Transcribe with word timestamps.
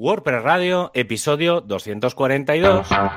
WordPress 0.00 0.42
Radio, 0.42 0.90
episodio 0.94 1.60
242. 1.60 2.90
Hola 2.90 3.12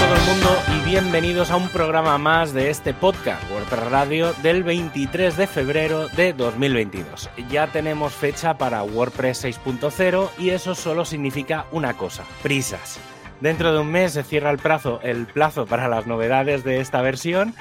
todo 0.00 0.16
el 0.16 0.22
mundo 0.26 0.58
y 0.74 0.90
bienvenidos 0.90 1.52
a 1.52 1.56
un 1.56 1.68
programa 1.68 2.18
más 2.18 2.52
de 2.52 2.70
este 2.70 2.92
podcast, 2.94 3.48
WordPress 3.48 3.90
Radio, 3.92 4.32
del 4.42 4.64
23 4.64 5.36
de 5.36 5.46
febrero 5.46 6.08
de 6.08 6.32
2022. 6.32 7.30
Ya 7.48 7.68
tenemos 7.68 8.12
fecha 8.12 8.58
para 8.58 8.82
WordPress 8.82 9.44
6.0 9.44 10.30
y 10.36 10.50
eso 10.50 10.74
solo 10.74 11.04
significa 11.04 11.66
una 11.70 11.96
cosa, 11.96 12.24
prisas. 12.42 12.98
Dentro 13.42 13.72
de 13.72 13.80
un 13.80 13.90
mes 13.90 14.12
se 14.12 14.22
cierra 14.22 14.52
el 14.52 14.58
plazo, 14.58 15.00
el 15.02 15.26
plazo 15.26 15.66
para 15.66 15.88
las 15.88 16.06
novedades 16.06 16.62
de 16.62 16.78
esta 16.80 17.02
versión, 17.02 17.56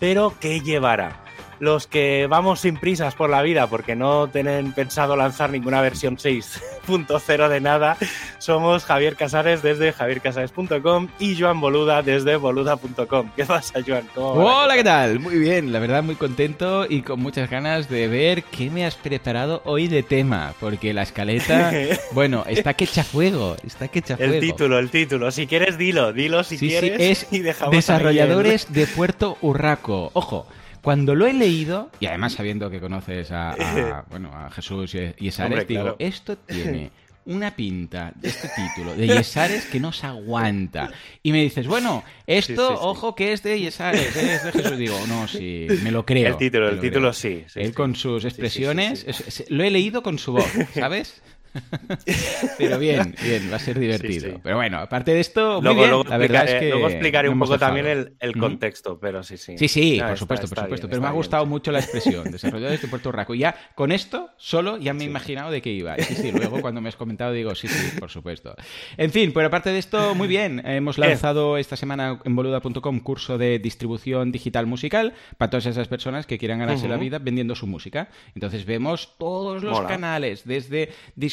pero 0.00 0.34
¿qué 0.40 0.58
llevará? 0.58 1.22
Los 1.60 1.86
que 1.86 2.26
vamos 2.26 2.60
sin 2.60 2.78
prisas 2.78 3.14
por 3.14 3.28
la 3.28 3.42
vida 3.42 3.66
porque 3.66 3.94
no 3.94 4.28
tienen 4.28 4.72
pensado 4.72 5.14
lanzar 5.14 5.50
ninguna 5.50 5.82
versión 5.82 6.16
6.0 6.16 7.48
de 7.48 7.60
nada, 7.60 7.98
somos 8.38 8.84
Javier 8.84 9.14
Casares 9.14 9.62
desde 9.62 9.92
javiercasares.com 9.92 11.08
y 11.18 11.38
Joan 11.38 11.60
Boluda 11.60 12.02
desde 12.02 12.36
boluda.com. 12.36 13.30
¿Qué 13.36 13.44
pasa, 13.44 13.80
Joan? 13.86 14.08
Hola, 14.16 14.74
¿qué 14.74 14.84
tal? 14.84 15.20
Muy 15.20 15.38
bien, 15.38 15.70
la 15.70 15.80
verdad 15.80 16.02
muy 16.02 16.14
contento 16.14 16.86
y 16.88 17.02
con 17.02 17.20
muchas 17.20 17.50
ganas 17.50 17.90
de 17.90 18.08
ver 18.08 18.42
qué 18.44 18.70
me 18.70 18.86
has 18.86 18.94
preparado 18.94 19.60
hoy 19.66 19.86
de 19.86 20.02
tema, 20.02 20.54
porque 20.60 20.94
la 20.94 21.02
escaleta, 21.02 21.72
bueno, 22.12 22.42
está 22.48 22.72
que 22.72 22.84
echa 22.84 23.04
fuego, 23.04 23.56
está 23.66 23.88
que 23.88 23.98
echa 23.98 24.16
fuego. 24.16 24.32
El 24.32 24.40
título, 24.40 24.78
el 24.78 24.90
título. 24.90 25.30
Si 25.30 25.46
quieres, 25.46 25.76
dilo, 25.76 26.14
dilo 26.14 26.42
si 26.42 26.56
Sí, 26.56 26.70
sí, 26.70 26.78
quieres. 26.80 27.00
es 27.00 27.32
y 27.32 27.40
dejamos 27.40 27.76
desarrolladores 27.76 28.72
de 28.72 28.86
Puerto 28.86 29.36
Urraco. 29.42 30.10
Ojo, 30.14 30.46
cuando 30.82 31.14
lo 31.14 31.26
he 31.26 31.32
leído, 31.32 31.90
y 32.00 32.06
además 32.06 32.34
sabiendo 32.34 32.70
que 32.70 32.80
conoces 32.80 33.30
a, 33.30 33.50
a, 33.52 34.04
bueno, 34.10 34.30
a 34.34 34.50
Jesús 34.50 34.94
y 34.94 35.30
Hombre, 35.42 35.64
digo, 35.64 35.82
claro. 35.82 35.96
esto 35.98 36.36
tiene 36.46 36.90
una 37.26 37.54
pinta 37.54 38.12
de 38.16 38.28
este 38.28 38.48
título 38.48 38.94
de 38.94 39.06
Yesares 39.06 39.66
que 39.66 39.78
no 39.78 39.92
se 39.92 40.06
aguanta. 40.06 40.90
Y 41.22 41.32
me 41.32 41.42
dices, 41.42 41.66
bueno, 41.66 42.02
esto, 42.26 42.68
Sí, 42.68 42.74
sí, 42.74 42.78
sí. 42.80 42.86
ojo 42.88 43.14
que 43.14 43.32
es 43.32 43.42
de 43.42 43.60
Yesares, 43.60 44.16
es 44.16 44.44
de 44.44 44.52
Jesús. 44.52 44.78
Digo, 44.78 44.98
no, 45.06 45.28
sí, 45.28 45.66
me 45.82 45.90
lo 45.90 46.04
creo. 46.06 46.28
El 46.28 46.36
título, 46.36 46.68
el 46.70 46.76
lo 46.76 46.80
título 46.82 47.12
sí, 47.12 47.44
Él 47.54 47.74
con 47.74 47.94
sus 47.94 48.24
expresiones, 48.24 49.06
lo 49.48 49.62
he 49.62 49.70
leído 49.70 50.02
con 50.02 50.18
su 50.18 50.32
voz, 50.32 50.50
¿sabes? 50.74 51.22
Pero 52.58 52.78
bien, 52.78 53.14
bien, 53.22 53.50
va 53.52 53.56
a 53.56 53.58
ser 53.58 53.78
divertido. 53.78 54.26
Sí, 54.28 54.32
sí. 54.34 54.40
Pero 54.42 54.56
bueno, 54.56 54.78
aparte 54.78 55.12
de 55.12 55.20
esto, 55.20 55.56
muy 55.56 55.62
Luego, 55.64 55.78
bien, 55.80 55.90
luego 55.90 56.04
la 56.04 56.18
verdad 56.18 56.42
explicaré, 56.42 56.52
es 56.56 56.60
que 56.62 56.70
luego 56.70 56.88
explicaré 56.88 57.28
un 57.28 57.38
poco 57.38 57.58
también 57.58 57.86
el, 57.86 58.14
el 58.20 58.36
contexto, 58.36 58.98
pero 59.00 59.22
sí, 59.22 59.36
sí. 59.36 59.56
Sí, 59.58 59.68
sí, 59.68 59.96
por 59.98 60.04
está- 60.06 60.16
supuesto, 60.16 60.46
está 60.46 60.54
por 60.56 60.64
supuesto. 60.64 60.86
bien, 60.86 60.90
pero 60.90 61.02
me 61.02 61.08
ha 61.08 61.12
gustado 61.12 61.44
bien. 61.44 61.50
mucho 61.50 61.72
la 61.72 61.80
expresión, 61.80 62.30
desarrolladores 62.30 62.82
de 62.82 62.88
Puerto 62.88 63.12
Rico. 63.12 63.34
Y 63.34 63.38
ya 63.40 63.54
con 63.74 63.92
esto 63.92 64.30
solo 64.36 64.76
ya 64.78 64.94
me 64.94 65.04
he 65.04 65.06
imaginado 65.06 65.50
de 65.50 65.60
qué 65.62 65.70
iba. 65.72 65.96
Sí, 65.98 66.14
sí, 66.14 66.32
luego 66.32 66.60
cuando 66.60 66.80
me 66.80 66.88
has 66.88 66.96
comentado 66.96 67.32
digo, 67.32 67.54
sí, 67.54 67.68
sí, 67.68 67.98
por 67.98 68.10
supuesto. 68.10 68.54
En 68.96 69.10
fin, 69.10 69.32
pero 69.32 69.46
aparte 69.48 69.70
de 69.70 69.78
esto, 69.78 70.14
muy 70.14 70.28
bien. 70.28 70.62
Hemos 70.64 70.98
lanzado 70.98 71.56
esta 71.58 71.76
semana 71.76 72.20
en 72.24 72.36
boluda.com 72.36 73.00
curso 73.00 73.38
de 73.38 73.58
distribución 73.58 74.32
digital 74.32 74.66
musical 74.66 75.14
para 75.38 75.50
todas 75.50 75.66
esas 75.66 75.88
personas 75.88 76.26
que 76.26 76.38
quieran 76.38 76.58
ganarse 76.58 76.88
la 76.88 76.96
vida 76.96 77.18
vendiendo 77.18 77.54
su 77.54 77.66
música. 77.66 78.08
Entonces 78.34 78.64
vemos 78.64 79.14
todos 79.18 79.62
los 79.62 79.72
Mola. 79.72 79.88
canales, 79.88 80.42
desde 80.44 80.90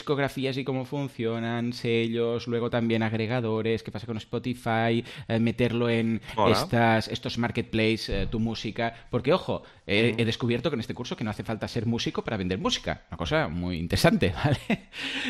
discografías 0.08 0.56
y 0.56 0.64
cómo 0.64 0.86
funcionan, 0.86 1.74
sellos, 1.74 2.48
luego 2.48 2.70
también 2.70 3.04
agregadores, 3.04 3.84
qué 3.84 3.92
pasa 3.92 4.08
con 4.08 4.16
Spotify, 4.16 5.04
eh, 5.28 5.40
meterlo 5.42 5.90
en 5.90 6.22
estas, 6.50 7.10
estos 7.10 7.38
marketplaces, 7.38 8.10
eh, 8.10 8.28
tu 8.32 8.40
música. 8.40 8.94
Porque, 9.12 9.34
ojo, 9.34 9.64
he, 9.88 10.14
he 10.18 10.26
descubierto 10.26 10.70
que 10.70 10.76
en 10.76 10.82
este 10.82 10.94
curso 10.94 11.16
que 11.16 11.24
no 11.24 11.30
hace 11.32 11.44
falta 11.44 11.68
ser 11.68 11.86
músico 11.86 12.24
para 12.24 12.38
vender 12.38 12.60
música. 12.60 13.04
Una 13.10 13.18
cosa 13.18 13.48
muy 13.48 13.78
interesante, 13.78 14.34
¿vale? 14.44 14.58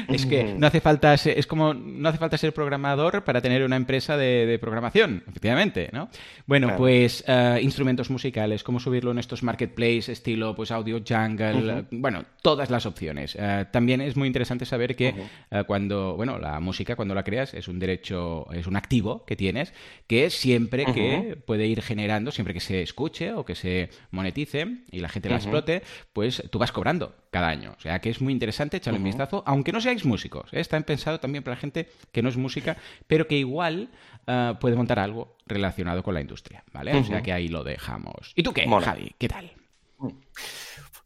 Es 0.07 0.25
que 0.25 0.44
Ujú. 0.44 0.59
no 0.59 0.68
hace 0.68 0.81
falta 0.81 1.16
ser, 1.18 1.38
es 1.38 1.45
como 1.47 1.73
no 1.73 2.09
hace 2.09 2.18
falta 2.18 2.38
ser 2.38 2.53
programador 2.53 3.23
para 3.23 3.40
tener 3.41 3.63
una 3.63 3.75
empresa 3.75 4.18
de, 4.18 4.45
de 4.45 4.59
programación, 4.59 5.23
efectivamente, 5.28 5.90
¿no? 5.94 6.09
Bueno, 6.45 6.68
Claro. 6.68 6.79
pues 6.79 7.23
eh, 7.28 7.59
instrumentos 7.62 8.09
musicales, 8.09 8.63
cómo 8.63 8.79
subirlo 8.79 9.12
en 9.12 9.19
estos 9.19 9.44
marketplaces, 9.44 10.09
estilo 10.09 10.56
pues 10.56 10.72
audio 10.72 11.01
jungle, 11.07 11.53
Ujú. 11.57 11.69
eh, 11.69 11.84
bueno, 11.91 12.25
todas 12.41 12.69
las 12.72 12.85
opciones. 12.88 13.38
Eh, 13.39 13.66
también 13.72 14.01
es 14.01 14.16
muy 14.16 14.28
interesante 14.28 14.66
saber 14.66 14.95
que 14.95 15.13
eh, 15.51 15.63
cuando, 15.68 16.16
bueno, 16.16 16.39
la 16.39 16.59
música 16.59 16.95
cuando 16.95 17.13
la 17.13 17.24
creas 17.24 17.53
es 17.53 17.68
un 17.68 17.78
derecho, 17.78 18.51
es 18.51 18.66
un 18.66 18.75
activo 18.75 19.24
que 19.25 19.35
tienes 19.35 19.74
que 20.07 20.29
siempre 20.29 20.85
que 20.85 21.38
puede 21.45 21.68
ir 21.68 21.81
generando, 21.81 22.31
siempre 22.31 22.53
que 22.53 22.59
se 22.59 22.81
escuche 22.81 23.34
o 23.34 23.45
que 23.45 23.53
se 23.56 23.89
monetice 24.12 24.47
y 24.91 25.00
la 25.00 25.09
gente 25.09 25.30
la 25.30 25.35
explote, 25.35 25.84
pues 26.13 26.44
tú 26.50 26.59
vas 26.59 26.72
cobrando 26.72 27.16
cada 27.31 27.47
año. 27.47 27.74
O 27.78 27.81
sea 27.81 28.00
que 28.00 28.09
es 28.09 28.22
muy 28.22 28.34
interesante 28.34 28.78
echarle 28.78 29.00
un 29.00 29.06
vistazo, 29.06 29.44
aunque 29.46 29.72
no 29.72 29.81
seáis 29.81 30.06
músicos. 30.06 30.53
¿eh? 30.53 30.59
Está 30.59 30.80
pensado 30.81 31.19
también 31.19 31.44
para 31.44 31.56
la 31.56 31.62
gente 31.62 31.90
que 32.12 32.22
no 32.22 32.30
es 32.30 32.38
música, 32.38 32.78
pero 33.07 33.28
que 33.28 33.36
igual 33.38 33.90
eh, 34.25 34.53
puede 34.59 34.75
montar 34.75 35.00
algo 35.00 35.38
relacionado 35.46 36.03
con 36.03 36.13
la 36.13 36.22
industria, 36.22 36.63
¿vale? 36.74 36.96
O 36.96 37.03
sea 37.03 37.22
que 37.22 37.34
ahí 37.34 37.47
lo 37.47 37.63
dejamos. 37.63 38.34
¿Y 38.36 38.44
tú 38.44 38.53
qué, 38.53 38.66
Mola. 38.66 38.86
Javi? 38.86 39.13
¿Qué 39.18 39.28
tal? 39.28 39.52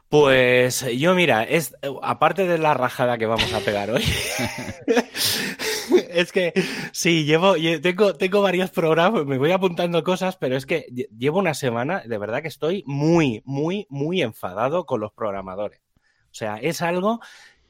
Pues 0.10 0.86
yo, 0.98 1.16
mira, 1.16 1.44
es 1.44 1.74
aparte 2.02 2.46
de 2.46 2.58
la 2.58 2.74
rajada 2.74 3.18
que 3.18 3.26
vamos 3.26 3.54
a 3.54 3.62
pegar 3.62 3.92
hoy, 3.92 4.04
es 6.10 6.32
que 6.32 6.54
sí, 6.92 7.26
llevo, 7.26 7.56
lle- 7.56 7.82
tengo, 7.82 8.14
tengo 8.16 8.42
varios 8.42 8.70
programas, 8.72 9.26
me 9.26 9.38
voy 9.38 9.52
apuntando 9.52 10.04
cosas, 10.04 10.38
pero 10.38 10.56
es 10.56 10.66
que 10.66 10.86
lle- 10.90 11.08
llevo 11.18 11.40
una 11.40 11.54
semana, 11.54 12.02
de 12.06 12.18
verdad 12.18 12.42
que 12.42 12.48
estoy 12.48 12.84
muy, 12.86 13.42
muy, 13.46 13.88
muy 13.90 14.22
enfadado 14.22 14.86
con 14.86 15.00
los 15.02 15.12
programadores. 15.14 15.82
O 16.26 16.34
sea, 16.34 16.58
es 16.58 16.82
algo 16.82 17.20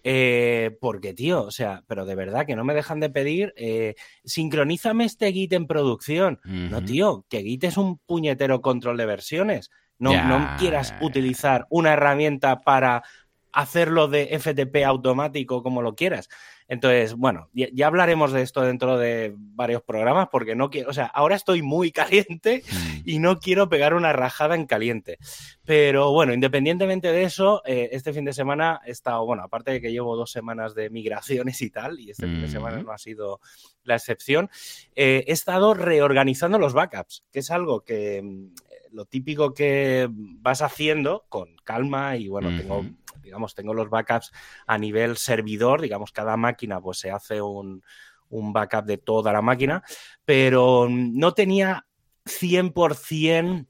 eh, 0.03 0.77
porque, 0.81 1.13
tío, 1.13 1.43
o 1.43 1.51
sea, 1.51 1.83
pero 1.87 2.05
de 2.05 2.15
verdad 2.15 2.45
que 2.45 2.55
no 2.55 2.63
me 2.63 2.73
dejan 2.73 2.99
de 2.99 3.09
pedir, 3.09 3.53
eh, 3.55 3.95
sincronízame 4.23 5.05
este 5.05 5.31
Git 5.31 5.53
en 5.53 5.67
producción. 5.67 6.39
No, 6.43 6.83
tío, 6.83 7.25
que 7.29 7.41
Git 7.43 7.65
es 7.65 7.77
un 7.77 7.97
puñetero 7.99 8.61
control 8.61 8.97
de 8.97 9.05
versiones. 9.05 9.69
No, 9.99 10.11
no 10.27 10.55
quieras 10.57 10.95
utilizar 11.01 11.67
una 11.69 11.93
herramienta 11.93 12.61
para 12.61 13.03
hacerlo 13.53 14.07
de 14.07 14.37
FTP 14.39 14.83
automático 14.85 15.63
como 15.63 15.81
lo 15.81 15.95
quieras. 15.95 16.29
Entonces, 16.67 17.15
bueno, 17.15 17.49
ya, 17.53 17.67
ya 17.73 17.87
hablaremos 17.87 18.31
de 18.31 18.43
esto 18.43 18.61
dentro 18.61 18.97
de 18.97 19.33
varios 19.35 19.81
programas 19.81 20.29
porque 20.31 20.55
no 20.55 20.69
quiero, 20.69 20.89
o 20.89 20.93
sea, 20.93 21.05
ahora 21.07 21.35
estoy 21.35 21.61
muy 21.61 21.91
caliente 21.91 22.63
Mm. 22.71 23.01
y 23.05 23.19
no 23.19 23.39
quiero 23.39 23.67
pegar 23.69 23.93
una 23.93 24.13
rajada 24.13 24.55
en 24.55 24.65
caliente. 24.65 25.17
Pero 25.65 26.11
bueno, 26.11 26.33
independientemente 26.33 27.11
de 27.11 27.23
eso, 27.23 27.61
eh, 27.65 27.89
este 27.91 28.13
fin 28.13 28.25
de 28.25 28.33
semana 28.33 28.79
he 28.85 28.91
estado, 28.91 29.25
bueno, 29.25 29.43
aparte 29.43 29.71
de 29.71 29.81
que 29.81 29.91
llevo 29.91 30.15
dos 30.15 30.31
semanas 30.31 30.73
de 30.75 30.89
migraciones 30.89 31.61
y 31.61 31.69
tal, 31.69 31.99
y 31.99 32.11
este 32.11 32.25
fin 32.27 32.41
de 32.41 32.47
semana 32.47 32.77
Ujú. 32.77 32.87
no 32.87 32.91
ha 32.93 32.97
sido 32.97 33.41
la 33.83 33.95
excepción, 33.95 34.49
eh, 34.95 35.23
he 35.27 35.31
estado 35.31 35.73
reorganizando 35.73 36.57
los 36.57 36.73
backups, 36.73 37.23
que 37.31 37.39
es 37.39 37.51
algo 37.51 37.81
que 37.81 38.21
mm, 38.21 38.95
lo 38.95 39.05
típico 39.05 39.53
que 39.53 40.07
vas 40.11 40.61
haciendo 40.61 41.25
con 41.29 41.55
calma 41.63 42.17
y 42.17 42.27
bueno, 42.27 42.49
tengo. 42.57 42.85
Digamos, 43.31 43.55
tengo 43.55 43.73
los 43.73 43.89
backups 43.89 44.33
a 44.67 44.77
nivel 44.77 45.15
servidor, 45.15 45.79
digamos, 45.79 46.11
cada 46.11 46.35
máquina 46.35 46.81
pues 46.81 46.99
se 46.99 47.11
hace 47.11 47.41
un, 47.41 47.81
un 48.27 48.51
backup 48.51 48.83
de 48.83 48.97
toda 48.97 49.31
la 49.31 49.41
máquina, 49.41 49.83
pero 50.25 50.89
no 50.89 51.33
tenía 51.33 51.87
100% 52.25 53.67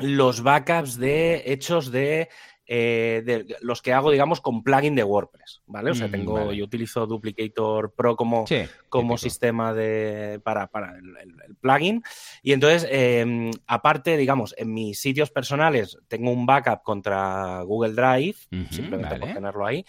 los 0.00 0.42
backups 0.42 0.98
de 0.98 1.44
hechos 1.46 1.90
de, 1.90 2.28
eh, 2.66 3.22
de 3.26 3.56
los 3.60 3.82
que 3.82 3.92
hago, 3.92 4.10
digamos, 4.10 4.40
con 4.40 4.62
plugin 4.62 4.94
de 4.94 5.04
WordPress, 5.04 5.62
¿vale? 5.66 5.90
O 5.90 5.94
sea, 5.94 6.08
Mm, 6.08 6.10
tengo, 6.10 6.46
vale. 6.46 6.56
yo 6.56 6.64
utilizo 6.64 7.06
Duplicator 7.06 7.92
Pro 7.94 8.16
como, 8.16 8.46
Sí, 8.46 8.62
como 8.88 9.18
sistema 9.18 9.74
de, 9.74 10.40
para, 10.42 10.68
para 10.68 10.96
el, 10.96 11.16
el- 11.16 11.42
el 11.46 11.56
plugin. 11.56 12.02
Y 12.42 12.52
entonces, 12.52 12.88
eh, 12.90 13.50
aparte, 13.66 14.16
digamos, 14.16 14.54
en 14.56 14.72
mis 14.72 14.98
sitios 15.00 15.30
personales 15.30 15.98
tengo 16.08 16.30
un 16.30 16.46
backup 16.46 16.82
contra 16.82 17.60
Google 17.62 17.92
Drive, 17.92 18.36
simplemente 18.70 19.16
por 19.16 19.28
vale. 19.28 19.34
tenerlo 19.34 19.66
ahí. 19.66 19.84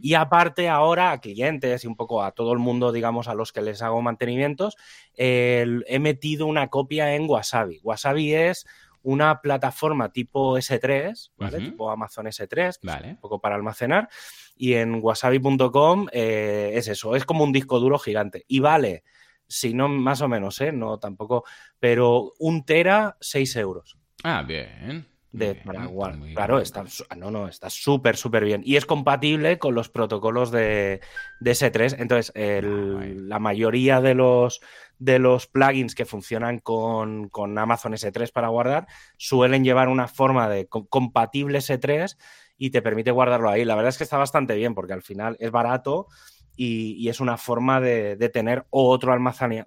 Y 0.00 0.14
aparte 0.14 0.68
ahora 0.68 1.10
a 1.10 1.20
clientes 1.20 1.82
y 1.84 1.86
un 1.86 1.96
poco 1.96 2.22
a 2.22 2.30
todo 2.32 2.52
el 2.52 2.58
mundo, 2.58 2.92
digamos, 2.92 3.26
a 3.28 3.34
los 3.34 3.52
que 3.52 3.62
les 3.62 3.82
hago 3.82 4.00
mantenimientos, 4.02 4.76
eh, 5.16 5.66
he 5.86 5.98
metido 5.98 6.46
una 6.46 6.68
copia 6.68 7.14
en 7.14 7.28
Wasabi. 7.28 7.80
Wasabi 7.82 8.34
es 8.34 8.66
una 9.02 9.40
plataforma 9.40 10.12
tipo 10.12 10.56
S3, 10.58 11.32
¿vale? 11.36 11.58
Tipo 11.58 11.90
Amazon 11.90 12.26
S3, 12.26 12.48
que 12.48 12.68
es 12.68 12.78
Vale. 12.82 13.08
un 13.10 13.16
poco 13.16 13.40
para 13.40 13.54
almacenar. 13.54 14.08
Y 14.56 14.74
en 14.74 15.00
wasabi.com 15.02 16.08
eh, 16.12 16.72
es 16.74 16.88
eso, 16.88 17.16
es 17.16 17.24
como 17.24 17.44
un 17.44 17.52
disco 17.52 17.80
duro 17.80 17.98
gigante. 17.98 18.44
Y 18.46 18.60
vale, 18.60 19.04
si 19.46 19.74
no 19.74 19.88
más 19.88 20.20
o 20.20 20.28
menos, 20.28 20.60
¿eh? 20.60 20.70
No 20.72 20.98
tampoco, 20.98 21.44
pero 21.78 22.32
un 22.38 22.64
tera, 22.64 23.16
6 23.20 23.56
euros. 23.56 23.98
Ah, 24.22 24.42
bien. 24.46 25.06
De 25.32 25.54
para 25.54 25.88
Claro, 26.34 26.60
está, 26.60 26.84
no, 27.16 27.30
no, 27.30 27.46
está 27.46 27.70
súper, 27.70 28.16
súper 28.16 28.44
bien. 28.44 28.62
Y 28.64 28.76
es 28.76 28.84
compatible 28.84 29.58
con 29.58 29.74
los 29.74 29.88
protocolos 29.88 30.50
de, 30.50 31.00
de 31.38 31.50
S3. 31.52 31.96
Entonces, 31.98 32.32
la 32.34 33.38
mayoría 33.38 34.00
de 34.00 34.14
los, 34.14 34.60
de 34.98 35.18
los 35.18 35.46
plugins 35.46 35.94
que 35.94 36.04
funcionan 36.04 36.58
con, 36.58 37.28
con, 37.28 37.56
Amazon 37.58 37.92
S3 37.92 38.32
para 38.32 38.48
guardar 38.48 38.86
suelen 39.16 39.64
llevar 39.64 39.88
una 39.88 40.08
forma 40.08 40.48
de 40.48 40.66
compatible 40.66 41.58
S3 41.58 42.16
y 42.58 42.70
te 42.70 42.82
permite 42.82 43.10
guardarlo 43.12 43.50
ahí. 43.50 43.64
La 43.64 43.76
verdad 43.76 43.90
es 43.90 43.98
que 43.98 44.04
está 44.04 44.18
bastante 44.18 44.56
bien 44.56 44.74
porque 44.74 44.92
al 44.92 45.02
final 45.02 45.36
es 45.38 45.50
barato 45.50 46.08
y, 46.56 47.08
es 47.08 47.20
una 47.20 47.36
forma 47.36 47.80
de, 47.80 48.16
de 48.16 48.28
tener 48.28 48.66
otro, 48.70 49.16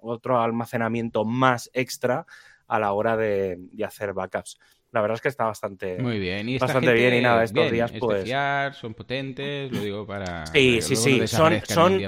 otro 0.02 0.40
almacenamiento 0.40 1.24
más 1.24 1.70
extra 1.72 2.26
a 2.68 2.78
la 2.78 2.92
hora 2.92 3.16
de, 3.16 3.56
de 3.72 3.84
hacer 3.84 4.12
backups 4.12 4.58
la 4.94 5.00
verdad 5.00 5.16
es 5.16 5.22
que 5.22 5.28
está 5.28 5.46
bastante, 5.46 5.98
Muy 5.98 6.20
bien. 6.20 6.48
¿Y 6.48 6.56
bastante 6.56 6.92
bien 6.92 7.14
y 7.14 7.20
nada, 7.20 7.42
estos 7.42 7.68
días 7.70 7.92
pues... 7.98 8.30
son 8.76 8.94
potentes, 8.94 9.72
lo 9.72 9.80
digo 9.80 10.06
para... 10.06 10.46
Sí, 10.46 10.80
sí, 10.80 10.94
sí, 10.94 11.26
son... 11.26 11.60
son 11.66 12.00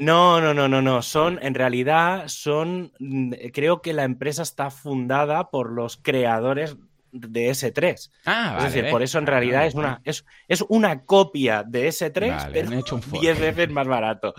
No, 0.00 0.40
no, 0.40 0.52
no, 0.52 0.66
no, 0.66 0.82
no, 0.82 1.00
son, 1.00 1.38
en 1.40 1.54
realidad, 1.54 2.24
son, 2.26 2.92
mm, 2.98 3.34
creo 3.52 3.82
que 3.82 3.92
la 3.92 4.02
empresa 4.02 4.42
está 4.42 4.70
fundada 4.70 5.50
por 5.50 5.70
los 5.70 5.96
creadores 5.96 6.76
de 7.12 7.50
S3. 7.50 8.10
Ah, 8.24 8.54
vale, 8.56 8.66
es 8.66 8.74
decir, 8.74 8.90
por 8.90 9.02
eso 9.02 9.18
en 9.18 9.26
realidad 9.28 9.66
es, 9.66 9.74
una, 9.74 10.00
es, 10.02 10.24
es, 10.48 10.64
una 10.68 11.04
copia 11.04 11.62
de 11.62 11.86
S3, 11.86 12.50
pero 12.52 13.00
10 13.20 13.40
veces 13.40 13.70
más 13.70 13.86
barato. 13.86 14.34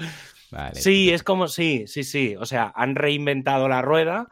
Sí, 0.74 1.12
es 1.12 1.24
como, 1.24 1.48
sí, 1.48 1.86
sí, 1.88 2.04
sí. 2.04 2.36
O 2.38 2.46
sea, 2.46 2.74
han 2.76 2.96
reinventado 2.96 3.70
la 3.70 3.82
rueda 3.82 4.28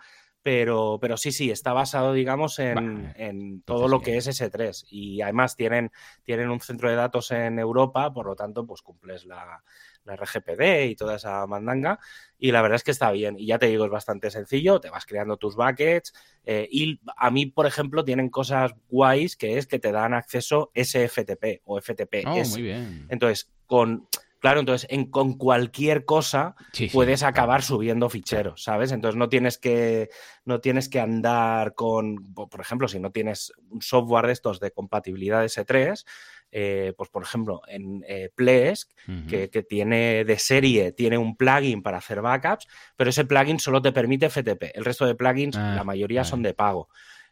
pero, 0.49 0.97
pero 0.99 1.15
sí, 1.15 1.31
sí, 1.31 1.51
está 1.51 1.73
basado, 1.73 2.11
digamos, 2.11 2.57
en, 2.57 3.61
todo 3.65 3.87
lo 3.87 4.01
que 4.01 4.17
es 4.17 4.27
S3. 4.27 4.83
Y 4.89 5.21
además 5.21 5.55
tienen, 5.55 5.91
tienen 6.23 6.49
un 6.49 6.59
centro 6.59 6.89
de 6.89 6.95
datos 6.95 7.29
en 7.29 7.59
Europa, 7.59 8.11
por 8.11 8.25
lo 8.25 8.35
tanto, 8.35 8.65
pues 8.65 8.81
cumples 8.81 9.27
la, 9.27 9.61
RGPD 10.07 10.89
y 10.89 10.95
toda 10.95 11.17
esa 11.17 11.45
mandanga. 11.45 11.99
Y 12.39 12.51
la 12.51 12.63
verdad 12.63 12.77
es 12.77 12.83
que 12.83 12.89
está 12.89 13.11
bien. 13.11 13.35
Y 13.37 13.45
ya 13.45 13.59
te 13.59 13.67
digo, 13.67 13.85
es 13.85 13.91
bastante 13.91 14.31
sencillo, 14.31 14.79
te 14.79 14.89
vas 14.89 15.05
creando 15.05 15.37
tus 15.37 15.55
buckets. 15.55 16.13
Eh, 16.43 16.67
y 16.71 16.99
a 17.15 17.29
mí, 17.29 17.45
por 17.45 17.67
ejemplo, 17.67 18.03
tienen 18.03 18.29
cosas 18.29 18.73
guays 18.89 19.35
que 19.35 19.59
es 19.59 19.67
que 19.67 19.77
te 19.77 19.91
dan 19.91 20.15
acceso 20.15 20.71
SFTP 20.73 21.61
o 21.65 21.79
FTP. 21.79 22.25
Oh, 22.25 22.43
muy 22.43 22.61
bien. 22.63 23.05
Entonces, 23.07 23.51
con 23.67 24.07
Claro, 24.39 24.61
entonces 24.61 24.87
en, 24.89 25.11
con 25.11 25.37
cualquier 25.37 26.05
cosa 26.05 26.55
puedes 26.93 27.23
acabar 27.23 27.61
subiendo 27.61 28.09
ficheros, 28.09 28.63
¿sabes? 28.63 28.91
Entonces 28.91 29.17
no 29.17 29.27
tienes 29.27 29.57
que 29.57 30.09
no 30.45 30.61
tienes 30.61 30.87
que 30.87 30.99
andar 30.99 31.75
con, 31.75 32.33
por 32.33 32.61
ejemplo, 32.61 32.87
si 32.87 32.99
no 32.99 33.11
tienes 33.11 33.53
un 33.69 33.81
software 33.81 34.27
de 34.27 34.33
estos 34.33 34.59
de 34.59 34.71
compatibilidad 34.71 35.43
S3, 35.43 36.05
eh, 36.51 36.93
pues 36.97 37.09
por 37.09 37.21
ejemplo 37.21 37.61
en 37.67 38.03
eh, 38.07 38.31
Plesk, 38.33 38.89
que, 39.27 39.47
tiene 39.67 40.23
de 40.23 40.39
serie, 40.39 40.93
tiene 40.93 41.17
un 41.17 41.35
plugin 41.35 41.83
para 41.83 41.97
hacer 41.97 42.21
backups, 42.21 42.67
pero 42.95 43.09
ese 43.09 43.25
plugin 43.25 43.59
solo 43.59 43.81
te 43.81 43.91
permite 43.91 44.29
FTP. 44.29 44.71
El 44.73 44.85
resto 44.85 45.05
de 45.05 45.15
plugins, 45.15 45.57
ah, 45.57 45.75
la 45.75 45.83
mayoría 45.83 46.23
son 46.23 46.41
de 46.41 46.53
pago. 46.53 46.89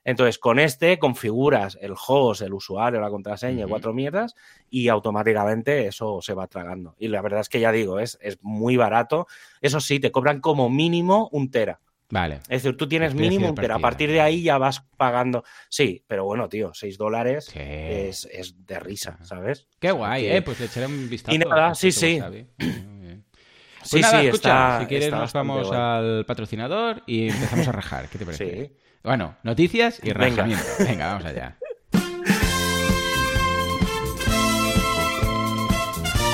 Entonces, 0.08 0.40
con 0.40 0.58
este 0.58 0.98
configuras 1.00 1.78
el 1.82 1.92
host, 1.92 2.42
el 2.42 2.54
usuario, 2.54 3.02
la 3.02 3.10
contraseña, 3.10 3.68
cuatro 3.68 3.94
mierdas, 3.94 4.36
y 4.70 4.88
automáticamente 4.88 5.86
eso 5.86 6.22
se 6.22 6.34
va 6.34 6.48
tragando. 6.48 6.96
Y 6.98 7.10
la 7.10 7.22
verdad 7.22 7.42
es 7.42 7.50
que 7.50 7.60
ya 7.60 7.74
digo, 7.74 8.00
es, 8.00 8.18
es 8.22 8.38
muy 8.42 8.78
barato. 8.78 9.28
Eso 9.60 9.82
sí, 9.82 10.00
te 10.00 10.10
cobran 10.10 10.40
como 10.40 10.70
mínimo 10.70 11.28
un 11.34 11.52
tera. 11.52 11.82
Vale. 12.10 12.36
Es 12.48 12.64
decir, 12.64 12.78
tú 12.78 12.88
tienes 12.88 13.16
mínimo 13.16 13.50
un 13.50 13.56
tera. 13.56 13.76
A 13.76 13.80
partir 13.80 14.10
de 14.10 14.22
ahí 14.22 14.44
ya 14.44 14.58
vas 14.58 14.82
pagando. 14.96 15.44
Sí, 15.68 16.06
pero 16.08 16.24
bueno, 16.24 16.48
tío, 16.48 16.72
seis 16.74 16.98
dólares 16.98 17.52
es, 17.54 18.56
de 18.66 18.80
risa, 18.80 19.20
¿sabes? 19.24 19.68
Qué 19.78 19.92
guay, 19.92 20.28
¿eh? 20.28 20.42
Pues 20.42 20.58
le 20.62 20.68
echaré 20.68 20.86
un 20.86 21.10
vistazo. 21.10 21.36
Y 21.36 21.40
nada, 21.40 21.76
sí, 21.76 21.92
sí. 21.92 22.22
Pues 22.58 22.80
sí, 23.84 24.04
sí, 24.04 24.28
está, 24.28 24.80
si 24.80 24.86
quieres 24.86 25.12
nos 25.12 25.34
vamos 25.34 25.70
al 25.70 26.24
patrocinador 26.26 27.04
y 27.06 27.28
empezamos 27.28 27.68
a 27.68 27.74
rajar. 27.74 28.08
¿Qué 28.08 28.18
te 28.18 28.26
parece? 28.26 28.68
Sí. 28.68 28.87
Bueno, 29.08 29.38
noticias 29.42 30.02
y 30.04 30.12
rajamiento. 30.12 30.66
Venga, 30.80 31.08
vamos 31.08 31.24
allá. 31.24 31.56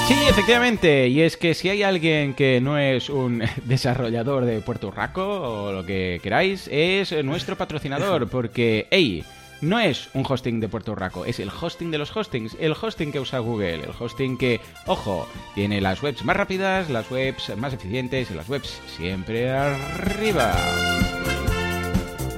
Sí, 0.08 0.16
efectivamente, 0.28 1.08
y 1.08 1.22
es 1.22 1.38
que 1.38 1.54
si 1.54 1.70
hay 1.70 1.84
alguien 1.84 2.34
que 2.34 2.60
no 2.62 2.80
es 2.80 3.12
un 3.12 3.44
desarrollador 3.66 4.46
de 4.46 4.60
Puerto 4.60 4.90
Rico 4.90 5.22
o 5.24 5.72
lo 5.72 5.86
que 5.86 6.20
queráis, 6.24 6.68
es 6.72 7.12
nuestro 7.24 7.56
patrocinador, 7.56 8.28
porque, 8.31 8.88
hey, 8.90 9.24
no 9.62 9.80
es 9.80 10.10
un 10.16 10.25
hosting 10.28 10.60
de 10.60 10.68
Puerto 10.68 10.96
Rico, 10.96 11.25
es 11.25 11.40
el 11.40 11.52
hosting 11.52 11.92
de 11.92 12.00
los 12.00 12.18
hostings, 12.18 12.58
el 12.60 12.74
hosting 12.74 13.12
que 13.12 13.20
usa 13.20 13.38
Google, 13.38 13.84
el 13.84 13.92
hosting 14.00 14.36
que, 14.36 14.60
ojo, 14.88 15.28
tiene 15.54 15.80
las 15.80 16.02
webs 16.02 16.25
más 16.25 16.36
rápidas, 16.36 16.90
las 16.90 17.12
webs 17.12 17.56
más 17.56 17.72
eficientes 17.72 18.31
y 18.31 18.34
las 18.34 18.50
webs 18.50 18.81
siempre 18.98 19.52
arriba. 19.52 20.56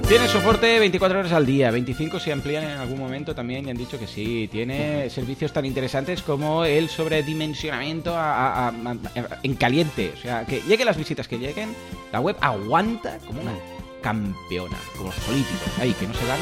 Tiene 0.08 0.28
soporte 0.28 0.78
24 0.78 1.18
horas 1.18 1.32
al 1.32 1.44
día, 1.44 1.72
25 1.72 2.20
si 2.20 2.30
amplían 2.30 2.62
en 2.62 2.78
algún 2.78 2.96
momento 2.96 3.34
también 3.34 3.66
y 3.66 3.70
han 3.70 3.76
dicho 3.76 3.98
que 3.98 4.06
sí. 4.06 4.48
Tiene 4.52 5.10
servicios 5.10 5.52
tan 5.52 5.66
interesantes 5.66 6.22
como 6.22 6.64
el 6.64 6.88
sobredimensionamiento 6.88 8.16
en 9.42 9.54
caliente. 9.56 10.12
O 10.14 10.16
sea, 10.16 10.46
que 10.46 10.60
lleguen 10.60 10.86
las 10.86 10.96
visitas 10.96 11.26
que 11.26 11.40
lleguen, 11.40 11.74
la 12.12 12.20
web 12.20 12.36
aguanta 12.40 13.18
como 13.26 13.40
una 13.40 13.54
campeona, 14.00 14.78
como 14.96 15.08
los 15.08 15.20
políticos. 15.24 15.68
Ahí, 15.80 15.92
que 15.92 16.06
no 16.06 16.14
se 16.14 16.26
dan 16.26 16.38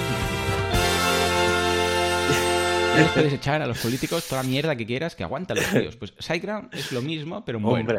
les 2.96 3.08
puedes 3.08 3.32
echar 3.32 3.60
a 3.60 3.66
los 3.66 3.78
políticos 3.78 4.28
toda 4.28 4.42
la 4.42 4.48
mierda 4.48 4.76
que 4.76 4.86
quieras, 4.86 5.16
que 5.16 5.24
aguantan 5.24 5.56
los 5.56 5.66
tíos. 5.70 5.96
Pues 5.96 6.12
SiteGround 6.18 6.72
es 6.74 6.92
lo 6.92 7.02
mismo, 7.02 7.44
pero 7.44 7.58
bueno. 7.60 7.92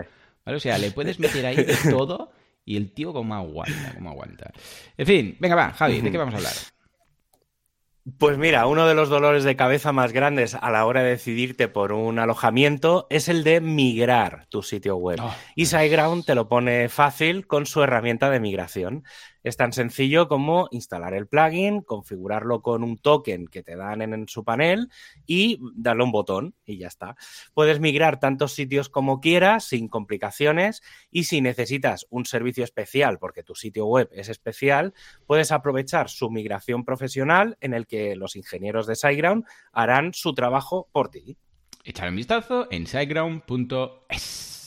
¿Vale? 0.46 0.58
O 0.58 0.60
sea, 0.60 0.78
le 0.78 0.92
puedes 0.92 1.20
meter 1.20 1.46
ahí 1.46 1.56
de 1.56 1.76
todo 1.90 2.32
y 2.66 2.78
el 2.78 2.92
tío 2.92 3.14
como 3.14 3.36
aguanta, 3.36 3.94
como 3.94 4.10
aguanta. 4.10 4.52
En 4.98 5.06
fin, 5.06 5.38
venga, 5.40 5.56
va, 5.56 5.72
Javi, 5.72 6.02
¿de 6.02 6.12
qué 6.12 6.18
vamos 6.18 6.34
a 6.34 6.38
hablar? 6.38 6.54
Pues 8.20 8.38
mira, 8.38 8.68
uno 8.68 8.86
de 8.86 8.94
los 8.94 9.10
dolores 9.10 9.44
de 9.44 9.56
cabeza 9.56 9.92
más 9.92 10.12
grandes 10.12 10.54
a 10.54 10.70
la 10.70 10.86
hora 10.86 11.02
de 11.02 11.10
decidirte 11.10 11.68
por 11.68 11.92
un 11.92 12.20
alojamiento 12.20 13.08
es 13.10 13.30
el 13.30 13.44
de 13.44 13.62
migrar 13.62 14.46
tu 14.50 14.62
sitio 14.62 14.96
web. 14.98 15.20
Oh, 15.22 15.34
y 15.56 15.66
SiteGround 15.66 16.24
te 16.24 16.36
lo 16.36 16.48
pone 16.48 16.88
fácil 16.90 17.48
con 17.48 17.66
su 17.66 17.82
herramienta 17.82 18.30
de 18.30 18.40
migración. 18.40 19.06
Es 19.46 19.58
tan 19.58 19.74
sencillo 19.74 20.28
como 20.28 20.68
instalar 20.72 21.14
el 21.14 21.28
plugin, 21.28 21.82
configurarlo 21.82 22.64
con 22.64 22.84
un 22.84 22.98
token 22.98 23.46
que 23.46 23.62
te 23.62 23.76
dan 23.76 24.02
en, 24.02 24.28
su 24.28 24.44
panel 24.44 24.90
y 25.28 25.60
darle 25.76 26.04
un 26.04 26.12
botón 26.12 26.56
y 26.66 26.80
ya 26.80 26.88
está. 26.88 27.16
Puedes 27.54 27.80
migrar 27.80 28.20
tantos 28.20 28.54
sitios 28.54 28.90
como 28.90 29.22
quieras 29.22 29.66
sin 29.66 29.88
complicaciones 29.88 30.82
y 31.12 31.26
si 31.26 31.42
necesitas 31.42 32.08
un 32.10 32.26
servicio 32.26 32.64
especial 32.64 33.20
porque 33.20 33.44
tu 33.44 33.54
sitio 33.54 33.86
web 33.86 34.10
es 34.14 34.30
especial, 34.30 34.96
puedes 35.28 35.52
aprovechar 35.52 36.10
su 36.10 36.32
migración 36.32 36.84
profesional 36.84 37.56
en 37.62 37.76
el 37.76 37.86
que 37.86 38.16
los 38.16 38.36
ingenieros 38.36 38.88
de 38.88 38.96
SiteGround 38.96 39.46
harán 39.72 40.16
su 40.16 40.34
trabajo 40.34 40.90
por 40.92 41.10
ti. 41.10 41.38
Echar 41.84 42.10
un 42.10 42.16
vistazo 42.16 42.68
en 42.72 42.88
siteground.es. 42.88 44.65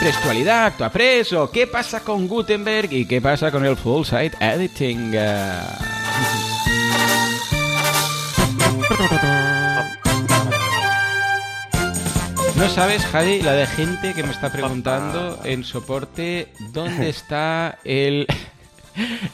Prestualidad, 0.00 0.64
ActuaPress 0.64 1.34
o 1.34 1.50
qué 1.50 1.66
pasa 1.66 2.00
con 2.00 2.26
Gutenberg 2.26 2.90
y 2.90 3.04
qué 3.04 3.20
pasa 3.20 3.50
con 3.50 3.66
el 3.66 3.76
full 3.76 4.04
site 4.04 4.32
editing. 4.40 5.10
No 12.56 12.68
sabes, 12.70 13.04
Javi, 13.04 13.42
la 13.42 13.52
de 13.52 13.66
gente 13.66 14.14
que 14.14 14.22
me 14.22 14.30
está 14.30 14.50
preguntando 14.50 15.38
en 15.44 15.64
soporte 15.64 16.48
dónde 16.72 17.08
está 17.10 17.78
el, 17.84 18.26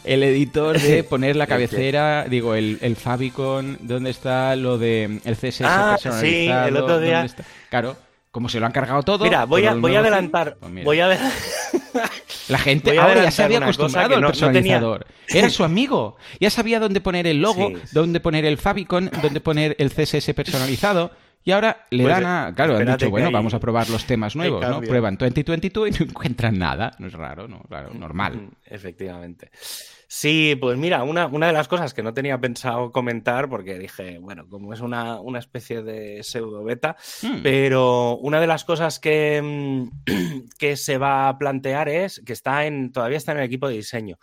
el 0.02 0.22
editor 0.24 0.80
de 0.80 1.04
poner 1.04 1.36
la 1.36 1.46
cabecera, 1.46 2.26
digo, 2.28 2.56
el, 2.56 2.78
el 2.82 2.96
Fabicon, 2.96 3.78
dónde 3.82 4.10
está 4.10 4.56
lo 4.56 4.78
de 4.78 5.20
el 5.24 5.36
CSS 5.36 5.62
ah, 5.64 5.96
Sí, 6.20 6.48
el 6.48 6.76
otro 6.76 6.98
día. 6.98 7.24
Claro, 7.70 7.96
como 8.36 8.50
se 8.50 8.60
lo 8.60 8.66
han 8.66 8.72
cargado 8.72 9.02
todo. 9.02 9.24
Mira, 9.24 9.46
voy 9.46 9.64
a, 9.64 9.72
voy 9.72 9.94
a 9.94 10.00
adelantar. 10.00 10.58
Pues 10.60 10.84
voy 10.84 11.00
a 11.00 11.08
La 12.48 12.58
gente 12.58 12.98
ahora 12.98 13.24
ya 13.24 13.30
se 13.30 13.42
había 13.42 13.60
acostumbrado 13.60 14.14
al 14.14 14.26
personalizador. 14.26 15.06
Era 15.26 15.48
su 15.48 15.64
amigo. 15.64 16.18
Ya 16.38 16.50
sabía 16.50 16.78
dónde 16.78 17.00
poner 17.00 17.26
el 17.26 17.40
logo, 17.40 17.72
dónde 17.92 18.20
poner 18.20 18.44
el 18.44 18.58
favicon, 18.58 19.10
dónde 19.22 19.40
poner 19.40 19.74
el 19.78 19.90
CSS 19.90 20.34
personalizado. 20.34 21.12
Y 21.44 21.52
ahora 21.52 21.86
le 21.88 22.02
pues, 22.02 22.14
dan 22.14 22.26
a. 22.26 22.54
Claro, 22.54 22.76
han 22.76 22.84
dicho, 22.84 23.08
bueno, 23.08 23.30
vamos 23.30 23.54
a 23.54 23.58
probar 23.58 23.88
los 23.88 24.04
temas 24.04 24.36
nuevos, 24.36 24.60
¿no? 24.68 24.82
Prueban 24.82 25.16
2022 25.16 25.88
y 25.88 25.90
no 26.04 26.10
encuentran 26.10 26.58
nada. 26.58 26.92
No 26.98 27.06
es 27.06 27.14
raro, 27.14 27.48
¿no? 27.48 27.62
Claro, 27.62 27.94
normal. 27.94 28.50
Efectivamente. 28.66 29.50
Sí, 30.08 30.56
pues 30.60 30.78
mira, 30.78 31.02
una, 31.02 31.26
una, 31.26 31.48
de 31.48 31.52
las 31.52 31.66
cosas 31.66 31.92
que 31.92 32.02
no 32.02 32.14
tenía 32.14 32.40
pensado 32.40 32.92
comentar, 32.92 33.48
porque 33.48 33.78
dije, 33.78 34.18
bueno, 34.18 34.48
como 34.48 34.72
es 34.72 34.80
una, 34.80 35.20
una 35.20 35.40
especie 35.40 35.82
de 35.82 36.22
pseudo 36.22 36.62
beta, 36.62 36.96
hmm. 37.22 37.42
pero 37.42 38.16
una 38.18 38.40
de 38.40 38.46
las 38.46 38.64
cosas 38.64 39.00
que, 39.00 39.42
mm, 39.42 40.48
que 40.58 40.76
se 40.76 40.98
va 40.98 41.28
a 41.28 41.38
plantear 41.38 41.88
es 41.88 42.22
que 42.24 42.32
está 42.32 42.66
en, 42.66 42.92
todavía 42.92 43.18
está 43.18 43.32
en 43.32 43.38
el 43.38 43.44
equipo 43.44 43.68
de 43.68 43.74
diseño. 43.74 44.18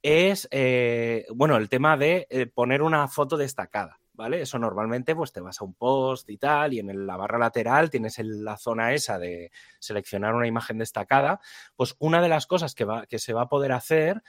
Es, 0.00 0.46
eh, 0.52 1.26
bueno, 1.34 1.56
el 1.56 1.68
tema 1.68 1.96
de 1.96 2.28
eh, 2.30 2.46
poner 2.46 2.82
una 2.82 3.08
foto 3.08 3.36
destacada. 3.36 3.98
¿vale? 4.16 4.40
Eso 4.40 4.58
normalmente 4.58 5.14
pues 5.14 5.32
te 5.32 5.40
vas 5.40 5.60
a 5.60 5.64
un 5.64 5.74
post 5.74 6.28
y 6.30 6.38
tal, 6.38 6.72
y 6.72 6.78
en 6.78 7.06
la 7.06 7.16
barra 7.16 7.38
lateral 7.38 7.90
tienes 7.90 8.18
la 8.18 8.56
zona 8.56 8.94
esa 8.94 9.18
de 9.18 9.52
seleccionar 9.78 10.34
una 10.34 10.46
imagen 10.46 10.78
destacada. 10.78 11.40
Pues 11.76 11.94
una 11.98 12.22
de 12.22 12.28
las 12.28 12.46
cosas 12.46 12.74
que, 12.74 12.84
va, 12.84 13.06
que 13.06 13.18
se 13.18 13.32
va 13.32 13.42
a 13.42 13.48
poder 13.48 13.72
hacer 13.72 14.22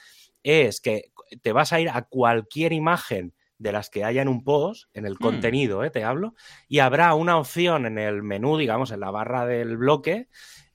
es 0.48 0.82
que 0.82 1.12
te 1.42 1.52
vas 1.52 1.74
a 1.74 1.80
ir 1.80 1.90
a 1.90 2.04
cualquier 2.04 2.74
imagen 2.74 3.34
de 3.58 3.72
las 3.72 3.90
que 3.90 4.04
haya 4.04 4.22
en 4.22 4.28
un 4.28 4.44
post, 4.44 4.90
en 4.94 5.06
el 5.06 5.14
mm. 5.14 5.18
contenido, 5.18 5.84
¿eh? 5.84 5.90
te 5.90 6.04
hablo, 6.04 6.36
y 6.68 6.80
habrá 6.80 7.14
una 7.16 7.38
opción 7.38 7.86
en 7.86 7.98
el 7.98 8.24
menú, 8.24 8.58
digamos, 8.58 8.92
en 8.92 9.00
la 9.00 9.12
barra 9.12 9.46
del 9.46 9.78
bloque, 9.78 10.28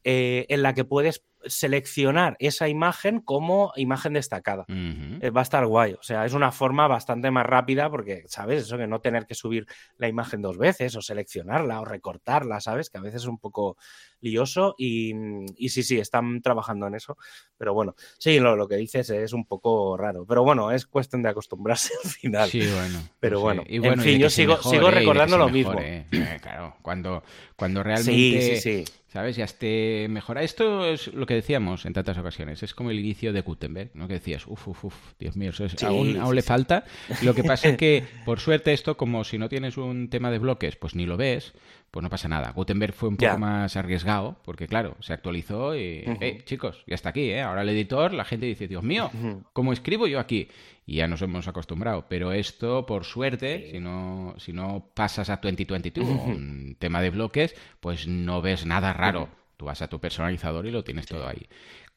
eh, 0.04 0.46
en 0.48 0.62
la 0.62 0.74
que 0.74 0.84
puedes 0.84 1.24
seleccionar 1.46 2.36
esa 2.38 2.68
imagen 2.68 3.20
como 3.20 3.72
imagen 3.76 4.14
destacada. 4.14 4.64
Eh, 4.68 5.30
va 5.30 5.40
a 5.40 5.42
estar 5.42 5.66
guay. 5.66 5.94
O 5.94 6.02
sea, 6.02 6.24
es 6.24 6.32
una 6.32 6.52
forma 6.52 6.88
bastante 6.88 7.30
más 7.30 7.46
rápida 7.46 7.90
porque, 7.90 8.24
¿sabes? 8.26 8.62
Eso 8.62 8.78
que 8.78 8.86
no 8.86 9.00
tener 9.00 9.26
que 9.26 9.34
subir 9.34 9.66
la 9.96 10.08
imagen 10.08 10.42
dos 10.42 10.58
veces 10.58 10.96
o 10.96 11.02
seleccionarla 11.02 11.80
o 11.80 11.84
recortarla, 11.84 12.60
¿sabes? 12.60 12.90
Que 12.90 12.98
a 12.98 13.02
veces 13.02 13.22
es 13.22 13.28
un 13.28 13.38
poco 13.38 13.76
lioso 14.20 14.74
y, 14.78 15.12
sí, 15.68 15.82
sí, 15.82 15.98
están 15.98 16.40
trabajando 16.42 16.86
en 16.86 16.94
eso. 16.94 17.16
Pero 17.56 17.74
bueno, 17.74 17.94
sí, 18.18 18.38
lo, 18.38 18.68
que 18.68 18.76
dices 18.76 19.10
es 19.10 19.32
un 19.32 19.44
poco 19.46 19.96
raro. 19.96 20.24
Pero 20.26 20.42
bueno, 20.44 20.70
es 20.70 20.86
cuestión 20.86 21.22
de 21.22 21.28
acostumbrarse 21.30 21.92
al 22.04 22.10
final. 22.10 22.48
Sí, 22.48 22.60
bueno. 22.72 22.98
Pero 23.20 23.40
bueno, 23.40 23.62
en 23.66 24.00
fin, 24.00 24.18
yo 24.18 24.30
sigo, 24.30 24.56
sigo 24.62 24.90
recordando 24.90 25.38
lo 25.38 25.48
mismo. 25.48 25.80
claro, 26.40 26.76
cuando, 26.82 27.22
cuando 27.56 27.82
realmente... 27.82 28.12
Sí, 28.12 28.56
sí, 28.56 28.84
sí 28.84 29.01
¿Sabes? 29.12 29.36
Ya 29.36 29.44
esté 29.44 30.06
mejora. 30.08 30.42
Esto 30.42 30.86
es 30.86 31.12
lo 31.12 31.26
que 31.26 31.34
decíamos 31.34 31.84
en 31.84 31.92
tantas 31.92 32.16
ocasiones. 32.16 32.62
Es 32.62 32.72
como 32.72 32.90
el 32.90 32.98
inicio 32.98 33.34
de 33.34 33.42
Gutenberg, 33.42 33.90
¿no? 33.92 34.08
Que 34.08 34.14
decías, 34.14 34.46
uff, 34.46 34.68
uff, 34.68 34.86
uff, 34.86 34.94
Dios 35.18 35.36
mío, 35.36 35.52
aún, 35.82 36.16
aún 36.16 36.34
le 36.34 36.40
falta. 36.40 36.84
Lo 37.20 37.34
que 37.34 37.44
pasa 37.44 37.68
es 37.68 37.76
que, 37.76 38.04
por 38.24 38.40
suerte, 38.40 38.72
esto, 38.72 38.96
como 38.96 39.22
si 39.24 39.36
no 39.36 39.50
tienes 39.50 39.76
un 39.76 40.08
tema 40.08 40.30
de 40.30 40.38
bloques, 40.38 40.76
pues 40.76 40.94
ni 40.94 41.04
lo 41.04 41.18
ves, 41.18 41.52
pues 41.92 42.02
no 42.02 42.08
pasa 42.08 42.26
nada. 42.26 42.52
Gutenberg 42.52 42.94
fue 42.94 43.10
un 43.10 43.18
poco 43.18 43.36
más 43.36 43.76
arriesgado, 43.76 44.38
porque 44.46 44.66
claro, 44.66 44.96
se 45.00 45.12
actualizó 45.12 45.76
y, 45.76 46.02
eh, 46.06 46.40
chicos, 46.46 46.82
ya 46.86 46.94
está 46.94 47.10
aquí, 47.10 47.28
¿eh? 47.28 47.42
Ahora 47.42 47.60
el 47.60 47.68
editor, 47.68 48.14
la 48.14 48.24
gente 48.24 48.46
dice, 48.46 48.66
Dios 48.66 48.82
mío, 48.82 49.10
¿cómo 49.52 49.74
escribo 49.74 50.06
yo 50.06 50.18
aquí? 50.18 50.48
Y 50.86 50.96
ya 50.96 51.06
nos 51.06 51.20
hemos 51.20 51.48
acostumbrado. 51.48 52.06
Pero 52.08 52.32
esto, 52.32 52.86
por 52.86 53.04
suerte, 53.04 53.68
si, 53.72 53.78
no, 53.78 54.34
si 54.38 54.54
no 54.54 54.88
pasas 54.94 55.28
a 55.28 55.36
2022, 55.36 56.08
un 56.08 56.76
tema 56.78 57.02
de 57.02 57.10
bloques, 57.10 57.54
pues 57.80 58.08
no 58.08 58.40
ves 58.40 58.64
nada 58.64 58.94
raro. 58.94 59.28
Tú 59.58 59.66
vas 59.66 59.82
a 59.82 59.88
tu 59.88 60.00
personalizador 60.00 60.64
y 60.64 60.70
lo 60.70 60.84
tienes 60.84 61.04
todo 61.04 61.28
ahí. 61.28 61.46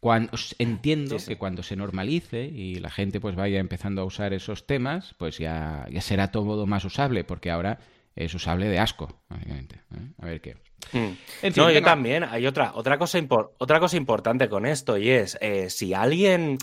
Cuando, 0.01 0.33
entiendo 0.59 1.15
que 1.25 1.37
cuando 1.37 1.63
se 1.63 1.77
normalice 1.77 2.43
y 2.43 2.75
la 2.75 2.91
gente 2.91 3.21
pues 3.21 3.35
vaya 3.35 3.59
empezando 3.59 4.01
a 4.01 4.05
usar 4.05 4.33
esos 4.33 4.67
temas, 4.67 5.15
pues 5.17 5.37
ya, 5.37 5.87
ya 5.89 6.01
será 6.01 6.31
todo 6.31 6.65
más 6.65 6.83
usable, 6.83 7.23
porque 7.23 7.49
ahora 7.49 7.79
es 8.15 8.33
usable 8.33 8.67
de 8.67 8.79
asco, 8.79 9.23
obviamente. 9.29 9.81
¿eh? 9.93 10.11
A 10.19 10.25
ver 10.25 10.41
qué. 10.41 10.55
Mm. 10.93 11.55
no, 11.55 11.71
yo 11.71 11.81
también. 11.81 12.23
Hay 12.23 12.47
otra, 12.47 12.71
otra, 12.75 12.97
cosa 12.97 13.19
otra 13.57 13.79
cosa 13.79 13.97
importante 13.97 14.47
con 14.49 14.65
esto 14.65 14.97
y 14.97 15.09
es 15.09 15.37
eh, 15.41 15.69
si 15.69 15.93
alguien 15.93 16.57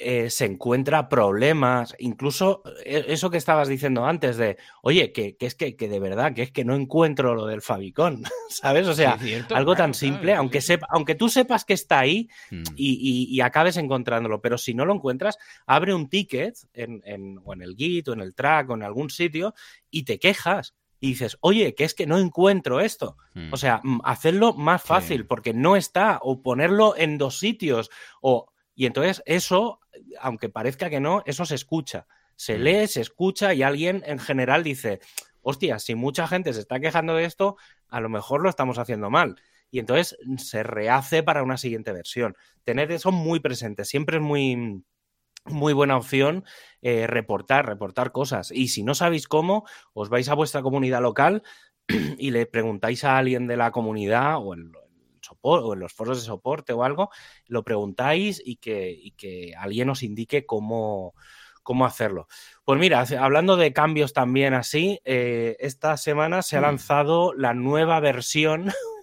eh, 0.00 0.28
se 0.30 0.44
encuentra 0.46 1.08
problemas, 1.08 1.94
incluso 1.98 2.62
eso 2.84 3.30
que 3.30 3.36
estabas 3.36 3.68
diciendo 3.68 4.04
antes 4.06 4.36
de, 4.36 4.56
oye, 4.82 5.12
que, 5.12 5.36
es 5.38 5.54
que, 5.54 5.74
de 5.74 6.00
verdad, 6.00 6.34
que 6.34 6.42
es 6.42 6.50
que 6.50 6.64
no 6.64 6.74
encuentro 6.74 7.34
lo 7.34 7.46
del 7.46 7.62
Fabicón, 7.62 8.24
¿sabes? 8.48 8.88
O 8.88 8.94
sea, 8.94 9.18
algo 9.50 9.76
tan 9.76 9.94
simple, 9.94 10.34
aunque, 10.34 10.60
sepa, 10.60 10.86
aunque 10.90 11.14
tú 11.14 11.28
sepas 11.28 11.64
que 11.64 11.74
está 11.74 12.00
ahí 12.00 12.28
mm. 12.50 12.62
y, 12.76 13.40
acabes 13.40 13.76
encontrándolo, 13.76 14.40
pero 14.40 14.58
si 14.58 14.74
no 14.74 14.84
lo 14.84 14.94
encuentras, 14.94 15.38
abre 15.66 15.94
un 15.94 16.08
ticket 16.08 16.56
en, 16.72 17.02
en, 17.04 17.38
o 17.44 17.52
en 17.52 17.62
el 17.62 17.76
Git 17.76 18.08
o 18.08 18.14
en 18.14 18.20
el 18.20 18.34
track 18.34 18.70
o 18.70 18.74
en 18.74 18.82
algún 18.82 19.10
sitio 19.10 19.54
y 19.90 20.04
te 20.04 20.18
quejas 20.18 20.74
y 21.04 21.08
dices, 21.08 21.36
oye, 21.42 21.74
que 21.74 21.84
es 21.84 21.92
que 21.92 22.06
no 22.06 22.18
encuentro 22.18 22.80
esto. 22.80 23.18
Hmm. 23.34 23.52
O 23.52 23.58
sea, 23.58 23.82
hacerlo 24.04 24.54
más 24.54 24.82
fácil 24.82 25.26
porque 25.26 25.52
no 25.52 25.76
está, 25.76 26.18
o 26.22 26.40
ponerlo 26.40 26.96
en 26.96 27.18
dos 27.18 27.38
sitios, 27.38 27.90
o... 28.22 28.46
Y 28.74 28.86
entonces 28.86 29.22
eso, 29.26 29.80
aunque 30.18 30.48
parezca 30.48 30.88
que 30.88 31.00
no, 31.00 31.22
eso 31.26 31.44
se 31.44 31.56
escucha. 31.56 32.06
Se 32.36 32.56
hmm. 32.56 32.62
lee, 32.62 32.86
se 32.86 33.02
escucha 33.02 33.52
y 33.52 33.62
alguien 33.62 34.02
en 34.06 34.18
general 34.18 34.64
dice, 34.64 35.00
hostia, 35.42 35.78
si 35.78 35.94
mucha 35.94 36.26
gente 36.26 36.54
se 36.54 36.60
está 36.60 36.80
quejando 36.80 37.14
de 37.14 37.26
esto, 37.26 37.58
a 37.88 38.00
lo 38.00 38.08
mejor 38.08 38.42
lo 38.42 38.48
estamos 38.48 38.78
haciendo 38.78 39.10
mal. 39.10 39.36
Y 39.70 39.80
entonces 39.80 40.16
se 40.38 40.62
rehace 40.62 41.22
para 41.22 41.42
una 41.42 41.58
siguiente 41.58 41.92
versión. 41.92 42.34
Tener 42.62 42.90
eso 42.92 43.12
muy 43.12 43.40
presente, 43.40 43.84
siempre 43.84 44.16
es 44.16 44.22
muy, 44.22 44.82
muy 45.46 45.72
buena 45.72 45.96
opción 45.96 46.44
eh, 46.82 47.06
reportar, 47.06 47.66
reportar 47.66 48.12
cosas. 48.12 48.50
Y 48.50 48.68
si 48.68 48.82
no 48.82 48.94
sabéis 48.94 49.28
cómo, 49.28 49.64
os 49.92 50.08
vais 50.08 50.28
a 50.28 50.34
vuestra 50.34 50.62
comunidad 50.62 51.02
local 51.02 51.42
y 52.18 52.30
le 52.30 52.46
preguntáis 52.46 53.04
a 53.04 53.18
alguien 53.18 53.46
de 53.46 53.56
la 53.56 53.70
comunidad 53.70 54.38
o 54.38 54.54
en, 54.54 54.72
o 55.40 55.74
en 55.74 55.80
los 55.80 55.92
foros 55.92 56.20
de 56.20 56.26
soporte 56.26 56.72
o 56.72 56.84
algo, 56.84 57.10
lo 57.46 57.64
preguntáis 57.64 58.42
y 58.44 58.56
que, 58.56 59.12
que 59.16 59.54
alguien 59.56 59.90
os 59.90 60.02
indique 60.02 60.46
cómo, 60.46 61.14
cómo 61.62 61.86
hacerlo. 61.86 62.28
Pues 62.64 62.78
mira, 62.78 63.04
hablando 63.18 63.56
de 63.56 63.72
cambios 63.72 64.12
también 64.12 64.54
así, 64.54 65.00
eh, 65.04 65.56
esta 65.58 65.96
semana 65.96 66.42
se 66.42 66.56
ha 66.56 66.60
mm. 66.60 66.64
lanzado 66.64 67.34
la 67.34 67.54
nueva 67.54 67.98
versión 68.00 68.70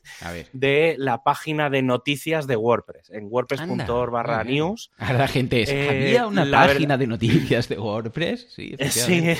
de 0.53 0.95
la 0.97 1.23
página 1.23 1.69
de 1.69 1.81
noticias 1.81 2.47
de 2.47 2.55
WordPress, 2.55 3.09
en 3.09 3.27
wordpress.org 3.29 4.11
barra 4.11 4.43
news. 4.43 4.91
Ahora 4.97 5.19
la 5.19 5.27
gente 5.27 5.61
es, 5.61 5.69
eh, 5.69 5.87
¿había 5.89 6.27
una 6.27 6.49
página 6.49 6.97
de 6.97 7.07
noticias 7.07 7.69
de 7.69 7.79
WordPress? 7.79 8.47
Sí, 8.53 8.75
sí. 8.89 9.33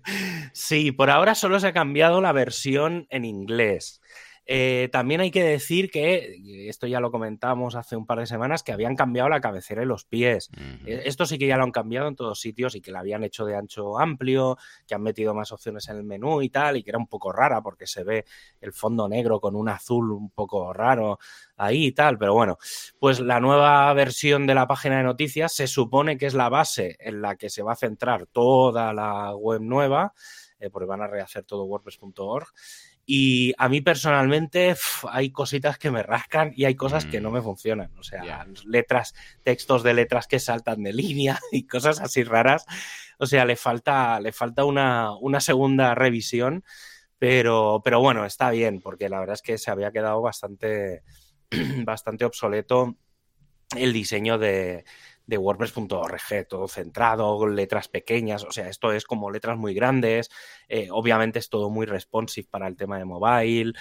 sí, 0.52 0.92
por 0.92 1.10
ahora 1.10 1.34
solo 1.34 1.60
se 1.60 1.68
ha 1.68 1.72
cambiado 1.72 2.20
la 2.20 2.32
versión 2.32 3.06
en 3.10 3.24
inglés. 3.24 4.00
Eh, 4.46 4.88
también 4.92 5.20
hay 5.20 5.32
que 5.32 5.42
decir 5.42 5.90
que, 5.90 6.68
esto 6.68 6.86
ya 6.86 7.00
lo 7.00 7.10
comentamos 7.10 7.74
hace 7.74 7.96
un 7.96 8.06
par 8.06 8.20
de 8.20 8.26
semanas, 8.26 8.62
que 8.62 8.72
habían 8.72 8.94
cambiado 8.94 9.28
la 9.28 9.40
cabecera 9.40 9.82
y 9.82 9.86
los 9.86 10.04
pies. 10.04 10.50
Eh, 10.86 11.02
esto 11.04 11.26
sí 11.26 11.36
que 11.36 11.48
ya 11.48 11.56
lo 11.56 11.64
han 11.64 11.72
cambiado 11.72 12.06
en 12.06 12.14
todos 12.14 12.40
sitios 12.40 12.76
y 12.76 12.80
que 12.80 12.92
la 12.92 13.00
habían 13.00 13.24
hecho 13.24 13.44
de 13.44 13.56
ancho 13.56 13.98
amplio, 13.98 14.56
que 14.86 14.94
han 14.94 15.02
metido 15.02 15.34
más 15.34 15.50
opciones 15.50 15.88
en 15.88 15.96
el 15.96 16.04
menú 16.04 16.42
y 16.42 16.48
tal, 16.48 16.76
y 16.76 16.84
que 16.84 16.90
era 16.90 16.98
un 16.98 17.08
poco 17.08 17.32
rara 17.32 17.60
porque 17.60 17.86
se 17.86 18.04
ve 18.04 18.24
el 18.60 18.72
fondo 18.72 19.08
negro 19.08 19.40
con 19.40 19.56
un 19.56 19.68
azul 19.68 20.12
un 20.12 20.30
poco 20.30 20.72
raro 20.72 21.18
ahí 21.56 21.86
y 21.86 21.92
tal. 21.92 22.16
Pero 22.16 22.34
bueno, 22.34 22.58
pues 23.00 23.18
la 23.18 23.40
nueva 23.40 23.92
versión 23.94 24.46
de 24.46 24.54
la 24.54 24.68
página 24.68 24.98
de 24.98 25.02
noticias 25.02 25.54
se 25.54 25.66
supone 25.66 26.16
que 26.16 26.26
es 26.26 26.34
la 26.34 26.48
base 26.48 26.96
en 27.00 27.20
la 27.20 27.36
que 27.36 27.50
se 27.50 27.62
va 27.62 27.72
a 27.72 27.76
centrar 27.76 28.26
toda 28.26 28.92
la 28.92 29.34
web 29.34 29.60
nueva, 29.60 30.14
eh, 30.58 30.70
porque 30.70 30.86
van 30.86 31.02
a 31.02 31.08
rehacer 31.08 31.44
todo 31.44 31.64
WordPress.org. 31.64 32.46
Y 33.08 33.54
a 33.56 33.68
mí 33.68 33.80
personalmente 33.80 34.74
hay 35.08 35.30
cositas 35.30 35.78
que 35.78 35.92
me 35.92 36.02
rascan 36.02 36.52
y 36.56 36.64
hay 36.64 36.74
cosas 36.74 37.06
que 37.06 37.20
no 37.20 37.30
me 37.30 37.38
mm. 37.38 37.44
funcionan. 37.44 37.92
O 37.98 38.02
sea, 38.02 38.44
letras, 38.64 39.14
textos 39.44 39.84
de 39.84 39.94
letras 39.94 40.26
que 40.26 40.40
saltan 40.40 40.82
de 40.82 40.92
línea 40.92 41.38
y 41.52 41.68
cosas 41.68 42.00
así 42.00 42.24
raras. 42.24 42.66
O 43.18 43.26
sea, 43.26 43.44
le 43.44 43.54
falta, 43.54 44.18
le 44.20 44.32
falta 44.32 44.64
una, 44.64 45.14
una 45.16 45.40
segunda 45.40 45.94
revisión. 45.94 46.64
Pero, 47.18 47.80
pero 47.82 48.00
bueno, 48.00 48.26
está 48.26 48.50
bien, 48.50 48.82
porque 48.82 49.08
la 49.08 49.20
verdad 49.20 49.34
es 49.34 49.42
que 49.42 49.56
se 49.56 49.70
había 49.70 49.90
quedado 49.90 50.20
bastante, 50.20 51.02
bastante 51.84 52.26
obsoleto 52.26 52.96
el 53.74 53.92
diseño 53.92 54.36
de, 54.36 54.84
de 55.26 55.38
WordPress.org, 55.38 56.46
todo 56.48 56.68
centrado, 56.68 57.46
letras 57.48 57.88
pequeñas, 57.88 58.44
o 58.44 58.52
sea, 58.52 58.68
esto 58.68 58.92
es 58.92 59.04
como 59.04 59.30
letras 59.30 59.58
muy 59.58 59.74
grandes, 59.74 60.30
eh, 60.68 60.88
obviamente 60.90 61.40
es 61.40 61.48
todo 61.48 61.68
muy 61.68 61.84
responsive 61.84 62.46
para 62.48 62.68
el 62.68 62.76
tema 62.76 62.98
de 62.98 63.04
mobile, 63.04 63.72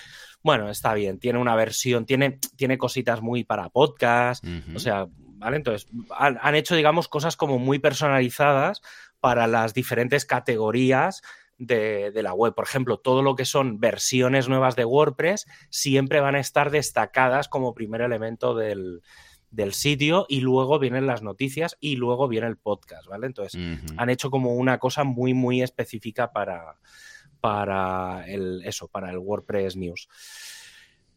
bueno, 0.42 0.70
está 0.70 0.94
bien, 0.96 1.20
tiene 1.20 1.40
una 1.40 1.56
versión, 1.56 2.06
tiene, 2.06 2.40
tiene 2.56 2.78
cositas 2.78 3.22
muy 3.22 3.44
para 3.44 3.70
podcast, 3.70 4.44
o 4.75 4.80
sea, 4.80 5.08
¿vale? 5.10 5.58
Entonces, 5.58 5.88
han, 6.10 6.56
hecho, 6.56 6.75
digamos, 6.75 7.08
cosas 7.08 7.38
como 7.38 7.60
muy 7.60 7.80
personalizadas 7.80 8.82
para 9.20 9.48
las 9.48 9.74
diferentes 9.74 10.25
categorías 10.25 11.22
de, 11.58 12.12
de, 12.12 12.24
la 12.24 12.34
web. 12.34 12.54
Por 12.54 12.66
ejemplo, 12.66 12.98
todo 12.98 13.22
lo 13.22 13.36
que 13.36 13.46
son 13.46 13.80
versiones 13.80 14.50
nuevas 14.50 14.75
de 14.75 14.86
WordPress 14.86 15.46
siempre 15.70 16.20
van 16.20 16.36
a 16.36 16.40
estar 16.40 16.70
destacadas 16.70 17.48
como 17.48 17.74
primer 17.74 18.02
elemento 18.02 18.56
del, 18.56 19.02
del 19.55 19.74
sitio 19.74 20.25
y 20.27 20.41
luego 20.41 20.79
vienen 20.79 21.07
las 21.07 21.24
noticias 21.24 21.77
y 21.79 21.95
luego 21.95 22.27
viene 22.27 22.47
el 22.47 22.57
podcast, 22.57 23.07
¿vale? 23.07 23.27
Entonces, 23.27 23.59
han 23.97 24.09
hecho 24.09 24.29
como 24.29 24.53
una 24.55 24.77
cosa 24.77 25.03
muy, 25.03 25.33
muy 25.33 25.62
específica 25.62 26.31
para, 26.33 26.77
para 27.39 28.25
el, 28.27 28.62
eso, 28.65 28.89
para 28.89 29.09
el 29.12 29.17
WordPress 29.17 29.77
News. 29.77 30.09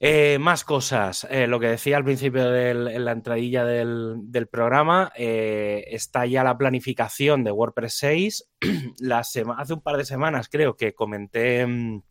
Eh, 0.00 0.38
más 0.38 0.62
cosas. 0.62 1.26
Eh, 1.28 1.48
lo 1.48 1.58
que 1.58 1.66
decía 1.66 1.96
al 1.96 2.04
principio 2.04 2.54
en 2.54 3.04
la 3.04 3.10
entradilla 3.10 3.64
del, 3.64 4.48
programa, 4.48 5.10
eh, 5.16 5.84
está 5.88 6.24
ya 6.24 6.44
la 6.44 6.56
planificación 6.56 7.42
de 7.42 7.50
WordPress 7.50 7.94
6. 7.98 8.48
hace 9.12 9.42
un 9.42 9.80
par 9.82 9.96
de 9.96 10.04
semanas 10.04 10.48
creo 10.48 10.76
que 10.76 10.94
comenté 10.94 11.66
mm, 11.66 12.02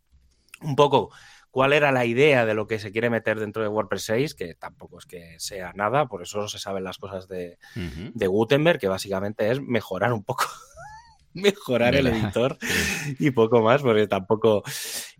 un 0.60 0.76
poco 0.76 1.10
cuál 1.50 1.72
era 1.72 1.92
la 1.92 2.04
idea 2.04 2.46
de 2.46 2.54
lo 2.54 2.66
que 2.66 2.78
se 2.78 2.92
quiere 2.92 3.10
meter 3.10 3.38
dentro 3.40 3.62
de 3.62 3.68
WordPress 3.68 4.04
6, 4.04 4.34
que 4.34 4.54
tampoco 4.54 4.98
es 4.98 5.06
que 5.06 5.34
sea 5.38 5.72
nada, 5.74 6.06
por 6.06 6.22
eso 6.22 6.38
no 6.40 6.48
se 6.48 6.58
saben 6.58 6.84
las 6.84 6.98
cosas 6.98 7.28
de, 7.28 7.58
de 7.74 8.26
Gutenberg, 8.26 8.78
que 8.78 8.88
básicamente 8.88 9.50
es 9.50 9.60
mejorar 9.60 10.12
un 10.12 10.24
poco 10.24 10.44
mejorar 11.34 11.94
el 11.94 12.06
editor 12.06 12.58
y 13.18 13.30
poco 13.30 13.62
más, 13.62 13.82
porque 13.82 14.06
tampoco. 14.06 14.62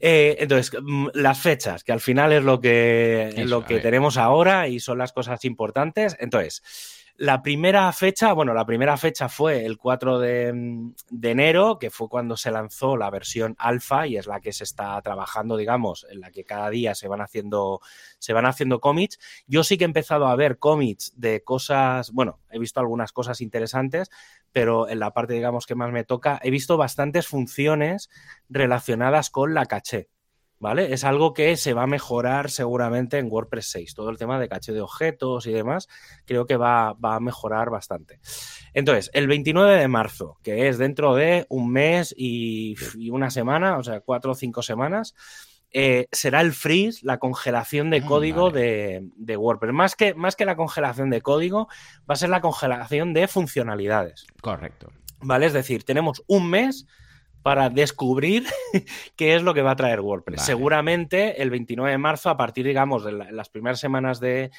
Eh, 0.00 0.36
entonces, 0.40 0.80
mm, 0.80 1.08
las 1.14 1.40
fechas, 1.40 1.84
que 1.84 1.92
al 1.92 2.00
final 2.00 2.32
es 2.32 2.42
lo 2.42 2.60
que, 2.60 3.44
lo 3.46 3.64
que 3.64 3.80
tenemos 3.80 4.16
ahora 4.16 4.68
y 4.68 4.80
son 4.80 4.98
las 4.98 5.12
cosas 5.12 5.44
importantes. 5.44 6.16
Entonces, 6.18 6.62
la 7.18 7.42
primera 7.42 7.92
fecha, 7.92 8.32
bueno, 8.32 8.54
la 8.54 8.64
primera 8.64 8.96
fecha 8.96 9.28
fue 9.28 9.66
el 9.66 9.76
4 9.76 10.20
de, 10.20 10.92
enero, 11.20 11.76
que 11.80 11.90
fue 11.90 12.08
cuando 12.08 12.36
se 12.36 12.52
lanzó 12.52 12.96
la 12.96 13.10
versión 13.10 13.56
alfa 13.58 14.06
y 14.06 14.16
es 14.16 14.28
la 14.28 14.40
que 14.40 14.52
se 14.52 14.62
está 14.62 15.02
trabajando, 15.02 15.56
digamos, 15.56 16.06
en 16.10 16.20
la 16.20 16.30
que 16.30 16.44
cada 16.44 16.70
día 16.70 16.94
se 16.94 17.08
van 17.08 17.20
haciendo, 17.20 17.80
se 18.20 18.32
van 18.32 18.46
haciendo 18.46 18.80
cómics. 18.80 19.18
Yo 19.48 19.64
sí 19.64 19.76
que 19.76 19.82
he 19.82 19.86
empezado 19.86 20.28
a 20.28 20.36
ver 20.36 20.60
cómics 20.60 21.12
de 21.16 21.42
cosas, 21.42 22.12
bueno, 22.12 22.38
he 22.50 22.60
visto 22.60 22.78
algunas 22.78 23.10
cosas 23.10 23.40
interesantes, 23.40 24.10
pero 24.52 24.88
en 24.88 25.00
la 25.00 25.12
parte, 25.12 25.34
digamos, 25.34 25.66
que 25.66 25.74
más 25.74 25.90
me 25.90 26.04
toca, 26.04 26.38
he 26.40 26.52
visto 26.52 26.76
bastantes 26.76 27.26
funciones 27.26 28.10
relacionadas 28.48 29.30
con 29.30 29.54
la 29.54 29.66
caché. 29.66 30.08
¿Vale? 30.58 30.92
Es 30.92 31.04
algo 31.04 31.34
que 31.34 31.56
se 31.56 31.74
va 31.74 31.84
a 31.84 31.86
mejorar 31.86 32.50
seguramente 32.50 33.18
en 33.18 33.30
WordPress 33.30 33.70
6. 33.70 33.94
Todo 33.94 34.10
el 34.10 34.18
tema 34.18 34.38
de 34.38 34.48
caché 34.48 34.72
de 34.72 34.80
objetos 34.80 35.46
y 35.46 35.52
demás, 35.52 35.88
creo 36.24 36.46
que 36.46 36.56
va, 36.56 36.96
a 37.00 37.20
mejorar 37.20 37.70
bastante. 37.70 38.20
Entonces, 38.74 39.10
el 39.14 39.26
29 39.28 39.78
de 39.78 39.88
marzo, 39.88 40.38
que 40.42 40.68
es 40.68 40.78
dentro 40.78 41.14
de 41.14 41.46
un 41.48 41.70
mes 41.70 42.14
y, 42.16 42.76
una 43.10 43.30
semana, 43.30 43.78
o 43.78 43.82
sea, 43.82 44.00
cuatro 44.00 44.32
o 44.32 44.34
cinco 44.34 44.62
semanas, 44.62 45.14
eh, 45.70 46.08
será 46.12 46.40
el 46.40 46.52
freeze, 46.52 47.04
la 47.04 47.18
congelación 47.18 47.90
de 47.90 48.00
mm, 48.00 48.06
código 48.06 48.50
de, 48.50 49.06
de, 49.16 49.36
WordPress. 49.36 49.72
Más 49.74 49.96
que, 49.96 50.14
más 50.14 50.34
que 50.34 50.46
la 50.46 50.56
congelación 50.56 51.10
de 51.10 51.20
código, 51.20 51.68
va 52.08 52.14
a 52.14 52.16
ser 52.16 52.30
la 52.30 52.40
congelación 52.40 53.12
de 53.12 53.28
funcionalidades. 53.28 54.26
Correcto. 54.40 54.90
¿Vale? 55.20 55.46
Es 55.46 55.52
decir, 55.52 55.84
tenemos 55.84 56.22
un 56.26 56.48
mes 56.48 56.86
para 57.48 57.70
descubrir 57.70 58.44
qué 59.16 59.34
es 59.34 59.42
lo 59.42 59.54
que 59.54 59.62
va 59.62 59.70
a 59.70 59.76
traer 59.76 60.02
WordPress. 60.02 60.42
Seguramente 60.42 61.40
el 61.40 61.48
29 61.48 61.92
de 61.92 61.96
marzo, 61.96 62.28
a 62.28 62.36
partir, 62.36 62.66
digamos, 62.66 63.04
de 63.04 63.12
las 63.12 63.48
primeras 63.48 63.80
semanas 63.80 64.20
de, 64.20 64.50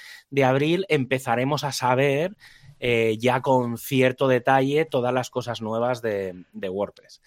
abril, 0.44 0.88
empezaremos 0.90 1.64
a 1.64 1.72
saber 1.72 2.36
eh, 2.80 3.16
ya 3.20 3.42
con 3.42 3.78
cierto 3.78 4.28
detalle 4.28 4.86
todas 4.86 5.14
las 5.14 5.30
cosas 5.30 5.62
nuevas 5.62 6.02
de, 6.02 6.34
WordPress 6.56 7.22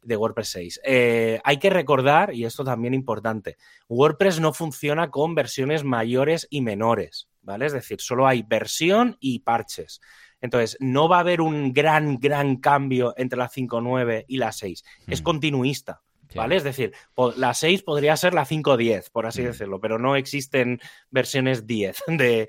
de 0.00 0.16
WordPress 0.16 0.48
6. 0.50 0.80
Eh, 0.84 1.40
hay 1.42 1.56
que 1.56 1.70
recordar, 1.70 2.32
y 2.32 2.44
esto 2.44 2.62
también 2.62 2.94
importante, 2.94 3.56
WordPress 3.88 4.38
no 4.38 4.52
funciona 4.52 5.10
con 5.10 5.34
versiones 5.34 5.82
mayores 5.82 6.46
y 6.50 6.60
menores, 6.60 7.28
¿vale? 7.42 7.66
Es 7.66 7.72
decir, 7.72 8.00
solo 8.00 8.28
hay 8.28 8.44
versión 8.44 9.16
y 9.18 9.40
parches. 9.40 10.00
Entonces, 10.40 10.76
no 10.80 11.08
va 11.08 11.18
a 11.18 11.20
haber 11.20 11.40
un 11.40 11.72
gran, 11.72 12.18
gran 12.18 12.56
cambio 12.56 13.14
entre 13.16 13.38
la 13.38 13.48
5.9 13.48 14.24
y 14.28 14.36
la 14.38 14.52
6. 14.52 14.84
Es 15.06 15.20
hmm. 15.20 15.24
continuista. 15.24 16.02
¿Vale? 16.34 16.56
Es 16.56 16.64
decir, 16.64 16.92
la 17.36 17.54
6 17.54 17.82
podría 17.82 18.16
ser 18.16 18.34
la 18.34 18.46
5.10, 18.46 19.10
por 19.10 19.26
así 19.26 19.42
hmm. 19.42 19.46
decirlo, 19.46 19.80
pero 19.80 19.98
no 19.98 20.16
existen 20.16 20.80
versiones 21.10 21.66
10 21.66 22.04
hmm. 22.06 22.14
eh, 22.20 22.46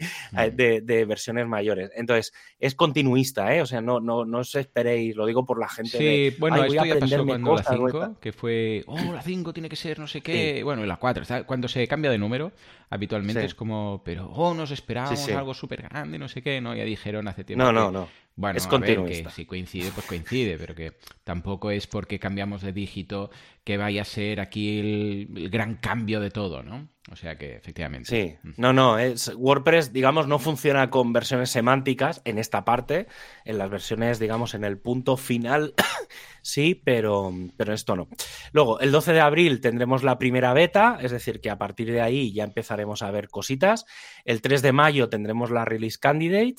de, 0.54 0.82
de, 0.82 1.06
versiones 1.06 1.48
mayores. 1.48 1.92
Entonces, 1.96 2.34
es 2.60 2.76
continuista, 2.76 3.56
¿eh? 3.56 3.62
O 3.62 3.66
sea, 3.66 3.82
no, 3.82 4.00
no, 4.00 4.26
no 4.26 4.40
os 4.40 4.56
esperéis, 4.56 5.16
lo 5.16 5.26
digo 5.26 5.46
por 5.46 5.60
la 5.60 5.68
gente. 5.68 5.98
Sí, 5.98 6.36
bueno, 6.40 6.64
esto 6.64 6.86
ya 6.86 7.00
pasó 7.00 7.26
cuando 7.26 7.56
la 7.56 7.64
5, 7.64 8.18
que 8.20 8.32
fue, 8.32 8.84
oh, 8.88 9.14
la 9.14 9.22
5 9.22 9.54
tiene 9.54 9.70
que 9.70 9.76
ser 9.76 10.00
no 10.00 10.08
sé 10.08 10.22
qué. 10.22 10.64
Bueno, 10.64 10.86
la 10.86 10.98
4, 10.98 11.46
cuando 11.46 11.68
se 11.68 11.88
cambia 11.88 12.12
de 12.12 12.18
número, 12.18 12.52
habitualmente 12.92 13.46
es 13.46 13.56
como, 13.56 14.02
pero, 14.04 14.28
oh, 14.28 14.54
nos 14.54 14.70
esperábamos 14.70 15.28
algo 15.30 15.54
súper 15.54 15.82
grande, 15.82 16.20
no 16.20 16.28
sé 16.28 16.44
qué, 16.44 16.60
¿no? 16.60 16.76
Ya 16.76 16.84
dijeron 16.84 17.28
hace 17.28 17.46
tiempo. 17.46 17.64
No, 17.64 17.72
no, 17.72 17.90
no. 17.90 18.08
Bueno, 18.36 18.58
es 18.58 18.68
que 18.68 19.26
si 19.34 19.46
coincide, 19.46 19.92
pues 19.92 20.06
coincide, 20.06 20.58
pero 20.58 20.76
que 20.76 20.94
tampoco 21.24 21.72
es 21.72 21.88
porque 21.88 22.20
cambiamos 22.20 22.62
de 22.62 22.74
dígito 22.74 23.32
que 23.64 23.78
vaya 23.78 24.02
a 24.02 24.06
ser 24.06 24.42
aquí 24.42 24.80
el, 24.80 25.50
gran 25.50 25.76
cambio 25.76 26.20
de 26.20 26.32
todo, 26.32 26.64
¿no? 26.64 26.90
O 27.10 27.16
sea 27.16 27.36
que 27.36 27.56
efectivamente. 27.56 28.06
Sí, 28.06 28.52
no, 28.58 28.74
no, 28.74 29.00
es, 29.00 29.34
WordPress, 29.36 29.92
digamos, 29.92 30.28
no 30.28 30.38
funciona 30.38 30.92
con 30.92 31.12
versiones 31.14 31.50
semánticas 31.50 32.22
en 32.26 32.38
esta 32.38 32.64
parte, 32.64 33.08
en 33.44 33.58
las 33.58 33.72
versiones, 33.72 34.20
digamos, 34.20 34.54
en 34.54 34.64
el 34.64 34.78
punto 34.78 35.18
final, 35.18 35.74
sí, 36.44 36.76
pero, 36.76 37.34
pero 37.58 37.74
esto 37.74 37.96
no. 37.96 38.08
Luego, 38.52 38.80
el 38.82 38.92
12 38.92 39.14
de 39.14 39.20
abril 39.20 39.62
tendremos 39.62 40.04
la 40.04 40.20
primera 40.20 40.54
beta, 40.54 41.00
es 41.02 41.10
decir, 41.10 41.42
que 41.42 41.50
a 41.50 41.58
partir 41.58 41.92
de 41.92 42.02
ahí 42.02 42.34
ya 42.34 42.44
empezaremos 42.44 43.02
a 43.02 43.10
ver 43.10 43.30
cositas. 43.30 43.86
El 44.24 44.42
3 44.42 44.62
de 44.62 44.72
mayo 44.72 45.10
tendremos 45.10 45.50
la 45.50 45.66
release 45.66 45.98
candidate. 45.98 46.58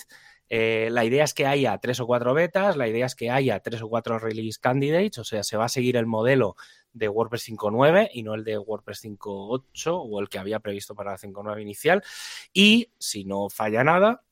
Eh, 0.49 0.89
la 0.91 1.05
idea 1.05 1.25
es 1.25 1.33
que 1.33 1.47
haya 1.47 1.79
tres 1.79 1.99
o 2.01 2.07
cuatro 2.07 2.35
betas, 2.35 2.77
la 2.77 2.87
idea 2.87 3.07
es 3.07 3.15
que 3.15 3.31
haya 3.31 3.61
tres 3.61 3.81
o 3.81 3.89
cuatro 3.89 4.19
release 4.19 4.59
candidates, 4.61 5.17
o 5.17 5.25
sea, 5.25 5.43
se 5.45 5.57
va 5.57 5.65
a 5.65 5.71
seguir 5.71 5.97
el 5.97 6.05
modelo 6.05 6.57
de 6.93 7.09
WordPress 7.09 7.49
5.9 7.49 8.11
y 8.13 8.23
no 8.23 8.35
el 8.35 8.45
de 8.45 8.59
WordPress 8.59 9.05
5.8 9.05 9.91
o 9.93 10.21
el 10.21 10.29
que 10.29 10.39
había 10.39 10.61
previsto 10.61 10.95
para 10.95 11.13
la 11.13 11.19
5.9 11.19 11.61
inicial. 11.61 12.03
Y 12.53 12.91
si 12.99 13.25
no 13.25 13.49
falla 13.49 13.85
nada, 13.85 14.23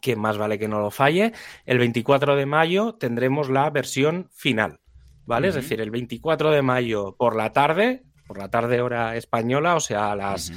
que 0.00 0.16
más 0.16 0.36
vale 0.36 0.58
que 0.58 0.68
no 0.68 0.80
lo 0.80 0.90
falle, 0.90 1.32
el 1.64 1.78
24 1.78 2.36
de 2.36 2.46
mayo 2.46 2.94
tendremos 2.94 3.48
la 3.48 3.70
versión 3.70 4.28
final, 4.32 4.80
¿vale? 5.24 5.48
Es 5.48 5.54
decir, 5.54 5.80
el 5.80 5.90
24 5.90 6.50
de 6.50 6.60
mayo 6.60 7.16
por 7.16 7.34
la 7.34 7.52
tarde, 7.52 8.04
por 8.26 8.36
la 8.38 8.50
tarde 8.50 8.82
hora 8.82 9.16
española, 9.16 9.76
o 9.76 9.80
sea, 9.80 10.12
a 10.12 10.16
las 10.16 10.52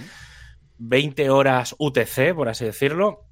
20 0.80 1.30
horas 1.30 1.76
UTC, 1.80 2.36
por 2.36 2.50
así 2.50 2.66
decirlo, 2.66 3.27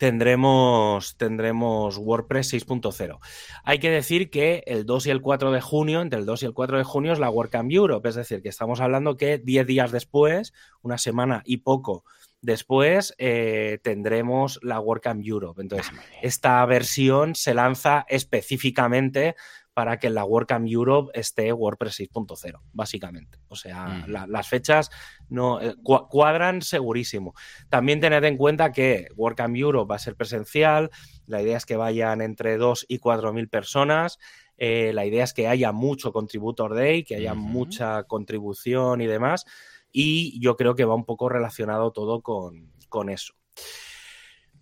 tendremos, 0.00 1.18
tendremos 1.18 1.98
WordPress 1.98 2.54
6.0. 2.54 3.18
Hay 3.64 3.78
que 3.80 3.90
decir 3.90 4.30
que 4.30 4.64
el 4.66 4.86
2 4.86 5.08
y 5.08 5.10
el 5.10 5.20
4 5.20 5.52
de 5.52 5.60
junio, 5.60 6.00
entre 6.00 6.18
el 6.18 6.24
2 6.24 6.42
y 6.42 6.46
el 6.46 6.54
4 6.54 6.78
de 6.78 6.84
junio 6.84 7.12
es 7.12 7.18
la 7.18 7.28
WordCamp 7.28 7.70
Europe, 7.70 8.08
es 8.08 8.14
decir, 8.14 8.40
que 8.40 8.48
estamos 8.48 8.80
hablando 8.80 9.18
que 9.18 9.36
10 9.36 9.66
días 9.66 9.92
después, 9.92 10.54
una 10.80 10.96
semana 10.96 11.42
y 11.44 11.58
poco 11.58 12.04
después, 12.40 13.14
eh, 13.18 13.78
tendremos 13.82 14.58
la 14.62 14.80
WordCamp 14.80 15.22
Europe. 15.22 15.60
Entonces, 15.60 15.92
esta 16.22 16.64
versión 16.64 17.34
se 17.34 17.52
lanza 17.52 18.06
específicamente 18.08 19.36
para 19.80 19.98
que 19.98 20.10
la 20.10 20.26
WordCamp 20.26 20.68
Europe 20.68 21.10
esté 21.18 21.54
WordPress 21.54 22.00
6.0, 22.00 22.60
básicamente. 22.74 23.38
O 23.48 23.56
sea, 23.56 24.04
las 24.06 24.46
fechas 24.46 24.90
no 25.30 25.58
eh, 25.58 25.74
cuadran 25.82 26.60
segurísimo. 26.60 27.32
También 27.70 27.98
tened 27.98 28.22
en 28.24 28.36
cuenta 28.36 28.72
que 28.72 29.08
WordCamp 29.16 29.56
Europe 29.56 29.88
va 29.90 29.96
a 29.96 29.98
ser 29.98 30.16
presencial, 30.16 30.90
la 31.24 31.40
idea 31.40 31.56
es 31.56 31.64
que 31.64 31.76
vayan 31.76 32.20
entre 32.20 32.58
2 32.58 32.84
y 32.88 32.98
4 32.98 33.32
mil 33.32 33.48
personas. 33.48 34.18
Eh, 34.58 34.92
la 34.92 35.06
idea 35.06 35.24
es 35.24 35.32
que 35.32 35.48
haya 35.48 35.72
mucho 35.72 36.12
Contributor 36.12 36.74
Day, 36.74 37.02
que 37.02 37.16
haya 37.16 37.32
mucha 37.32 38.02
contribución 38.02 39.00
y 39.00 39.06
demás. 39.06 39.46
Y 39.90 40.38
yo 40.42 40.58
creo 40.58 40.74
que 40.74 40.84
va 40.84 40.94
un 40.94 41.06
poco 41.06 41.30
relacionado 41.30 41.90
todo 41.90 42.20
con, 42.20 42.70
con 42.90 43.08
eso. 43.08 43.32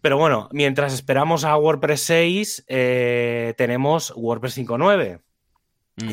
Pero 0.09 0.16
bueno, 0.16 0.49
mientras 0.53 0.94
esperamos 0.94 1.44
a 1.44 1.55
WordPress 1.59 2.01
6, 2.01 2.64
eh, 2.66 3.53
tenemos 3.59 4.11
WordPress 4.16 4.57
5.9. 4.57 5.21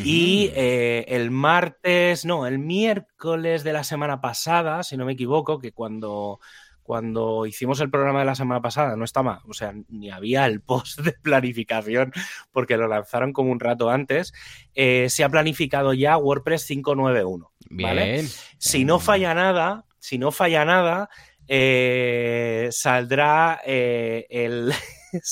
Y 0.04 0.52
eh, 0.54 1.06
el 1.08 1.32
martes, 1.32 2.26
no, 2.26 2.46
el 2.46 2.60
miércoles 2.60 3.64
de 3.64 3.72
la 3.72 3.86
semana 3.86 4.20
pasada, 4.20 4.84
si 4.84 4.98
no 4.98 5.06
me 5.06 5.14
equivoco, 5.14 5.60
que 5.60 5.72
cuando, 5.72 6.42
cuando 6.84 7.46
hicimos 7.46 7.80
el 7.80 7.90
programa 7.90 8.20
de 8.20 8.26
la 8.26 8.36
semana 8.36 8.62
pasada 8.62 8.98
no 8.98 9.06
estaba, 9.06 9.42
o 9.48 9.54
sea, 9.54 9.74
ni 9.88 10.12
había 10.12 10.46
el 10.46 10.60
post 10.60 11.00
de 11.00 11.14
planificación 11.14 12.12
porque 12.52 12.76
lo 12.76 12.90
lanzaron 12.90 13.32
como 13.32 13.50
un 13.50 13.62
rato 13.62 13.90
antes, 13.90 14.34
eh, 14.74 15.08
se 15.08 15.24
ha 15.24 15.30
planificado 15.30 15.94
ya 15.94 16.18
WordPress 16.18 16.70
5.9.1. 16.70 17.48
¿vale? 17.70 18.26
Si 18.58 18.84
no 18.84 19.00
falla 19.00 19.34
nada, 19.34 19.86
si 20.00 20.18
no 20.18 20.32
falla 20.32 20.66
nada, 20.66 21.10
eh, 21.48 22.70
saldrá 22.72 23.62
eh, 23.66 24.26
el 24.30 24.74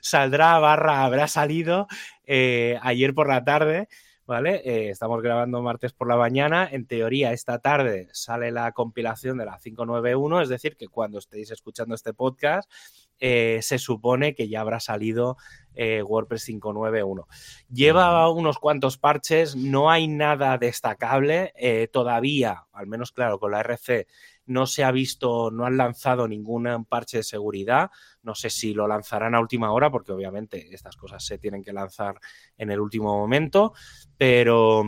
saldrá 0.00 0.58
barra 0.58 1.04
habrá 1.04 1.28
salido 1.28 1.86
eh, 2.24 2.78
ayer 2.82 3.14
por 3.14 3.28
la 3.28 3.44
tarde 3.44 3.88
¿vale? 4.26 4.88
Estamos 4.88 5.20
grabando 5.20 5.60
martes 5.62 5.92
por 5.92 6.08
la 6.08 6.16
mañana. 6.16 6.66
En 6.70 6.86
teoría, 6.86 7.32
esta 7.32 7.58
tarde 7.58 8.08
sale 8.12 8.50
la 8.50 8.72
compilación 8.72 9.36
de 9.36 9.44
la 9.44 9.58
591, 9.58 10.40
es 10.40 10.48
decir, 10.48 10.76
que 10.76 10.88
cuando 10.88 11.18
estéis 11.18 11.50
escuchando 11.50 11.94
este 11.94 12.14
podcast, 12.14 12.70
se 13.18 13.78
supone 13.78 14.34
que 14.34 14.48
ya 14.48 14.62
habrá 14.62 14.80
salido 14.80 15.36
WordPress 15.76 16.46
591. 16.46 17.26
Lleva 17.68 18.30
unos 18.30 18.58
cuantos 18.58 18.96
parches, 18.96 19.54
no 19.54 19.90
hay 19.90 20.08
nada 20.08 20.56
destacable 20.56 21.52
todavía, 21.92 22.64
al 22.72 22.86
menos 22.86 23.12
claro, 23.12 23.38
con 23.38 23.50
la 23.50 23.60
RC 23.60 24.06
no 24.46 24.66
se 24.66 24.84
ha 24.84 24.90
visto, 24.90 25.50
no 25.50 25.64
han 25.66 25.76
lanzado 25.76 26.26
ningún 26.28 26.86
parche 26.88 27.18
de 27.18 27.22
seguridad. 27.22 27.90
No 28.22 28.34
sé 28.34 28.50
si 28.50 28.74
lo 28.74 28.86
lanzarán 28.88 29.34
a 29.34 29.40
última 29.40 29.72
hora, 29.72 29.90
porque 29.90 30.12
obviamente 30.12 30.74
estas 30.74 30.96
cosas 30.96 31.24
se 31.24 31.38
tienen 31.38 31.62
que 31.62 31.72
lanzar 31.72 32.20
en 32.56 32.70
el 32.70 32.80
último 32.80 33.16
momento, 33.16 33.72
pero 34.16 34.84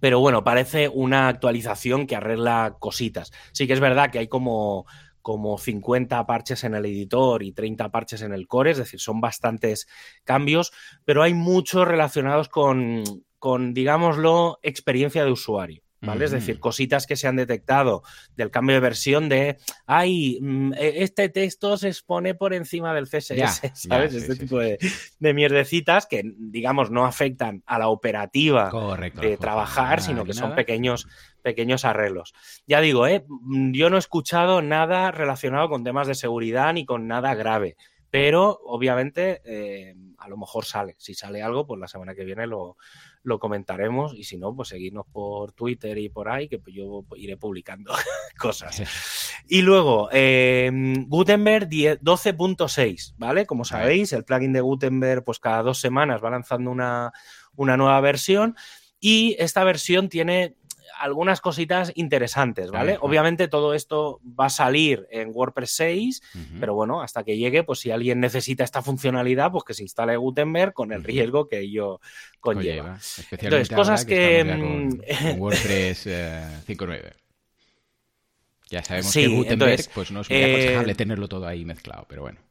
pero 0.00 0.20
bueno, 0.20 0.44
parece 0.44 0.88
una 0.88 1.28
actualización 1.28 2.06
que 2.06 2.14
arregla 2.14 2.76
cositas. 2.78 3.32
Sí 3.52 3.66
que 3.66 3.72
es 3.72 3.80
verdad 3.80 4.10
que 4.10 4.20
hay 4.20 4.28
como, 4.28 4.86
como 5.22 5.58
50 5.58 6.26
parches 6.26 6.62
en 6.64 6.74
el 6.74 6.86
editor 6.86 7.42
y 7.42 7.52
30 7.52 7.90
parches 7.90 8.22
en 8.22 8.32
el 8.32 8.46
core, 8.46 8.70
es 8.70 8.78
decir, 8.78 9.00
son 9.00 9.20
bastantes 9.20 9.88
cambios, 10.24 10.72
pero 11.04 11.22
hay 11.22 11.34
muchos 11.34 11.88
relacionados 11.88 12.48
con, 12.48 13.02
con 13.38 13.74
digámoslo, 13.74 14.60
experiencia 14.62 15.24
de 15.24 15.32
usuario. 15.32 15.82
¿Vale? 16.00 16.24
Es 16.24 16.30
decir, 16.30 16.60
cositas 16.60 17.06
que 17.06 17.16
se 17.16 17.26
han 17.26 17.36
detectado 17.36 18.02
del 18.36 18.50
cambio 18.50 18.74
de 18.74 18.80
versión 18.80 19.28
de, 19.28 19.58
ay, 19.86 20.38
mm, 20.40 20.72
e, 20.74 21.02
este 21.02 21.28
texto 21.28 21.76
se 21.76 21.88
expone 21.88 22.34
por 22.34 22.54
encima 22.54 22.94
del 22.94 23.06
CSS, 23.06 23.72
¿sabes? 23.74 24.14
este 24.14 24.36
tipo 24.36 24.58
De, 24.58 24.78
mierdecitas 25.34 26.06
que, 26.06 26.22
digamos, 26.36 26.90
no 26.90 27.04
afectan 27.04 27.62
a 27.66 27.78
la 27.78 27.88
operativa 27.88 28.70
de 29.20 29.36
trabajar, 29.36 30.00
sino 30.02 30.24
que 30.24 30.34
son 30.34 30.54
pequeños 30.54 31.06
pequeños 31.42 31.84
arreglos. 31.84 32.34
Ya 32.66 32.80
digo, 32.80 33.06
¿eh? 33.06 33.24
Mm, 33.28 33.72
yo 33.72 33.90
no 33.90 33.96
he 33.96 33.98
escuchado 33.98 34.62
nada 34.62 35.10
relacionado 35.10 35.68
con 35.68 35.84
temas 35.84 36.06
de 36.06 36.14
seguridad 36.14 36.72
ni 36.72 36.84
con 36.84 37.06
nada 37.08 37.34
grave, 37.34 37.76
pero 38.10 38.60
obviamente 38.64 39.40
eh, 39.44 39.94
a 40.18 40.28
lo 40.28 40.36
mejor 40.36 40.64
sale. 40.64 40.96
Si 40.98 41.14
sale 41.14 41.42
algo, 41.42 41.66
pues 41.66 41.80
la 41.80 41.88
semana 41.88 42.14
que 42.14 42.24
viene 42.24 42.46
lo, 42.46 42.76
lo 43.22 43.38
comentaremos 43.38 44.14
y 44.14 44.24
si 44.24 44.38
no, 44.38 44.54
pues 44.54 44.68
seguirnos 44.68 45.06
por 45.12 45.52
Twitter 45.52 45.98
y 45.98 46.08
por 46.08 46.28
ahí, 46.28 46.48
que 46.48 46.58
pues 46.58 46.74
yo 46.74 47.04
iré 47.16 47.36
publicando 47.36 47.92
cosas. 48.38 48.82
Y 49.46 49.62
luego, 49.62 50.08
em, 50.12 51.06
Gutenberg 51.08 51.68
12.6, 51.68 53.14
¿vale? 53.18 53.46
Como 53.46 53.64
sabéis, 53.64 54.12
el 54.12 54.24
plugin 54.24 54.52
de 54.52 54.60
Gutenberg, 54.60 55.24
pues 55.24 55.38
cada 55.38 55.62
dos 55.62 55.80
semanas 55.80 56.22
va 56.22 56.30
lanzando 56.30 56.70
una, 56.70 57.12
una 57.56 57.76
nueva 57.76 58.00
versión 58.00 58.56
y 58.98 59.36
esta 59.38 59.64
versión 59.64 60.08
tiene 60.08 60.56
algunas 61.00 61.40
cositas 61.40 61.92
interesantes, 61.94 62.70
¿vale? 62.70 62.98
Obviamente 63.00 63.48
todo 63.48 63.72
esto 63.72 64.20
va 64.38 64.46
a 64.46 64.50
salir 64.50 65.06
en 65.10 65.30
WordPress 65.32 65.70
6, 65.70 66.22
pero 66.60 66.74
bueno, 66.74 67.00
hasta 67.00 67.24
que 67.24 67.38
llegue, 67.38 67.64
pues 67.64 67.80
si 67.80 67.90
alguien 67.90 68.20
necesita 68.20 68.64
esta 68.64 68.82
funcionalidad, 68.82 69.50
pues 69.50 69.64
que 69.64 69.72
se 69.72 69.82
instale 69.82 70.16
Gutenberg 70.18 70.74
con 70.74 70.92
el 70.92 71.02
riesgo 71.02 71.48
que 71.48 71.60
ello 71.60 72.00
conlleva. 72.38 72.98
Entonces, 73.30 73.70
cosas 73.70 74.04
que... 74.04 74.44
Mm, 74.44 75.38
WordPress 75.40 76.06
5.9. 76.06 76.96
Eh, 76.96 77.12
ya 78.68 78.84
sabemos 78.84 79.12
que 79.12 79.26
Gutenberg 79.26 79.80
pues 79.94 80.10
no 80.10 80.20
es 80.20 80.28
muy 80.28 80.42
aconsejable 80.42 80.92
eh, 80.92 80.94
tenerlo 80.94 81.28
todo 81.28 81.46
ahí 81.46 81.64
mezclado, 81.64 82.04
pero 82.08 82.22
bueno 82.22 82.49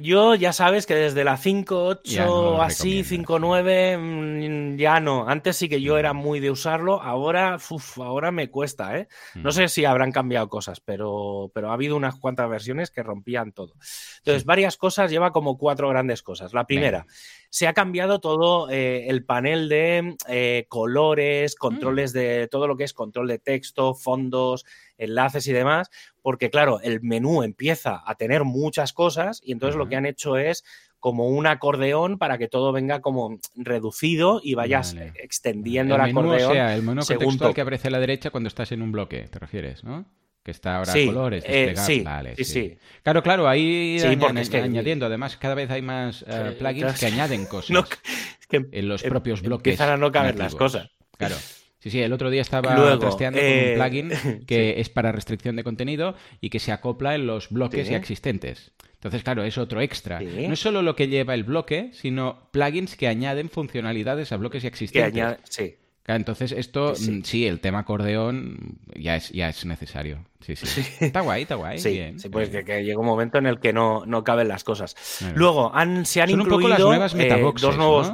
yo 0.00 0.34
ya 0.34 0.52
sabes 0.52 0.86
que 0.86 0.94
desde 0.94 1.24
la 1.24 1.36
5.8 1.36 2.60
así, 2.60 3.02
5.9 3.02 3.98
mm, 3.98 4.76
ya 4.76 5.00
no. 5.00 5.28
Antes 5.28 5.56
sí 5.56 5.68
que 5.68 5.80
yo 5.80 5.98
era 5.98 6.12
muy 6.12 6.40
de 6.40 6.50
usarlo, 6.50 7.02
ahora, 7.02 7.58
ahora 7.96 8.30
me 8.30 8.50
cuesta, 8.50 8.98
¿eh? 8.98 9.08
No 9.34 9.50
mm. 9.50 9.52
sé 9.52 9.68
si 9.68 9.84
habrán 9.84 10.12
cambiado 10.12 10.48
cosas, 10.48 10.80
pero, 10.80 11.50
pero 11.54 11.70
ha 11.70 11.74
habido 11.74 11.96
unas 11.96 12.16
cuantas 12.16 12.48
versiones 12.48 12.90
que 12.90 13.02
rompían 13.02 13.52
todo. 13.52 13.74
Entonces, 14.18 14.44
varias 14.44 14.76
cosas, 14.76 15.10
lleva 15.10 15.32
como 15.32 15.58
cuatro 15.58 15.88
grandes 15.88 16.22
cosas. 16.22 16.52
La 16.52 16.66
primera, 16.66 17.06
se 17.50 17.66
ha 17.66 17.72
cambiado 17.72 18.20
todo 18.20 18.70
eh, 18.70 19.08
el 19.08 19.24
panel 19.24 19.68
de 19.68 20.16
eh, 20.28 20.66
colores, 20.68 21.54
mm. 21.54 21.58
controles 21.58 22.12
de 22.12 22.48
todo 22.48 22.66
lo 22.66 22.76
que 22.76 22.84
es 22.84 22.92
control 22.92 23.28
de 23.28 23.38
texto, 23.38 23.94
fondos, 23.94 24.64
enlaces 24.96 25.46
y 25.46 25.52
demás, 25.52 25.90
porque 26.22 26.50
claro, 26.50 26.80
el 26.82 27.00
menú 27.00 27.42
empieza 27.42 28.02
a 28.04 28.14
tener 28.16 28.44
muchas 28.44 28.92
cosas 28.92 29.40
y 29.42 29.52
entonces 29.52 29.76
lo 29.76 29.88
que 29.88 29.96
han 29.96 30.06
hecho 30.06 30.36
es 30.36 30.64
como 31.00 31.28
un 31.28 31.46
acordeón 31.46 32.18
para 32.18 32.38
que 32.38 32.48
todo 32.48 32.72
venga 32.72 33.00
como 33.00 33.38
reducido 33.54 34.40
y 34.42 34.54
vayas 34.54 34.96
extendiendo 35.14 35.94
el, 35.94 36.00
acordeón. 36.00 36.50
O 36.50 36.52
sea, 36.52 36.74
el 36.74 36.82
menú 36.82 37.02
contextual 37.06 37.54
que 37.54 37.60
aparece 37.60 37.88
a 37.88 37.92
la 37.92 38.00
derecha 38.00 38.30
cuando 38.30 38.48
estás 38.48 38.72
en 38.72 38.82
un 38.82 38.90
bloque, 38.90 39.28
te 39.28 39.38
refieres, 39.38 39.84
¿no? 39.84 40.06
Que 40.48 40.52
está 40.52 40.78
ahora 40.78 40.94
a 40.94 41.04
colores, 41.04 41.44
eh, 41.46 41.74
sí, 41.76 42.02
sí, 42.36 42.44
sí, 42.44 42.78
Claro, 43.02 43.22
claro, 43.22 43.46
ahí 43.46 44.00
añadiendo, 44.00 45.04
además 45.04 45.36
cada 45.36 45.54
vez 45.54 45.70
hay 45.70 45.82
más 45.82 46.24
eh, 46.26 46.56
plugins 46.58 46.98
que 46.98 47.04
añaden 47.04 47.44
cosas 47.50 47.86
en 48.50 48.88
los 48.88 49.04
em, 49.04 49.10
propios 49.10 49.42
bloques. 49.42 49.74
Empiezan 49.74 49.90
a 49.90 49.96
no 49.98 50.10
caber 50.10 50.38
las 50.38 50.54
cosas. 50.54 50.88
Claro. 51.18 51.36
Sí, 51.80 51.90
sí, 51.90 52.00
el 52.00 52.14
otro 52.14 52.30
día 52.30 52.40
estaba 52.40 52.74
Luego, 52.74 52.98
trasteando 52.98 53.38
con 53.38 53.46
un 53.46 53.54
eh, 53.54 53.74
plugin 53.76 54.44
que 54.46 54.80
es 54.80 54.88
para 54.88 55.12
restricción 55.12 55.54
de 55.54 55.64
contenido 55.64 56.14
y 56.40 56.48
que 56.48 56.60
se 56.60 56.72
acopla 56.72 57.14
en 57.14 57.26
los 57.26 57.50
bloques 57.50 57.86
ya 57.86 57.98
existentes. 57.98 58.72
Entonces, 58.94 59.22
claro, 59.22 59.44
es 59.44 59.58
otro 59.58 59.82
extra. 59.82 60.18
No 60.18 60.54
es 60.54 60.58
solo 60.58 60.80
lo 60.80 60.96
que 60.96 61.08
lleva 61.08 61.34
el 61.34 61.44
bloque, 61.44 61.90
sino 61.92 62.48
plugins 62.52 62.96
que 62.96 63.06
añaden 63.06 63.50
funcionalidades 63.50 64.32
a 64.32 64.38
bloques 64.38 64.62
ya 64.62 64.68
existentes. 64.68 65.36
sí. 65.50 65.76
Entonces, 66.16 66.52
esto, 66.52 66.94
mm, 66.98 67.22
sí. 67.22 67.46
el 67.46 67.60
tema 67.60 67.80
acordeón 67.80 68.78
ya 68.94 69.16
es, 69.16 69.30
ya 69.30 69.48
es 69.48 69.64
necesario. 69.66 70.24
Sí, 70.40 70.56
sí. 70.56 70.80
Está 71.00 71.20
guay, 71.20 71.42
está 71.42 71.56
guay. 71.56 71.78
Sí, 71.78 72.00
sí 72.16 72.28
pues 72.28 72.48
que, 72.48 72.82
llega 72.82 72.98
un 72.98 73.06
momento 73.06 73.38
en 73.38 73.46
el 73.46 73.60
que 73.60 73.72
no, 73.72 74.04
no 74.06 74.24
caben 74.24 74.48
las 74.48 74.64
cosas. 74.64 74.96
Luego, 75.34 75.74
han, 75.74 76.06
se 76.06 76.22
han 76.22 76.30
Son 76.30 76.40
incluido 76.40 76.56
un 76.56 76.62
poco 76.62 76.68
las 76.68 76.80
nuevas 76.80 77.14
eh, 77.14 77.16
metaboxes, 77.18 77.62
dos 77.62 77.76
nuevos... 77.76 78.12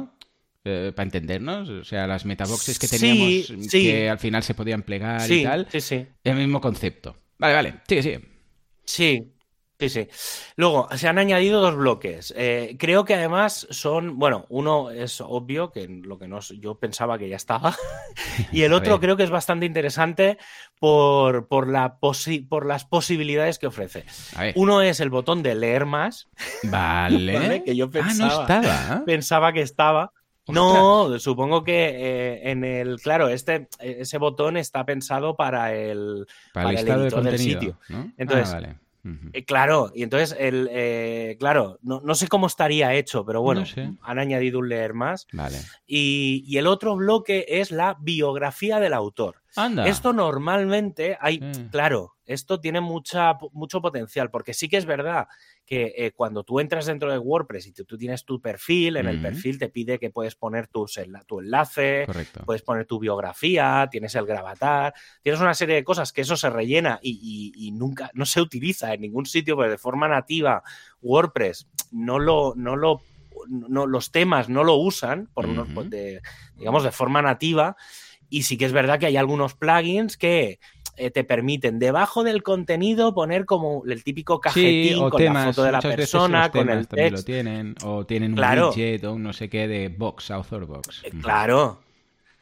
Eh, 0.67 0.91
para 0.95 1.05
entendernos, 1.05 1.69
o 1.69 1.83
sea, 1.83 2.07
las 2.07 2.25
metaboxes 2.25 2.79
que 2.79 2.87
teníamos 2.87 3.69
que 3.69 4.09
al 4.09 4.17
final 4.17 4.41
se 4.41 4.55
podían 4.55 4.81
plegar 4.81 5.31
y 5.31 5.43
tal. 5.43 5.67
Sí, 5.69 5.79
sí. 5.79 6.07
El 6.23 6.37
mismo 6.37 6.59
concepto. 6.59 7.15
Vale, 7.37 7.53
vale, 7.53 7.73
sigue, 7.87 8.01
sigue. 8.01 8.21
Sí, 8.83 9.34
Sí, 9.77 9.89
sí. 9.89 10.07
Luego, 10.55 10.87
se 10.95 11.07
han 11.09 11.17
añadido 11.17 11.59
dos 11.59 11.75
bloques. 11.75 12.33
Eh, 12.37 12.77
creo 12.79 13.03
que 13.03 13.15
además 13.15 13.67
son, 13.69 14.17
bueno, 14.17 14.45
uno 14.49 14.89
es 14.89 15.19
obvio, 15.19 15.71
que 15.71 15.87
lo 15.87 16.17
que 16.17 16.29
no, 16.29 16.39
yo 16.39 16.75
pensaba 16.75 17.17
que 17.17 17.27
ya 17.27 17.35
estaba, 17.35 17.75
y 18.53 18.61
el 18.61 18.73
otro 18.73 18.99
creo 19.01 19.17
que 19.17 19.23
es 19.23 19.29
bastante 19.29 19.65
interesante 19.65 20.37
por, 20.79 21.47
por, 21.47 21.67
la 21.67 21.97
por 21.99 22.65
las 22.65 22.85
posibilidades 22.85 23.59
que 23.59 23.67
ofrece. 23.67 24.05
Uno 24.55 24.81
es 24.81 25.01
el 25.01 25.09
botón 25.09 25.43
de 25.43 25.55
leer 25.55 25.85
más. 25.85 26.29
Vale. 26.63 27.63
Que 27.65 27.75
yo 27.75 27.89
pensaba, 27.89 28.33
ah, 28.33 28.35
no 28.35 28.41
estaba. 28.41 29.05
Pensaba 29.05 29.53
que 29.53 29.61
estaba. 29.61 30.11
No, 30.47 31.17
supongo 31.19 31.63
que 31.63 31.87
eh, 31.87 32.51
en 32.51 32.63
el, 32.63 33.01
claro, 33.01 33.29
este, 33.29 33.67
ese 33.79 34.19
botón 34.19 34.57
está 34.57 34.85
pensado 34.85 35.35
para 35.35 35.73
el, 35.73 36.27
para, 36.53 36.69
el, 36.69 36.87
editor 36.87 37.23
del 37.23 37.39
sitio. 37.39 37.79
Ah, 37.89 38.05
Entonces, 38.15 38.53
vale. 38.53 38.84
Eh, 39.33 39.45
claro, 39.45 39.91
y 39.93 40.01
entonces, 40.01 40.35
el, 40.39 40.67
eh, 40.71 41.37
claro, 41.39 41.77
no, 41.83 42.15
sé 42.15 42.27
cómo 42.27 42.47
estaría 42.47 42.93
hecho, 42.93 43.23
pero 43.23 43.41
bueno, 43.41 43.63
han 44.01 44.19
añadido 44.19 44.59
un 44.59 44.69
leer 44.69 44.93
más. 44.93 45.27
Vale. 45.31 45.57
Y, 45.85 46.57
el 46.57 46.67
otro 46.67 46.95
bloque 46.95 47.45
es 47.47 47.71
la 47.71 47.97
biografía 47.99 48.79
del 48.79 48.93
autor. 48.93 49.41
Esto 49.85 50.11
normalmente 50.11 51.17
hay, 51.21 51.39
claro, 51.71 52.15
esto 52.25 52.59
tiene 52.59 52.81
mucha, 52.81 53.37
mucho 53.51 53.81
potencial, 53.81 54.29
porque 54.31 54.53
sí 54.53 54.67
que 54.67 54.77
es 54.77 54.85
verdad 54.85 55.27
que 55.65 55.93
eh, 55.97 56.11
cuando 56.11 56.43
tú 56.43 56.59
entras 56.59 56.85
dentro 56.85 57.11
de 57.11 57.17
WordPress 57.17 57.67
y 57.67 57.71
tú, 57.71 57.97
tienes 57.97 58.23
tu 58.23 58.39
perfil, 58.39 58.97
en 58.97 59.07
el 59.07 59.21
perfil 59.21 59.57
te 59.57 59.69
pide 59.69 59.97
que 59.97 60.11
puedes 60.11 60.35
poner 60.35 60.67
tu 60.67 60.85
enlace, 61.39 62.05
puedes 62.45 62.61
poner 62.61 62.85
tu 62.85 62.99
biografía, 62.99 63.87
tienes 63.89 64.13
el 64.15 64.27
gravatar, 64.27 64.93
tienes 65.23 65.41
una 65.41 65.55
serie 65.55 65.75
de 65.75 65.83
cosas 65.83 66.13
que 66.13 66.21
eso 66.21 66.37
se 66.37 66.49
rellena 66.49 66.99
y, 67.01 67.71
nunca, 67.73 68.11
no 68.13 68.25
se 68.25 68.41
utiliza 68.41 68.93
en 68.93 69.01
ningún 69.01 69.25
sitio, 69.25 69.57
pero 69.57 69.71
de 69.71 69.77
forma 69.77 70.07
nativa 70.07 70.61
WordPress 71.01 71.67
no 71.91 72.19
lo, 72.19 72.53
no 72.55 72.75
lo 72.75 73.01
no, 73.47 73.85
los 73.85 74.11
temas 74.11 74.49
no 74.49 74.63
lo 74.63 74.75
usan, 74.75 75.29
por, 75.33 75.47
digamos, 76.57 76.83
de 76.83 76.91
forma 76.91 77.21
nativa. 77.21 77.75
Y 78.29 78.43
sí 78.43 78.57
que 78.57 78.65
es 78.65 78.71
verdad 78.71 78.99
que 78.99 79.05
hay 79.05 79.17
algunos 79.17 79.53
plugins 79.53 80.17
que 80.17 80.59
eh, 80.97 81.11
te 81.11 81.23
permiten 81.23 81.79
debajo 81.79 82.23
del 82.23 82.43
contenido 82.43 83.13
poner 83.13 83.45
como 83.45 83.83
el 83.85 84.03
típico 84.03 84.39
cajetín 84.39 85.09
con 85.09 85.23
la 85.23 85.45
foto 85.45 85.63
de 85.63 85.71
la 85.71 85.81
persona, 85.81 86.51
con 86.51 86.69
el 86.69 86.87
texto. 86.87 87.17
Lo 87.17 87.23
tienen, 87.23 87.75
o 87.83 88.05
tienen 88.05 88.33
un 88.33 88.39
widget 88.39 89.03
o 89.05 89.13
un 89.13 89.23
no 89.23 89.33
sé 89.33 89.49
qué 89.49 89.67
de 89.67 89.89
box, 89.89 90.31
author 90.31 90.65
box. 90.65 91.01
Eh, 91.03 91.11
claro. 91.21 91.79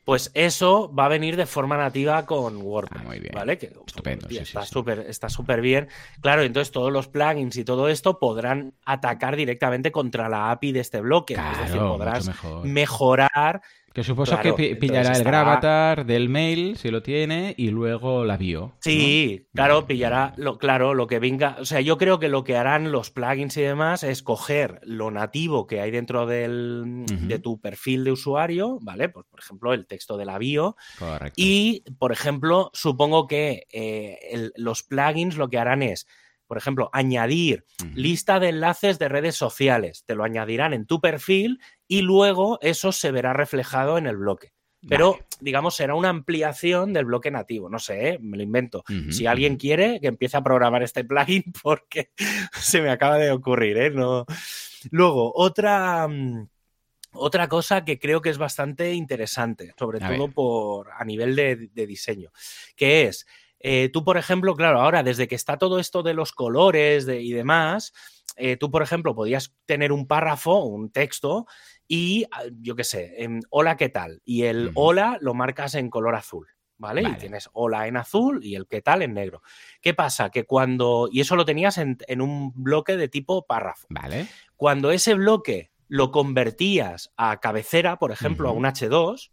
Pues 0.06 0.32
eso 0.34 0.94
va 0.94 1.06
a 1.06 1.08
venir 1.08 1.38
de 1.38 1.46
forma 1.46 1.78
nativa 1.78 2.26
con 2.26 2.58
WordPress. 2.58 3.02
Ah, 3.02 3.08
muy 3.08 3.20
bien. 3.20 3.32
¿Vale? 3.34 3.58
Que, 3.58 3.72
Estupendo, 3.88 4.28
sí, 4.28 4.36
sí, 4.36 4.42
está 4.42 4.64
sí. 4.64 4.74
súper 4.74 5.00
está 5.08 5.30
súper 5.30 5.62
bien. 5.62 5.88
Claro, 6.20 6.42
entonces 6.44 6.74
todos 6.74 6.92
los 6.92 7.08
plugins 7.08 7.56
y 7.56 7.64
todo 7.64 7.88
esto 7.88 8.20
podrán 8.20 8.74
atacar 8.84 9.38
directamente 9.38 9.94
contra 9.94 10.28
la 10.28 10.52
API 10.52 10.74
de 10.74 10.82
este 10.82 11.00
bloque. 11.00 11.36
es 11.36 11.58
decir, 11.58 11.76
Claro, 11.76 11.94
podrás 11.94 12.26
mucho 12.28 12.32
mejor. 12.44 12.68
mejorar. 12.68 13.62
Que 13.94 14.04
supuso 14.04 14.32
Claro, 14.40 14.56
que 14.56 14.76
pillará 14.76 15.10
el 15.12 15.18
estará- 15.18 15.44
gravatar 15.44 16.06
del 16.08 16.28
mail, 16.28 16.78
si 16.78 16.90
lo 16.90 17.04
tiene, 17.04 17.54
y 17.58 17.70
luego 17.70 18.26
la 18.26 18.38
bio. 18.38 18.74
Sí, 18.80 19.46
claro, 19.54 19.86
pillará 19.86 20.34
lo 20.38 20.58
claro, 20.58 20.96
lo 20.96 21.06
que 21.06 21.20
venga. 21.20 21.58
O 21.60 21.66
sea, 21.66 21.80
yo 21.80 22.00
creo 22.00 22.18
que 22.18 22.28
lo 22.28 22.44
que 22.44 22.58
harán 22.58 22.92
los 22.92 23.12
plugins 23.12 23.56
y 23.58 23.62
demás 23.62 24.04
es 24.04 24.24
coger 24.24 24.80
lo 24.82 25.12
nativo 25.12 25.68
que 25.68 25.80
hay 25.80 25.92
dentro 25.92 26.26
del, 26.26 27.06
de 27.06 27.38
tu 27.38 27.62
perfil 27.62 28.04
de 28.04 28.12
usuario, 28.14 28.80
¿vale? 28.82 29.10
Pues, 29.10 29.28
por 29.30 29.40
ejemplo, 29.40 29.74
el 29.74 29.86
texto 29.86 30.18
de 30.18 30.26
la 30.26 30.40
bio. 30.40 30.76
Correcto. 30.98 31.36
Y, 31.38 31.84
por 32.00 32.12
ejemplo, 32.12 32.72
supongo 32.74 33.28
que 33.28 33.68
eh, 33.72 34.18
el- 34.32 34.54
los 34.56 34.82
plugins 34.82 35.38
lo 35.38 35.50
que 35.50 35.60
harán 35.60 35.84
es, 35.84 36.08
por 36.48 36.58
ejemplo, 36.58 36.90
añadir 36.94 37.66
lista 37.96 38.40
de 38.40 38.50
enlaces 38.50 39.00
de 39.00 39.08
redes 39.08 39.36
sociales. 39.36 40.04
Te 40.06 40.14
lo 40.16 40.24
añadirán 40.24 40.74
en 40.74 40.86
tu 40.86 41.00
perfil 41.00 41.60
y 41.98 42.02
luego 42.02 42.58
eso 42.62 42.92
se 42.92 43.12
verá 43.12 43.34
reflejado 43.34 43.98
en 43.98 44.08
el 44.08 44.18
bloque. 44.18 44.54
Pero, 44.90 45.12
Vale. 45.14 45.26
digamos, 45.40 45.76
será 45.76 45.96
una 45.96 46.10
ampliación 46.10 46.92
del 46.92 47.06
bloque 47.06 47.32
nativo. 47.32 47.70
No 47.70 47.80
sé, 47.80 48.10
¿eh? 48.10 48.20
me 48.20 48.36
lo 48.36 48.44
invento. 48.44 48.84
Si 49.10 49.26
alguien 49.26 49.56
quiere, 49.56 50.00
que 50.02 50.08
empiece 50.08 50.36
a 50.36 50.44
programar 50.44 50.84
este 50.84 51.06
plugin 51.06 51.44
porque 51.64 52.12
se 52.60 52.82
me 52.82 52.90
acaba 52.90 53.18
de 53.18 53.32
ocurrir, 53.32 53.78
¿eh? 53.78 53.90
No. 53.92 54.26
Luego, 54.92 55.32
otra, 55.36 56.06
mm, 56.10 56.50
otra 57.14 57.48
cosa 57.48 57.86
que 57.86 57.98
creo 57.98 58.22
que 58.22 58.30
es 58.30 58.38
bastante 58.38 58.94
interesante, 58.94 59.74
sobre 59.80 60.04
A 60.04 60.10
todo 60.10 60.26
ver. 60.28 60.34
por 60.34 60.90
a 60.92 61.06
nivel 61.06 61.36
de, 61.36 61.70
de 61.72 61.88
diseño, 61.88 62.32
que 62.76 63.04
es, 63.04 63.26
eh, 63.60 63.90
tú, 63.94 64.04
por 64.04 64.18
ejemplo, 64.18 64.54
claro, 64.56 64.82
ahora 64.82 65.04
desde 65.04 65.30
que 65.30 65.36
está 65.36 65.58
todo 65.58 65.80
esto 65.80 66.04
de 66.04 66.14
los 66.14 66.34
colores 66.34 67.06
de- 67.06 67.22
y 67.22 67.32
demás, 67.32 67.94
eh, 68.36 68.58
tú, 68.58 68.70
por 68.72 68.82
ejemplo, 68.82 69.14
podías 69.16 69.54
tener 69.66 69.92
un 69.92 70.08
párrafo, 70.08 70.64
un 70.66 70.92
texto, 70.92 71.46
y 71.88 72.26
ah, 72.32 72.44
yo 72.62 72.76
qué 72.76 72.84
sé, 72.84 73.14
em, 73.24 73.42
hola, 73.50 73.78
¿qué 73.78 73.90
tal? 73.90 74.22
Y 74.26 74.44
el 74.44 74.72
hola 74.76 75.18
lo 75.22 75.34
marcas 75.34 75.76
en 75.76 75.90
color 75.90 76.16
azul. 76.16 76.48
¿Vale? 76.76 77.04
Vale. 77.04 77.16
Y 77.16 77.20
tienes 77.20 77.50
hola 77.54 77.88
en 77.88 77.96
azul 77.98 78.44
y 78.44 78.56
el 78.56 78.68
qué 78.68 78.82
tal 78.82 79.04
en 79.04 79.14
negro. 79.14 79.42
¿Qué 79.80 79.94
pasa? 79.94 80.32
Que 80.32 80.44
cuando. 80.44 81.08
Y 81.10 81.22
eso 81.22 81.36
lo 81.38 81.46
tenías 81.46 81.78
en, 81.78 81.98
en 82.08 82.20
un 82.20 82.52
bloque 82.56 82.98
de 82.98 83.08
tipo 83.08 83.46
párrafo. 83.46 83.88
Vale. 83.90 84.28
Cuando 84.58 84.92
ese 84.92 85.14
bloque 85.14 85.72
lo 85.88 86.12
convertías 86.12 87.14
a 87.16 87.40
cabecera, 87.40 88.00
por 88.00 88.12
ejemplo, 88.12 88.50
a 88.50 88.52
un 88.52 88.64
H2, 88.66 89.32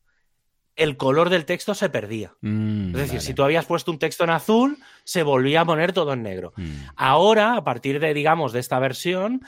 el 0.76 0.96
color 0.96 1.28
del 1.30 1.44
texto 1.46 1.74
se 1.74 1.88
perdía. 1.88 2.34
Mm, 2.40 2.88
Es 2.90 2.92
decir, 2.96 3.08
vale. 3.14 3.20
si 3.20 3.34
tú 3.34 3.42
habías 3.42 3.66
puesto 3.66 3.90
un 3.90 3.98
texto 3.98 4.22
en 4.24 4.30
azul, 4.30 4.78
se 5.04 5.22
volvía 5.22 5.62
a 5.62 5.64
poner 5.64 5.92
todo 5.92 6.12
en 6.12 6.22
negro. 6.22 6.52
Mm, 6.56 6.70
Ahora, 6.94 7.56
a 7.56 7.64
partir 7.64 7.98
de, 7.98 8.14
digamos, 8.14 8.52
de 8.52 8.60
esta 8.60 8.78
versión, 8.78 9.40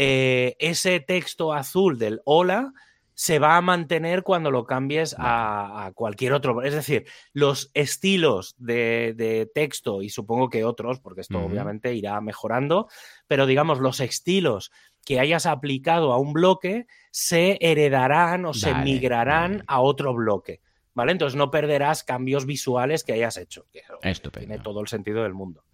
eh, 0.00 0.54
ese 0.60 1.00
texto 1.00 1.52
azul 1.52 1.98
del 1.98 2.20
hola 2.24 2.72
se 3.14 3.40
va 3.40 3.56
a 3.56 3.60
mantener 3.60 4.22
cuando 4.22 4.52
lo 4.52 4.64
cambies 4.64 5.16
a, 5.18 5.86
a 5.86 5.92
cualquier 5.92 6.34
otro. 6.34 6.62
Es 6.62 6.72
decir, 6.72 7.06
los 7.32 7.72
estilos 7.74 8.54
de, 8.58 9.12
de 9.16 9.50
texto 9.52 10.02
y 10.02 10.08
supongo 10.08 10.50
que 10.50 10.62
otros, 10.64 11.00
porque 11.00 11.22
esto 11.22 11.40
obviamente 11.40 11.92
irá 11.94 12.20
mejorando, 12.20 12.86
pero 13.26 13.44
digamos, 13.44 13.80
los 13.80 13.98
estilos 13.98 14.70
que 15.04 15.18
hayas 15.18 15.46
aplicado 15.46 16.12
a 16.12 16.18
un 16.18 16.32
bloque 16.32 16.86
se 17.10 17.58
heredarán 17.60 18.44
o 18.44 18.54
se 18.54 18.72
migrarán 18.72 19.64
a 19.66 19.80
otro 19.80 20.14
bloque. 20.14 20.60
¿Vale? 20.94 21.10
Entonces 21.10 21.36
no 21.36 21.50
perderás 21.50 22.04
cambios 22.04 22.46
visuales 22.46 23.02
que 23.02 23.14
hayas 23.14 23.36
hecho. 23.36 23.66
que 23.72 23.82
Estupendo. 24.02 24.46
tiene 24.46 24.62
todo 24.62 24.80
el 24.80 24.86
sentido 24.86 25.24
del 25.24 25.34
mundo. 25.34 25.64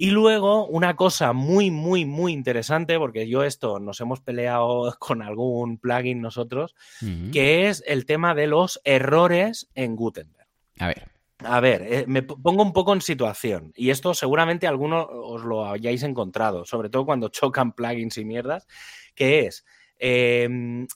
Y 0.00 0.10
luego, 0.10 0.64
una 0.68 0.94
cosa 0.94 1.32
muy, 1.32 1.72
muy, 1.72 2.04
muy 2.04 2.32
interesante, 2.32 2.96
porque 3.00 3.28
yo 3.28 3.42
esto 3.42 3.80
nos 3.80 4.00
hemos 4.00 4.20
peleado 4.20 4.94
con 5.00 5.22
algún 5.22 5.76
plugin 5.78 6.22
nosotros, 6.22 6.76
que 7.32 7.68
es 7.68 7.82
el 7.84 8.06
tema 8.06 8.34
de 8.36 8.46
los 8.46 8.80
errores 8.84 9.68
en 9.74 9.96
Gutenberg. 9.96 10.46
A 10.78 10.86
ver. 10.86 11.10
A 11.44 11.60
ver, 11.60 11.82
eh, 11.82 12.04
me 12.06 12.22
pongo 12.22 12.62
un 12.62 12.72
poco 12.72 12.92
en 12.92 13.00
situación, 13.00 13.72
y 13.76 13.90
esto 13.90 14.14
seguramente 14.14 14.66
alguno 14.66 15.02
os 15.04 15.42
lo 15.42 15.68
hayáis 15.68 16.02
encontrado, 16.04 16.64
sobre 16.64 16.90
todo 16.90 17.04
cuando 17.04 17.28
chocan 17.30 17.72
plugins 17.72 18.18
y 18.18 18.24
mierdas, 18.24 18.68
que 19.16 19.46
es 19.46 19.64
eh, 19.98 20.48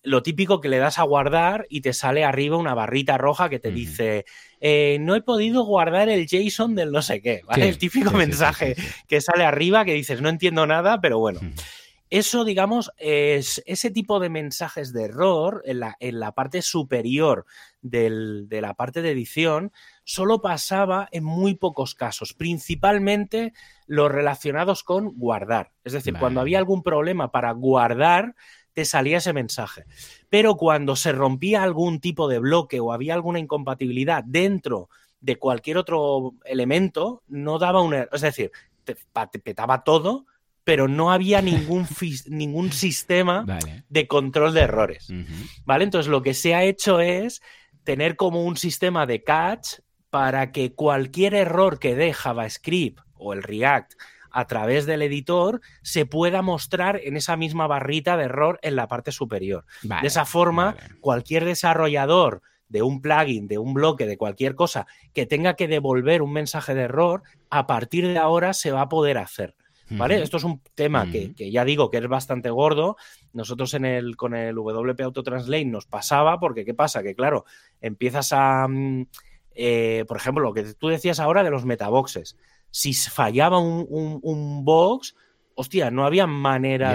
lo 0.03 0.23
típico 0.23 0.61
que 0.61 0.69
le 0.69 0.79
das 0.79 0.99
a 0.99 1.03
guardar 1.03 1.67
y 1.69 1.81
te 1.81 1.93
sale 1.93 2.25
arriba 2.25 2.57
una 2.57 2.75
barrita 2.75 3.19
roja 3.19 3.49
que 3.49 3.59
te 3.59 3.71
dice, 3.73 4.25
eh, 4.61 4.99
no 5.01 5.15
he 5.15 5.23
podido 5.23 5.65
guardar 5.65 6.09
el 6.09 6.27
JSON 6.27 6.75
del 6.75 6.93
no 6.93 7.03
sé 7.03 7.21
qué, 7.21 7.43
¿vale? 7.45 7.65
Sí, 7.65 7.69
el 7.69 7.79
típico 7.79 8.11
sí, 8.11 8.17
mensaje 8.17 8.75
sí, 8.77 8.83
que 9.09 9.21
sale 9.21 9.45
arriba 9.45 9.85
que 9.85 9.95
dices, 9.95 10.21
no 10.21 10.29
entiendo 10.29 10.67
nada, 10.67 11.01
pero 11.01 11.19
bueno. 11.19 11.41
Eso, 12.11 12.45
digamos, 12.45 12.91
es 12.99 13.63
ese 13.65 13.91
tipo 13.91 14.21
de 14.21 14.29
mensajes 14.29 14.93
de 14.93 15.05
error 15.05 15.63
en 15.65 15.81
la, 15.81 15.97
en 15.99 16.21
la 16.21 16.33
parte 16.33 16.61
superior 16.61 17.47
del- 17.81 18.51
de 18.51 18.61
la 18.61 18.75
parte 18.75 19.01
de 19.01 19.13
edición 19.13 19.73
solo 20.05 20.43
pasaba 20.43 21.09
en 21.11 21.25
muy 21.25 21.55
pocos 21.55 21.95
casos, 21.95 22.35
principalmente 22.35 23.55
los 23.87 24.13
relacionados 24.13 24.85
con 24.85 25.15
guardar. 25.17 25.71
Es 25.85 25.95
decir, 25.95 26.13
cuando 26.19 26.41
había 26.43 26.59
algún 26.59 26.83
problema 26.83 27.31
para 27.33 27.53
guardar, 27.53 28.35
te 28.75 28.85
salía 28.85 29.19
ese 29.19 29.33
mensaje. 29.33 29.85
Pero 30.29 30.57
cuando 30.57 30.97
se 30.97 31.13
rompía 31.13 31.63
algún 31.63 32.01
tipo 32.01 32.29
de 32.29 32.39
bloque 32.39 32.81
o 32.81 32.93
había 32.93 33.15
alguna 33.15 33.39
incompatibilidad 33.39 34.25
dentro 34.25 34.89
de 35.21 35.37
cualquier 35.37 35.79
otro 35.79 36.35
elemento, 36.45 37.23
no 37.29 37.59
daba 37.59 37.81
un 37.81 37.95
error. 37.95 38.09
Es 38.13 38.23
decir, 38.23 38.51
te, 38.85 38.97
petaba 39.39 39.85
todo, 39.85 40.27
pero 40.65 40.89
no 40.89 41.13
había 41.13 41.43
ningún, 41.43 41.87
ningún 42.29 42.73
sistema 42.73 43.45
Vale. 43.47 43.85
de 43.89 44.07
control 44.07 44.55
de 44.55 44.61
errores. 44.61 45.09
¿Vale? 45.65 45.85
Entonces 45.85 46.11
lo 46.11 46.23
que 46.23 46.35
se 46.35 46.55
ha 46.55 46.65
hecho 46.65 47.01
es 47.01 47.43
tener 47.85 48.17
como 48.17 48.45
un 48.45 48.57
sistema 48.57 49.07
de 49.07 49.23
catch 49.23 49.81
para 50.11 50.53
que 50.53 50.75
cualquier 50.75 51.35
error 51.35 51.79
que 51.79 51.95
dé 51.95 52.13
JavaScript 52.13 53.01
o 53.15 53.33
el 53.33 53.43
React 53.43 53.95
a 54.33 54.47
través 54.47 54.87
del 54.87 55.03
editor 55.03 55.61
se 55.83 56.07
pueda 56.07 56.43
mostrar 56.43 57.01
en 57.03 57.17
esa 57.17 57.37
misma 57.37 57.67
barrita 57.67 58.17
de 58.17 58.25
error 58.25 58.59
en 58.63 58.77
la 58.77 58.89
parte 58.89 59.13
superior. 59.13 59.65
Vale, 59.83 60.03
de 60.03 60.09
esa 60.09 60.25
forma, 60.25 60.73
vale. 60.73 61.01
cualquier 61.01 61.45
desarrollador 61.45 62.43
de 62.69 62.83
un 62.83 63.03
plugin, 63.03 63.49
de 63.49 63.59
un 63.59 63.75
bloque, 63.75 64.07
de 64.07 64.17
cualquier 64.17 64.55
cosa 64.55 64.87
que 65.13 65.27
tenga 65.27 65.55
que 65.55 65.69
devolver 65.69 66.23
un 66.23 66.33
mensaje 66.33 66.75
de 66.75 66.83
error, 66.83 67.23
a 67.51 67.67
partir 67.67 68.09
de 68.09 68.19
ahora 68.19 68.55
se 68.55 68.73
va 68.73 68.83
a 68.83 68.89
poder 68.89 69.19
hacer. 69.19 69.55
¿Vale? 69.91 70.23
Esto 70.23 70.39
es 70.39 70.45
un 70.45 70.63
tema 70.75 71.11
que, 71.11 71.35
que 71.35 71.51
ya 71.51 71.67
digo 71.67 71.91
que 71.91 71.99
es 71.99 72.09
bastante 72.09 72.49
gordo. 72.49 72.97
Nosotros 73.35 73.75
en 73.75 73.85
el, 73.85 74.17
con 74.17 74.35
el 74.35 74.55
WP 74.55 75.01
Autotranslate 75.03 75.67
nos 75.67 75.85
pasaba, 75.85 76.41
porque 76.41 76.65
¿qué 76.65 76.73
pasa? 76.73 77.03
Que 77.03 77.15
claro, 77.15 77.45
empiezas 77.83 78.33
a. 78.33 78.67
mm, 78.69 79.07
eh, 79.55 80.05
por 80.09 80.17
ejemplo, 80.17 80.43
lo 80.43 80.55
que 80.55 80.63
tú 80.75 80.89
decías 80.89 81.21
ahora 81.21 81.43
de 81.43 81.51
los 81.51 81.67
metaboxes. 81.67 82.39
Si 82.73 82.93
fallaba 82.95 83.59
un, 83.61 83.87
un- 83.89 84.19
un 84.23 84.65
box, 84.65 85.15
hostia, 85.55 85.91
no 85.91 86.07
había 86.07 86.27
manera 86.27 86.95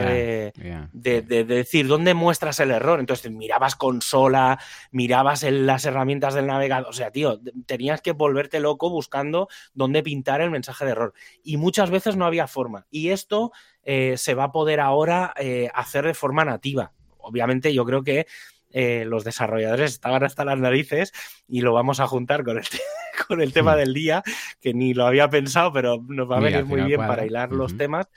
de- 0.91 1.21
de 1.21 1.43
decir 1.45 1.85
dónde 1.87 2.15
muestras 2.15 2.59
el 2.59 2.71
error. 2.71 2.99
Entonces 2.99 3.31
mirabas 3.31 3.75
consola, 3.75 4.59
mirabas 4.91 5.43
en 5.43 5.67
las 5.67 5.85
herramientas 5.85 6.33
del 6.33 6.47
navegador. 6.47 6.89
O 6.89 6.93
sea, 6.93 7.11
tío, 7.11 7.39
tenías 7.67 8.01
que 8.01 8.13
volverte 8.13 8.59
loco 8.59 8.89
buscando 8.89 9.47
dónde 9.75 10.01
pintar 10.01 10.41
el 10.41 10.49
mensaje 10.49 10.85
de 10.85 10.91
error. 10.91 11.13
Y 11.43 11.57
muchas 11.57 11.91
veces 11.91 12.15
no 12.17 12.25
había 12.25 12.47
forma. 12.47 12.87
Y 12.89 13.09
esto 13.09 13.51
eh, 13.83 14.15
se 14.17 14.33
va 14.33 14.45
a 14.45 14.51
poder 14.51 14.79
ahora 14.79 15.33
eh, 15.37 15.69
hacer 15.75 16.05
de 16.05 16.15
forma 16.15 16.43
nativa. 16.43 16.91
Obviamente, 17.19 17.71
yo 17.73 17.85
creo 17.85 18.03
que 18.03 18.25
eh, 18.71 19.05
los 19.05 19.23
desarrolladores 19.23 19.93
estaban 19.93 20.23
hasta 20.23 20.45
las 20.45 20.59
narices 20.59 21.13
y 21.47 21.61
lo 21.61 21.73
vamos 21.73 21.99
a 21.99 22.07
juntar 22.07 22.43
con 22.43 22.57
el, 22.57 22.65
con 23.27 23.41
el 23.41 23.53
tema 23.53 23.75
Hmm. 23.75 23.79
del 23.79 23.93
día, 23.93 24.23
que 24.61 24.73
ni 24.73 24.93
lo 24.93 25.05
había 25.05 25.29
pensado, 25.29 25.71
pero 25.71 26.03
nos 26.07 26.29
va 26.29 26.37
a 26.37 26.41
venir 26.41 26.65
muy 26.65 26.81
bien 26.81 26.97
cuadra. 26.97 27.15
para 27.15 27.25
hilar 27.25 27.51
los 27.51 27.77
temas. 27.77 28.07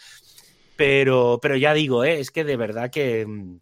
Pero, 0.77 1.39
pero 1.43 1.57
ya 1.57 1.75
digo, 1.75 2.05
¿eh? 2.05 2.21
es 2.21 2.31
que 2.31 2.43
de 2.45 2.57
verdad 2.57 2.91
que, 2.91 3.27
mm, 3.27 3.59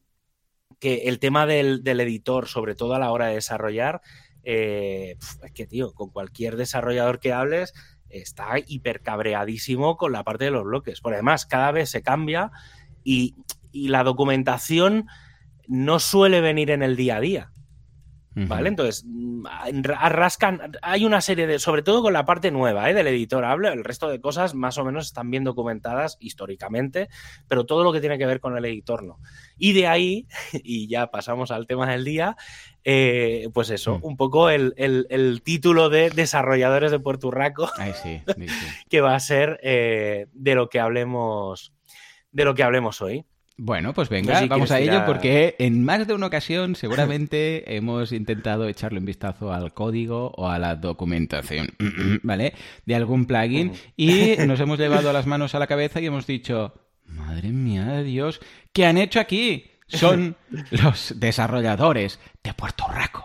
que 0.79 1.09
el 1.09 1.19
tema 1.19 1.47
del, 1.47 1.83
del 1.83 2.01
editor, 2.01 2.47
sobre 2.47 2.75
todo 2.75 2.95
a 2.95 2.99
la 2.99 3.11
hora 3.11 3.27
de 3.27 3.35
desarrollar, 3.35 4.01
eh, 4.45 5.17
es 5.43 5.53
que, 5.53 5.67
tío, 5.67 5.93
con 5.93 6.11
cualquier 6.11 6.57
desarrollador 6.57 7.19
que 7.19 7.33
hables, 7.33 7.75
está 8.09 8.55
hipercabreadísimo 8.67 9.97
con 9.97 10.13
la 10.13 10.25
parte 10.25 10.45
de 10.47 10.51
los 10.53 10.65
bloques. 10.65 11.01
Por 11.01 11.13
además, 11.13 11.45
cada 11.45 11.73
vez 11.73 11.91
se 11.91 12.03
cambia 12.03 12.51
y, 13.05 13.35
y 13.73 13.89
la 13.89 14.05
documentación 14.05 15.07
no 15.69 15.99
suele 16.01 16.41
venir 16.41 16.71
en 16.71 16.83
el 16.83 16.97
día 16.97 17.17
a 17.17 17.21
día. 17.21 17.53
¿vale? 18.47 18.69
Entonces, 18.69 19.05
mm, 19.07 19.47
arrascan, 19.97 20.73
hay 20.83 21.05
una 21.05 21.21
serie 21.21 21.47
de, 21.47 21.59
sobre 21.59 21.83
todo 21.83 22.03
con 22.03 22.13
la 22.13 22.25
parte 22.25 22.51
nueva 22.51 22.89
¿eh? 22.91 22.95
del 22.95 23.07
editor, 23.09 23.45
hablo, 23.45 23.69
el 23.69 23.85
resto 23.85 24.09
de 24.09 24.21
cosas 24.21 24.55
más 24.55 24.79
o 24.79 24.85
menos 24.85 25.07
están 25.07 25.31
bien 25.31 25.45
documentadas 25.45 26.17
históricamente, 26.21 27.09
pero 27.49 27.67
todo 27.67 27.85
lo 27.85 27.93
que 27.93 28.01
tiene 28.01 28.19
que 28.19 28.27
ver 28.27 28.41
con 28.41 28.57
el 28.57 28.65
editor 28.65 29.03
no. 29.03 29.19
Y 29.57 29.73
de 29.73 29.87
ahí, 29.87 30.27
y 30.53 30.89
ya 30.89 31.11
pasamos 31.11 31.51
al 31.51 31.67
tema 31.67 31.91
del 31.91 32.05
día, 32.05 32.37
eh, 32.85 33.49
pues 33.53 33.71
eso, 33.71 33.99
mm. 33.99 34.05
un 34.05 34.17
poco 34.17 34.51
el, 34.51 35.43
título 35.45 35.89
de 35.89 36.11
desarrolladores 36.11 36.91
de 36.91 37.01
Puerto 37.01 37.31
Rico, 37.31 37.71
que 38.89 39.01
va 39.01 39.15
a 39.15 39.21
ser 39.21 39.59
eh, 39.63 40.27
de 40.33 40.55
lo 40.55 40.69
que 40.69 40.81
hablemos, 40.81 41.73
de 42.31 42.45
lo 42.45 42.55
que 42.55 42.63
hablemos 42.63 43.01
hoy. 43.03 43.25
Bueno, 43.61 43.93
pues 43.93 44.09
venga, 44.09 44.47
vamos 44.47 44.71
a 44.71 44.79
ello 44.79 45.03
porque 45.05 45.57
en 45.59 45.85
más 45.85 46.07
de 46.07 46.15
una 46.15 46.27
ocasión 46.27 46.77
seguramente 46.77 47.65
hemos 47.77 48.13
intentado 48.13 48.69
echarle 48.69 49.01
un 49.01 49.05
vistazo 49.05 49.53
al 49.53 49.75
código 49.75 50.31
o 50.37 50.49
a 50.49 50.61
la 50.61 50.77
documentación, 50.77 51.75
¿vale? 52.23 52.55
De 52.87 52.95
algún 52.95 53.27
plugin 53.27 53.73
y 53.97 54.37
nos 54.47 54.61
hemos 54.61 54.79
llevado 54.79 55.13
las 55.13 55.27
manos 55.27 55.57
a 55.57 55.59
la 55.59 55.67
cabeza 55.67 56.01
y 56.01 56.07
hemos 56.07 56.25
dicho, 56.25 56.73
madre 57.05 57.49
mía 57.49 57.85
de 57.87 58.05
Dios, 58.05 58.41
¿qué 58.73 58.87
han 58.87 58.97
hecho 58.97 59.19
aquí? 59.19 59.65
Son 59.89 60.37
los 60.71 61.15
desarrolladores 61.19 62.21
de 62.45 62.55
Puerto 62.55 62.85
Rico. 62.95 63.25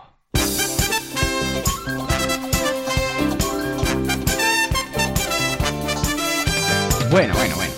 Bueno, 7.12 7.34
bueno, 7.34 7.54
bueno. 7.54 7.72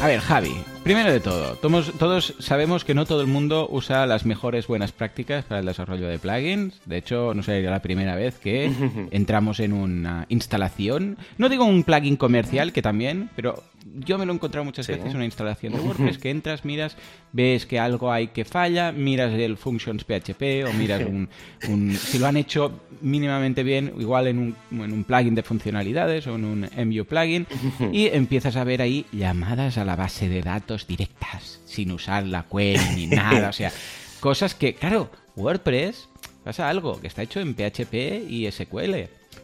A 0.00 0.06
ver, 0.08 0.20
Javi, 0.20 0.54
Primero 0.84 1.12
de 1.12 1.20
todo, 1.20 1.54
todos, 1.54 2.34
sabemos 2.40 2.84
que 2.84 2.92
no 2.92 3.06
todo 3.06 3.20
el 3.20 3.28
mundo 3.28 3.68
usa 3.70 4.04
las 4.04 4.26
mejores 4.26 4.66
buenas 4.66 4.90
prácticas 4.90 5.44
para 5.44 5.60
el 5.60 5.66
desarrollo 5.66 6.08
de 6.08 6.18
plugins. 6.18 6.80
De 6.86 6.96
hecho, 6.96 7.34
no 7.34 7.44
sería 7.44 7.70
la 7.70 7.82
primera 7.82 8.16
vez 8.16 8.36
que 8.38 8.72
entramos 9.12 9.60
en 9.60 9.74
una 9.74 10.26
instalación. 10.28 11.18
No 11.38 11.48
digo 11.48 11.64
un 11.64 11.84
plugin 11.84 12.16
comercial, 12.16 12.72
que 12.72 12.82
también, 12.82 13.30
pero 13.36 13.62
yo 13.94 14.18
me 14.18 14.26
lo 14.26 14.32
he 14.32 14.34
encontrado 14.34 14.64
muchas 14.64 14.86
veces 14.86 15.06
en 15.06 15.16
una 15.16 15.24
instalación 15.24 15.72
de 15.72 15.80
WordPress 15.80 16.18
que 16.18 16.30
entras, 16.30 16.64
miras, 16.64 16.96
ves 17.32 17.66
que 17.66 17.78
algo 17.78 18.10
hay 18.10 18.28
que 18.28 18.44
falla, 18.44 18.92
miras 18.92 19.32
el 19.32 19.56
functions 19.56 20.04
PHP 20.04 20.66
o 20.68 20.72
miras 20.72 21.02
un, 21.02 21.96
si 21.96 22.18
lo 22.18 22.26
han 22.26 22.36
hecho 22.36 22.80
mínimamente 23.00 23.62
bien, 23.62 23.92
igual 23.98 24.28
en 24.28 24.38
un, 24.38 24.56
en 24.70 24.92
un 24.92 25.04
plugin 25.04 25.34
de 25.34 25.42
funcionalidades 25.42 26.26
o 26.26 26.34
en 26.34 26.44
un 26.44 26.60
MView 26.76 27.04
plugin 27.04 27.46
y 27.92 28.06
empiezas 28.06 28.56
a 28.56 28.64
ver 28.64 28.82
ahí 28.82 29.06
llamadas 29.12 29.78
a 29.78 29.84
la 29.84 29.96
base 29.96 30.28
de 30.28 30.42
datos 30.42 30.86
directas 30.86 31.60
sin 31.64 31.92
usar 31.92 32.26
la 32.26 32.44
query 32.44 32.94
ni 32.94 33.06
nada, 33.06 33.48
o 33.48 33.52
sea, 33.52 33.72
cosas 34.20 34.54
que, 34.54 34.74
claro, 34.74 35.10
WordPress 35.36 36.08
pasa 36.44 36.68
algo 36.68 37.00
que 37.00 37.06
está 37.06 37.22
hecho 37.22 37.40
en 37.40 37.54
PHP 37.54 37.94
y 38.28 38.50
SQL. 38.50 38.94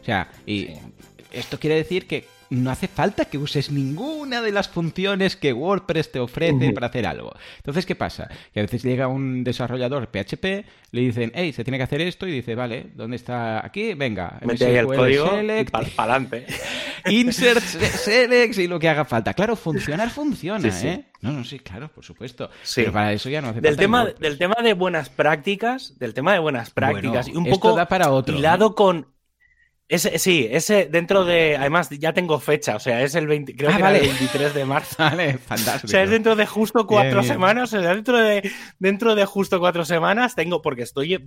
O 0.01 0.05
sea, 0.05 0.29
y 0.45 0.69
esto 1.31 1.59
quiere 1.59 1.75
decir 1.75 2.07
que 2.07 2.25
no 2.49 2.71
hace 2.71 2.87
falta 2.87 3.25
que 3.25 3.37
uses 3.37 3.71
ninguna 3.71 4.41
de 4.41 4.51
las 4.51 4.69
funciones 4.69 5.35
que 5.35 5.53
WordPress 5.53 6.11
te 6.11 6.19
ofrece 6.19 6.71
para 6.73 6.87
hacer 6.87 7.05
algo. 7.05 7.33
Entonces, 7.57 7.85
¿qué 7.85 7.95
pasa? 7.95 8.27
Que 8.53 8.59
a 8.59 8.63
veces 8.63 8.83
llega 8.83 9.07
un 9.07 9.43
desarrollador 9.43 10.07
PHP, 10.07 10.65
le 10.91 11.01
dicen, 11.01 11.31
hey, 11.35 11.53
se 11.53 11.63
tiene 11.63 11.77
que 11.77 11.83
hacer 11.83 12.01
esto, 12.01 12.27
y 12.27 12.31
dice, 12.31 12.55
vale, 12.55 12.87
¿dónde 12.95 13.15
está 13.15 13.65
aquí? 13.65 13.93
Venga, 13.93 14.39
mete 14.41 14.65
ahí 14.65 14.75
el 14.75 14.87
código 14.87 15.29
para 15.71 15.87
adelante. 15.97 16.45
Insert, 17.05 17.61
select 17.61 18.57
y 18.57 18.67
lo 18.67 18.79
que 18.79 18.89
haga 18.89 19.05
falta. 19.05 19.33
Claro, 19.33 19.55
funcionar 19.55 20.09
funciona, 20.09 20.67
¿eh? 20.67 21.05
No, 21.21 21.31
no, 21.31 21.43
sí, 21.43 21.59
claro, 21.59 21.89
por 21.89 22.03
supuesto. 22.03 22.49
Pero 22.75 22.91
para 22.91 23.13
eso 23.13 23.29
ya 23.29 23.41
no 23.41 23.49
hace 23.49 23.61
del 23.61 23.75
falta. 23.75 23.81
Tema, 23.81 24.05
del 24.05 24.37
tema 24.37 24.55
de 24.63 24.73
buenas 24.73 25.09
prácticas, 25.09 25.97
del 25.99 26.13
tema 26.13 26.33
de 26.33 26.39
buenas 26.39 26.71
prácticas, 26.71 27.27
y 27.27 27.35
un 27.35 27.45
poco 27.45 27.75
da 27.75 27.87
para 27.87 28.11
otro, 28.11 28.37
hilado 28.37 28.75
con 28.75 29.07
ese, 29.89 30.19
sí, 30.19 30.47
ese 30.51 30.85
dentro 30.85 31.25
de. 31.25 31.57
Además, 31.57 31.89
ya 31.89 32.13
tengo 32.13 32.39
fecha, 32.39 32.75
o 32.75 32.79
sea, 32.79 33.01
es 33.01 33.15
el 33.15 33.25
20, 33.25 33.55
creo 33.55 33.71
ah, 33.73 33.77
que 33.77 33.97
el 33.97 34.01
23 34.01 34.53
de 34.53 34.63
marzo. 34.63 34.95
Vale, 34.99 35.39
fantástico. 35.39 35.87
O 35.87 35.89
sea, 35.89 36.03
es 36.03 36.11
dentro 36.11 36.35
de 36.35 36.45
justo 36.45 36.85
cuatro 36.85 37.23
semanas. 37.23 37.73
O 37.73 37.81
sea, 37.81 37.95
dentro 37.95 38.19
de, 38.19 38.51
dentro 38.77 39.15
de 39.15 39.25
justo 39.25 39.59
cuatro 39.59 39.83
semanas 39.85 40.35
tengo, 40.35 40.61
porque 40.61 40.83
estoy. 40.83 41.15
Eh, 41.15 41.23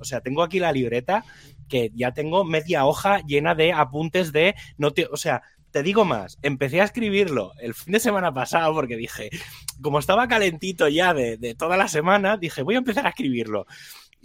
o 0.00 0.04
sea, 0.04 0.20
tengo 0.20 0.42
aquí 0.42 0.58
la 0.58 0.72
libreta 0.72 1.24
que 1.68 1.92
ya 1.94 2.10
tengo 2.10 2.44
media 2.44 2.84
hoja 2.84 3.20
llena 3.20 3.54
de 3.54 3.72
apuntes 3.72 4.32
de. 4.32 4.56
No 4.76 4.92
o 5.12 5.16
sea, 5.16 5.42
te 5.70 5.84
digo 5.84 6.04
más, 6.04 6.38
empecé 6.42 6.80
a 6.80 6.84
escribirlo 6.84 7.52
el 7.60 7.74
fin 7.74 7.92
de 7.92 8.00
semana 8.00 8.34
pasado 8.34 8.74
porque 8.74 8.96
dije, 8.96 9.30
como 9.80 10.00
estaba 10.00 10.26
calentito 10.26 10.88
ya 10.88 11.14
de, 11.14 11.36
de 11.36 11.54
toda 11.54 11.76
la 11.76 11.86
semana, 11.86 12.36
dije, 12.38 12.62
voy 12.62 12.74
a 12.74 12.78
empezar 12.78 13.06
a 13.06 13.10
escribirlo. 13.10 13.66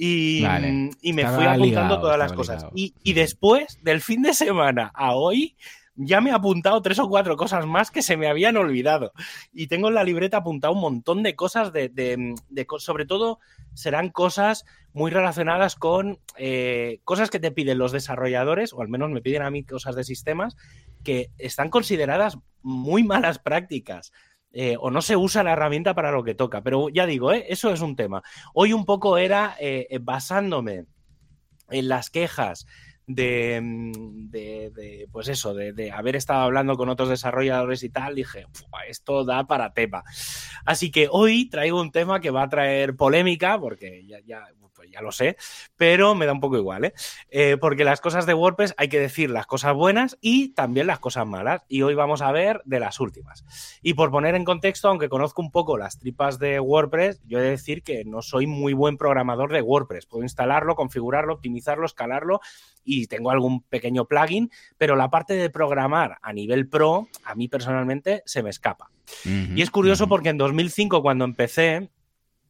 Y, 0.01 0.41
me 1.13 1.27
fui 1.27 1.45
apuntando 1.45 1.99
todas 1.99 2.17
las 2.17 2.31
cosas. 2.31 2.65
Y, 2.73 3.13
después 3.13 3.77
del 3.83 3.99
fin 3.99 4.21
de 4.21 4.33
semana 4.33 4.91
a 4.95 5.13
hoy, 5.13 5.57
ya 5.95 6.21
me 6.21 6.29
he 6.29 6.33
apuntado 6.33 6.81
tres 6.81 6.99
o 6.99 7.09
cuatro 7.09 7.35
cosas 7.35 7.65
más 7.65 7.91
que 7.91 8.01
se 8.01 8.15
me 8.15 8.29
habían 8.29 8.55
olvidado. 8.55 9.11
Y 9.51 9.67
tengo 9.67 9.89
en 9.89 9.95
la 9.95 10.05
libreta 10.05 10.37
apuntado 10.37 10.73
un 10.73 10.79
montón 10.79 11.21
de 11.21 11.35
cosas, 11.35 11.73
de, 11.73 12.35
sobre 12.77 13.05
todo 13.05 13.39
serán 13.73 14.09
cosas 14.09 14.63
muy 14.93 15.11
relacionadas 15.11 15.75
con 15.75 16.19
eh, 16.37 17.01
cosas 17.03 17.29
que 17.29 17.39
te 17.39 17.51
piden 17.51 17.77
los 17.77 17.91
desarrolladores, 17.91 18.71
o 18.71 18.81
al 18.81 18.87
menos 18.87 19.11
me 19.11 19.21
piden 19.21 19.41
a 19.41 19.51
mí 19.51 19.65
cosas 19.65 19.97
de 19.97 20.05
sistemas, 20.05 20.55
que 21.03 21.31
están 21.37 21.69
consideradas 21.69 22.37
muy 22.61 23.03
malas 23.03 23.37
prácticas. 23.37 24.13
Eh, 24.51 24.75
o 24.79 24.89
no 24.89 25.01
se 25.01 25.15
usa 25.15 25.43
la 25.43 25.53
herramienta 25.53 25.93
para 25.93 26.11
lo 26.11 26.23
que 26.23 26.35
toca. 26.35 26.61
Pero 26.61 26.89
ya 26.89 27.05
digo, 27.05 27.31
¿eh? 27.31 27.45
eso 27.49 27.71
es 27.71 27.81
un 27.81 27.95
tema. 27.95 28.23
Hoy 28.53 28.73
un 28.73 28.85
poco 28.85 29.17
era 29.17 29.55
eh, 29.59 29.99
basándome 30.01 30.85
en 31.69 31.87
las 31.87 32.09
quejas 32.09 32.65
de, 33.05 33.59
mm, 33.61 35.11
pues 35.11 35.27
eso, 35.27 35.53
de, 35.53 35.91
haber 35.91 36.15
estado 36.15 36.41
hablando 36.41 36.77
con 36.77 36.89
otros 36.89 37.09
desarrolladores 37.09 37.83
y 37.83 37.89
tal, 37.89 38.15
dije, 38.15 38.45
esto 38.87 39.25
da 39.25 39.47
para 39.47 39.73
tema. 39.73 40.03
Así 40.65 40.91
que 40.91 41.07
hoy 41.11 41.49
traigo 41.49 41.81
un 41.81 41.91
tema 41.91 42.19
que 42.19 42.29
va 42.29 42.43
a 42.43 42.49
traer 42.49 42.95
polémica, 42.95 43.59
porque 43.59 44.05
ya 44.05 44.45
pues 44.79 44.91
ya 44.91 45.01
lo 45.01 45.11
sé, 45.11 45.35
pero 45.75 46.15
me 46.15 46.25
da 46.25 46.31
un 46.31 46.39
poco 46.39 46.55
igual, 46.55 46.85
¿eh? 46.85 46.93
¿eh? 47.31 47.57
Porque 47.59 47.83
las 47.83 47.99
cosas 47.99 48.25
de 48.25 48.33
WordPress 48.33 48.75
hay 48.77 48.87
que 48.87 48.97
decir 48.97 49.29
las 49.29 49.45
cosas 49.45 49.73
buenas 49.73 50.17
y 50.21 50.53
también 50.53 50.87
las 50.87 50.99
cosas 50.99 51.27
malas. 51.27 51.65
Y 51.67 51.81
hoy 51.81 51.95
vamos 51.95 52.21
a 52.21 52.31
ver 52.31 52.61
de 52.63 52.79
las 52.79 53.01
últimas. 53.01 53.43
Y 53.81 53.95
por 53.95 54.09
poner 54.09 54.35
en 54.35 54.45
contexto, 54.45 54.87
aunque 54.87 55.09
conozco 55.09 55.41
un 55.41 55.51
poco 55.51 55.77
las 55.77 55.99
tripas 55.99 56.39
de 56.39 56.61
WordPress, 56.61 57.21
yo 57.25 57.39
he 57.39 57.41
de 57.41 57.49
decir 57.49 57.83
que 57.83 58.05
no 58.05 58.21
soy 58.21 58.47
muy 58.47 58.71
buen 58.71 58.95
programador 58.95 59.51
de 59.51 59.61
WordPress. 59.61 60.05
Puedo 60.05 60.23
instalarlo, 60.23 60.75
configurarlo, 60.75 61.33
optimizarlo, 61.33 61.85
escalarlo 61.85 62.39
y 62.85 63.07
tengo 63.07 63.31
algún 63.31 63.63
pequeño 63.63 64.05
plugin, 64.05 64.49
pero 64.77 64.95
la 64.95 65.09
parte 65.09 65.33
de 65.33 65.49
programar 65.49 66.19
a 66.21 66.31
nivel 66.31 66.69
pro, 66.69 67.09
a 67.25 67.35
mí 67.35 67.49
personalmente 67.49 68.23
se 68.25 68.43
me 68.43 68.49
escapa. 68.49 68.91
y 69.25 69.61
es 69.61 69.71
curioso 69.71 70.07
porque 70.07 70.29
en 70.29 70.37
2005, 70.37 71.01
cuando 71.01 71.25
empecé, 71.25 71.89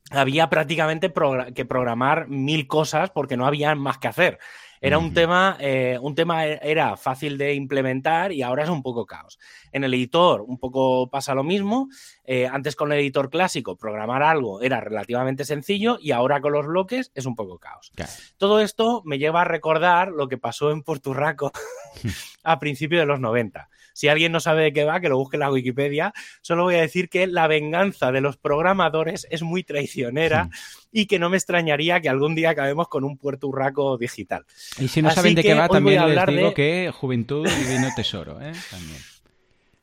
había 0.10 0.50
prácticamente 0.50 1.12
que 1.56 1.66
programar 1.66 2.28
mil 2.28 2.68
cosas 2.68 3.10
porque 3.12 3.38
no 3.38 3.46
había 3.46 3.76
más 3.76 3.98
que 3.98 4.08
hacer. 4.08 4.40
Era 4.82 4.98
un 4.98 5.14
tema, 5.14 5.58
eh, 5.60 5.98
un 6.02 6.16
tema 6.16 6.48
e-, 6.48 6.60
era 6.64 6.96
fácil 6.96 7.38
de 7.38 7.54
implementar 7.54 8.32
y 8.32 8.42
ahora 8.42 8.64
es 8.64 8.70
un 8.70 8.82
poco 8.82 9.06
caos. 9.06 9.38
En 9.72 9.84
el 9.84 9.94
editor 9.94 10.42
un 10.42 10.58
poco 10.58 11.10
pasa 11.10 11.36
lo 11.36 11.44
mismo. 11.44 11.90
Eh, 12.24 12.48
antes 12.48 12.76
con 12.76 12.92
el 12.92 13.00
editor 13.00 13.30
clásico 13.30 13.76
programar 13.76 14.24
algo 14.24 14.62
era 14.62 14.80
relativamente 14.80 15.44
sencillo 15.44 15.98
y 16.02 16.12
ahora 16.12 16.40
con 16.40 16.54
los 16.54 16.66
bloques 16.66 17.12
es 17.14 17.26
un 17.26 17.36
poco 17.36 17.60
caos. 17.60 17.92
Todo 18.38 18.62
esto 18.62 19.02
me 19.06 19.18
lleva 19.18 19.42
a 19.42 19.46
recordar 19.46 20.10
lo 20.10 20.28
que 20.28 20.38
pasó 20.38 20.72
en 20.72 20.84
Porturraco 20.84 21.52
a 22.44 22.60
principios 22.60 23.02
de 23.02 23.06
los 23.06 23.20
90. 23.20 23.70
Si 24.00 24.08
alguien 24.08 24.32
no 24.32 24.40
sabe 24.40 24.64
de 24.64 24.72
qué 24.72 24.86
va, 24.86 25.02
que 25.02 25.10
lo 25.10 25.18
busque 25.18 25.36
en 25.36 25.42
la 25.42 25.52
Wikipedia. 25.52 26.14
Solo 26.40 26.64
voy 26.64 26.76
a 26.76 26.80
decir 26.80 27.10
que 27.10 27.28
la 27.28 27.48
venganza 27.48 28.14
de 28.14 28.22
los 28.22 28.38
programadores 28.38 29.28
es 29.30 29.42
muy 29.42 29.66
traicionera 29.66 30.50
y 30.90 31.06
que 31.06 31.20
no 31.20 31.30
me 31.30 31.36
extrañaría 31.36 32.00
que 32.00 32.08
algún 32.08 32.34
día 32.34 32.52
acabemos 32.52 32.88
con 32.88 33.04
un 33.04 33.18
puerto 33.18 33.50
urraco 33.50 33.98
digital. 33.98 34.46
Y 34.80 34.88
si 34.88 35.02
no 35.02 35.12
saben 35.12 35.36
de 35.36 35.44
qué 35.44 35.54
va, 35.54 35.68
también 35.68 36.16
les 36.16 36.26
digo 36.28 36.54
que 36.54 36.94
juventud 36.96 37.46
y 37.46 37.74
vino 37.74 37.90
tesoro, 37.94 38.40
¿eh? 38.40 38.54
También. 38.72 39.02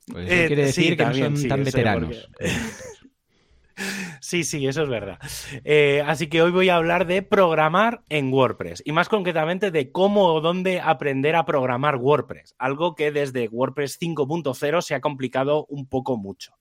Pues 0.06 0.30
eso 0.30 0.34
eh, 0.34 0.46
quiere 0.46 0.64
decir 0.64 0.96
que 0.96 1.04
no 1.04 1.14
son 1.14 1.48
tan 1.48 1.62
veteranos. 1.62 2.30
Sí, 4.26 4.42
sí, 4.42 4.66
eso 4.66 4.82
es 4.82 4.88
verdad. 4.88 5.20
Eh, 5.62 6.02
así 6.04 6.26
que 6.26 6.42
hoy 6.42 6.50
voy 6.50 6.68
a 6.68 6.74
hablar 6.74 7.06
de 7.06 7.22
programar 7.22 8.02
en 8.08 8.32
WordPress 8.32 8.82
y 8.84 8.90
más 8.90 9.08
concretamente 9.08 9.70
de 9.70 9.92
cómo 9.92 10.34
o 10.34 10.40
dónde 10.40 10.80
aprender 10.80 11.36
a 11.36 11.44
programar 11.44 11.94
WordPress, 11.94 12.56
algo 12.58 12.96
que 12.96 13.12
desde 13.12 13.46
WordPress 13.46 14.00
5.0 14.00 14.82
se 14.82 14.96
ha 14.96 15.00
complicado 15.00 15.64
un 15.66 15.86
poco 15.86 16.16
mucho. 16.16 16.58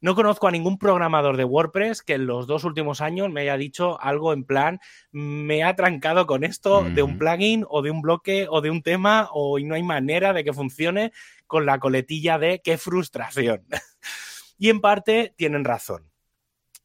No 0.00 0.16
conozco 0.16 0.48
a 0.48 0.50
ningún 0.50 0.78
programador 0.78 1.36
de 1.36 1.44
WordPress 1.44 2.02
que 2.02 2.14
en 2.14 2.26
los 2.26 2.48
dos 2.48 2.64
últimos 2.64 3.00
años 3.00 3.30
me 3.30 3.42
haya 3.42 3.56
dicho 3.56 4.00
algo 4.00 4.32
en 4.32 4.42
plan, 4.42 4.80
me 5.12 5.62
ha 5.62 5.76
trancado 5.76 6.26
con 6.26 6.42
esto 6.42 6.82
de 6.82 7.04
un 7.04 7.18
plugin 7.18 7.64
o 7.68 7.82
de 7.82 7.92
un 7.92 8.02
bloque 8.02 8.48
o 8.50 8.60
de 8.60 8.70
un 8.70 8.82
tema 8.82 9.28
o 9.30 9.60
no 9.60 9.76
hay 9.76 9.84
manera 9.84 10.32
de 10.32 10.42
que 10.42 10.52
funcione 10.52 11.12
con 11.46 11.66
la 11.66 11.78
coletilla 11.78 12.40
de 12.40 12.62
qué 12.64 12.76
frustración. 12.78 13.64
y 14.58 14.70
en 14.70 14.80
parte 14.80 15.34
tienen 15.36 15.64
razón. 15.64 16.15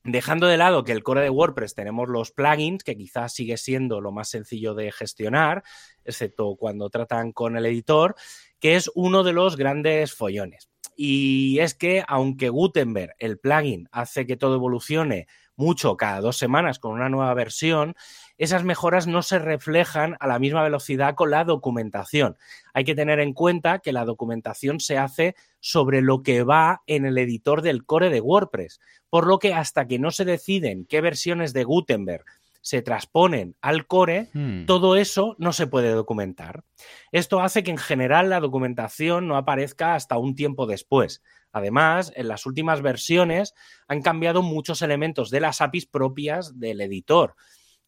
Dejando 0.03 0.47
de 0.47 0.57
lado 0.57 0.83
que 0.83 0.93
el 0.93 1.03
core 1.03 1.21
de 1.21 1.29
WordPress 1.29 1.75
tenemos 1.75 2.09
los 2.09 2.31
plugins, 2.31 2.83
que 2.83 2.97
quizás 2.97 3.33
sigue 3.33 3.57
siendo 3.57 4.01
lo 4.01 4.11
más 4.11 4.29
sencillo 4.29 4.73
de 4.73 4.91
gestionar, 4.91 5.63
excepto 6.03 6.55
cuando 6.55 6.89
tratan 6.89 7.31
con 7.31 7.55
el 7.55 7.67
editor, 7.67 8.15
que 8.59 8.75
es 8.75 8.89
uno 8.95 9.23
de 9.23 9.33
los 9.33 9.57
grandes 9.57 10.13
follones. 10.13 10.69
Y 10.95 11.59
es 11.59 11.75
que 11.75 12.03
aunque 12.07 12.49
Gutenberg, 12.49 13.13
el 13.19 13.37
plugin, 13.37 13.87
hace 13.91 14.25
que 14.25 14.37
todo 14.37 14.55
evolucione 14.55 15.27
mucho 15.55 15.95
cada 15.97 16.19
dos 16.21 16.37
semanas 16.37 16.79
con 16.79 16.93
una 16.93 17.09
nueva 17.09 17.33
versión, 17.35 17.95
esas 18.41 18.63
mejoras 18.63 19.05
no 19.05 19.21
se 19.21 19.37
reflejan 19.37 20.17
a 20.19 20.25
la 20.25 20.39
misma 20.39 20.63
velocidad 20.63 21.13
con 21.13 21.29
la 21.29 21.43
documentación. 21.43 22.37
Hay 22.73 22.85
que 22.85 22.95
tener 22.95 23.19
en 23.19 23.33
cuenta 23.33 23.79
que 23.79 23.93
la 23.93 24.03
documentación 24.03 24.79
se 24.79 24.97
hace 24.97 25.35
sobre 25.59 26.01
lo 26.01 26.23
que 26.23 26.41
va 26.41 26.81
en 26.87 27.05
el 27.05 27.19
editor 27.19 27.61
del 27.61 27.85
core 27.85 28.09
de 28.09 28.19
WordPress, 28.19 28.79
por 29.11 29.27
lo 29.27 29.37
que 29.37 29.53
hasta 29.53 29.85
que 29.85 29.99
no 29.99 30.09
se 30.09 30.25
deciden 30.25 30.85
qué 30.85 31.01
versiones 31.01 31.53
de 31.53 31.65
Gutenberg 31.65 32.25
se 32.61 32.81
transponen 32.81 33.55
al 33.61 33.85
core, 33.85 34.29
hmm. 34.33 34.65
todo 34.65 34.95
eso 34.95 35.35
no 35.37 35.53
se 35.53 35.67
puede 35.67 35.91
documentar. 35.91 36.63
Esto 37.11 37.41
hace 37.41 37.61
que 37.61 37.69
en 37.69 37.77
general 37.77 38.31
la 38.31 38.39
documentación 38.39 39.27
no 39.27 39.37
aparezca 39.37 39.93
hasta 39.93 40.17
un 40.17 40.33
tiempo 40.33 40.65
después. 40.65 41.21
Además, 41.51 42.11
en 42.15 42.27
las 42.27 42.47
últimas 42.47 42.81
versiones 42.81 43.53
han 43.87 44.01
cambiado 44.01 44.41
muchos 44.41 44.81
elementos 44.81 45.29
de 45.29 45.41
las 45.41 45.61
APIs 45.61 45.85
propias 45.85 46.59
del 46.59 46.81
editor, 46.81 47.35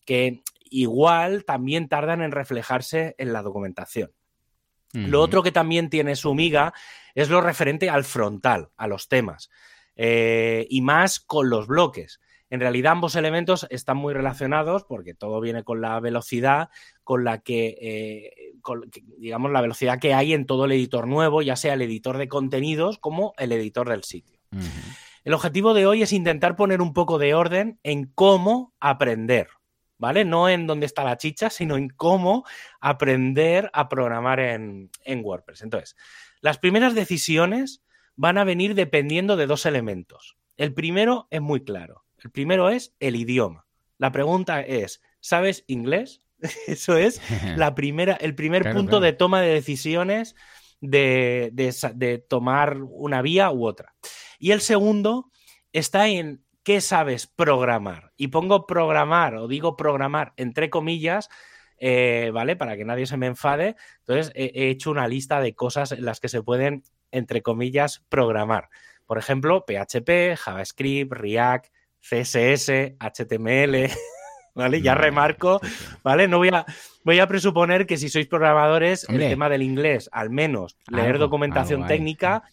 que 0.05 0.43
igual 0.69 1.45
también 1.45 1.87
tardan 1.87 2.21
en 2.21 2.31
reflejarse 2.31 3.15
en 3.17 3.33
la 3.33 3.41
documentación. 3.41 4.11
Lo 4.93 5.21
otro 5.21 5.41
que 5.41 5.51
también 5.51 5.89
tiene 5.89 6.15
su 6.15 6.35
miga 6.35 6.71
es 7.15 7.29
lo 7.29 7.41
referente 7.41 7.89
al 7.89 8.03
frontal, 8.03 8.69
a 8.77 8.85
los 8.85 9.07
temas, 9.07 9.49
eh, 9.95 10.67
y 10.69 10.81
más 10.81 11.19
con 11.19 11.49
los 11.49 11.65
bloques. 11.65 12.19
En 12.51 12.59
realidad 12.59 12.91
ambos 12.91 13.15
elementos 13.15 13.65
están 13.71 13.97
muy 13.97 14.13
relacionados 14.13 14.83
porque 14.83 15.15
todo 15.15 15.41
viene 15.41 15.63
con 15.63 15.81
la 15.81 15.99
velocidad 15.99 16.69
con 17.03 17.23
la 17.23 17.39
que, 17.39 17.75
eh, 17.81 18.53
digamos, 19.17 19.51
la 19.51 19.61
velocidad 19.61 19.97
que 19.99 20.13
hay 20.13 20.33
en 20.33 20.45
todo 20.45 20.65
el 20.65 20.73
editor 20.73 21.07
nuevo, 21.07 21.41
ya 21.41 21.55
sea 21.55 21.73
el 21.73 21.81
editor 21.81 22.19
de 22.19 22.27
contenidos 22.27 22.99
como 22.99 23.33
el 23.39 23.51
editor 23.51 23.89
del 23.89 24.03
sitio. 24.03 24.39
El 25.23 25.33
objetivo 25.33 25.73
de 25.73 25.87
hoy 25.87 26.03
es 26.03 26.13
intentar 26.13 26.55
poner 26.55 26.83
un 26.83 26.93
poco 26.93 27.17
de 27.17 27.33
orden 27.33 27.79
en 27.81 28.05
cómo 28.05 28.75
aprender, 28.79 29.47
¿vale? 30.03 30.25
No 30.25 30.47
en 30.49 30.67
dónde 30.67 30.85
está 30.85 31.03
la 31.03 31.17
chicha, 31.17 31.49
sino 31.49 31.77
en 31.77 31.89
cómo 31.89 32.45
aprender 32.79 33.71
a 33.73 33.89
programar 33.89 34.39
en, 34.39 34.91
en 35.03 35.25
WordPress. 35.25 35.63
Entonces, 35.63 35.95
las 36.41 36.59
primeras 36.59 36.93
decisiones 36.93 37.83
van 38.15 38.37
a 38.37 38.43
venir 38.43 38.75
dependiendo 38.75 39.35
de 39.35 39.47
dos 39.47 39.65
elementos. 39.65 40.37
El 40.55 40.73
primero 40.75 41.27
es 41.31 41.41
muy 41.41 41.63
claro 41.63 42.03
el 42.23 42.31
primero 42.31 42.69
es 42.69 42.95
el 42.99 43.15
idioma. 43.15 43.65
La 43.97 44.11
pregunta 44.11 44.61
es, 44.61 45.01
¿sabes 45.19 45.63
inglés? 45.67 46.21
Eso 46.67 46.97
es 46.97 47.21
la 47.57 47.75
primera, 47.75 48.13
el 48.13 48.35
primer 48.35 48.73
punto 48.73 48.99
de 48.99 49.13
toma 49.13 49.41
de 49.41 49.53
decisiones 49.53 50.35
de, 50.79 51.51
de, 51.53 52.17
tomar 52.17 52.81
una 52.81 53.21
vía 53.21 53.51
u 53.51 53.65
otra. 53.65 53.93
Y 54.39 54.51
el 54.51 54.61
segundo 54.61 55.31
está 55.71 56.07
en 56.07 56.43
qué 56.63 56.81
sabes 56.81 57.27
programar. 57.27 58.11
Y 58.17 58.29
pongo 58.29 58.65
programar 58.65 59.35
o 59.35 59.47
digo 59.47 59.75
programar 59.75 60.33
entre 60.37 60.69
comillas, 60.69 61.29
eh, 61.77 62.31
¿vale? 62.33 62.55
Para 62.55 62.77
que 62.77 62.85
nadie 62.85 63.05
se 63.05 63.17
me 63.17 63.27
enfade. 63.27 63.75
Entonces 63.99 64.31
he, 64.35 64.69
hecho 64.69 64.91
una 64.91 65.07
lista 65.07 65.41
de 65.41 65.53
cosas 65.53 65.91
en 65.91 66.05
las 66.05 66.19
que 66.19 66.29
se 66.29 66.41
pueden, 66.41 66.83
entre 67.11 67.41
comillas, 67.41 68.03
programar. 68.09 68.69
Por 69.05 69.17
ejemplo, 69.17 69.65
PHP, 69.65 70.37
JavaScript, 70.37 71.11
React, 71.11 71.67
CSS, 71.99 72.95
HTML, 72.99 73.89
¿vale? 74.55 74.81
Ya 74.81 74.95
remarco, 74.95 75.59
¿vale? 76.03 76.27
No 76.27 76.37
voy 76.37 76.49
a, 76.49 76.65
voy 77.03 77.19
a 77.19 77.27
presuponer 77.27 77.85
que 77.85 77.97
si 77.97 78.09
sois 78.09 78.27
programadores, 78.27 79.07
el 79.09 79.19
tema 79.19 79.49
del 79.49 79.61
inglés, 79.61 80.09
al 80.13 80.29
menos 80.29 80.77
leer 80.87 81.17
documentación 81.17 81.85
técnica, 81.85 82.43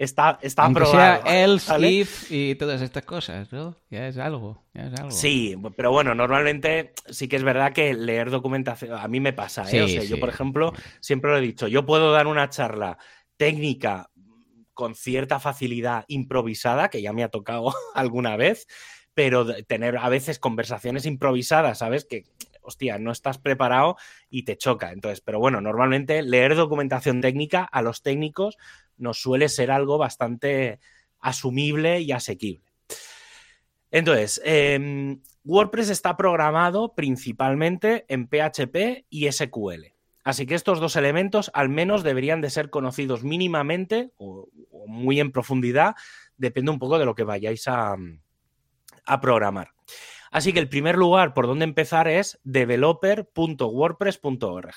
está, 0.00 0.38
está 0.40 0.64
aprobado. 0.64 1.22
Sea 1.22 1.44
else, 1.44 1.90
if 1.90 2.30
y 2.30 2.54
todas 2.54 2.80
estas 2.80 3.04
cosas, 3.04 3.52
¿no? 3.52 3.76
Ya 3.90 4.08
es 4.08 4.16
algo, 4.16 4.64
ya 4.72 4.86
es 4.86 4.94
algo. 4.98 5.10
Sí, 5.10 5.56
pero 5.76 5.92
bueno, 5.92 6.14
normalmente 6.14 6.94
sí 7.10 7.28
que 7.28 7.36
es 7.36 7.44
verdad 7.44 7.72
que 7.72 7.92
leer 7.92 8.30
documentación, 8.30 8.94
a 8.94 9.06
mí 9.08 9.20
me 9.20 9.34
pasa, 9.34 9.70
¿eh? 9.70 9.82
o 9.82 9.88
sea, 9.88 10.02
yo, 10.02 10.18
por 10.18 10.30
ejemplo, 10.30 10.72
siempre 11.00 11.30
lo 11.30 11.36
he 11.36 11.42
dicho, 11.42 11.68
yo 11.68 11.84
puedo 11.84 12.12
dar 12.12 12.26
una 12.26 12.48
charla 12.48 12.96
técnica 13.36 14.10
con 14.72 14.94
cierta 14.94 15.38
facilidad 15.38 16.06
improvisada, 16.08 16.88
que 16.88 17.02
ya 17.02 17.12
me 17.12 17.22
ha 17.22 17.28
tocado 17.28 17.74
alguna 17.94 18.36
vez, 18.36 18.66
pero 19.12 19.54
tener 19.64 19.98
a 19.98 20.08
veces 20.08 20.38
conversaciones 20.38 21.04
improvisadas, 21.04 21.78
¿sabes? 21.78 22.06
Que, 22.06 22.24
hostia, 22.62 22.98
no 22.98 23.12
estás 23.12 23.38
preparado 23.38 23.96
y 24.28 24.44
te 24.44 24.56
choca. 24.56 24.92
Entonces, 24.92 25.20
pero 25.20 25.38
bueno, 25.38 25.60
normalmente 25.60 26.22
leer 26.22 26.54
documentación 26.56 27.20
técnica 27.20 27.64
a 27.64 27.82
los 27.82 28.02
técnicos 28.02 28.56
nos 28.96 29.20
suele 29.20 29.48
ser 29.48 29.70
algo 29.70 29.98
bastante 29.98 30.80
asumible 31.20 32.00
y 32.00 32.12
asequible. 32.12 32.64
Entonces, 33.90 34.40
em, 34.44 35.20
WordPress 35.44 35.90
está 35.90 36.16
programado 36.16 36.94
principalmente 36.94 38.04
en 38.08 38.28
PHP 38.28 39.06
y 39.10 39.26
SQL. 39.26 39.94
Así 40.22 40.46
que 40.46 40.54
estos 40.54 40.80
dos 40.80 40.96
elementos 40.96 41.50
al 41.54 41.70
menos 41.70 42.02
deberían 42.02 42.40
de 42.40 42.50
ser 42.50 42.70
conocidos 42.70 43.24
mínimamente 43.24 44.12
o 44.18 44.48
muy 44.86 45.18
en 45.18 45.32
profundidad, 45.32 45.94
depende 46.36 46.70
un 46.70 46.78
poco 46.78 46.98
de 46.98 47.06
lo 47.06 47.14
que 47.14 47.24
vayáis 47.24 47.66
a, 47.68 47.96
a 49.06 49.20
programar. 49.20 49.72
Así 50.30 50.52
que 50.52 50.60
el 50.60 50.68
primer 50.68 50.96
lugar 50.96 51.34
por 51.34 51.46
donde 51.46 51.64
empezar 51.64 52.08
es 52.08 52.40
developer.wordpress.org. 52.44 54.74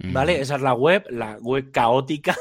¿Vale? 0.00 0.40
Esa 0.40 0.56
es 0.56 0.62
la 0.62 0.74
web, 0.74 1.06
la 1.10 1.38
web 1.40 1.72
caótica, 1.72 2.36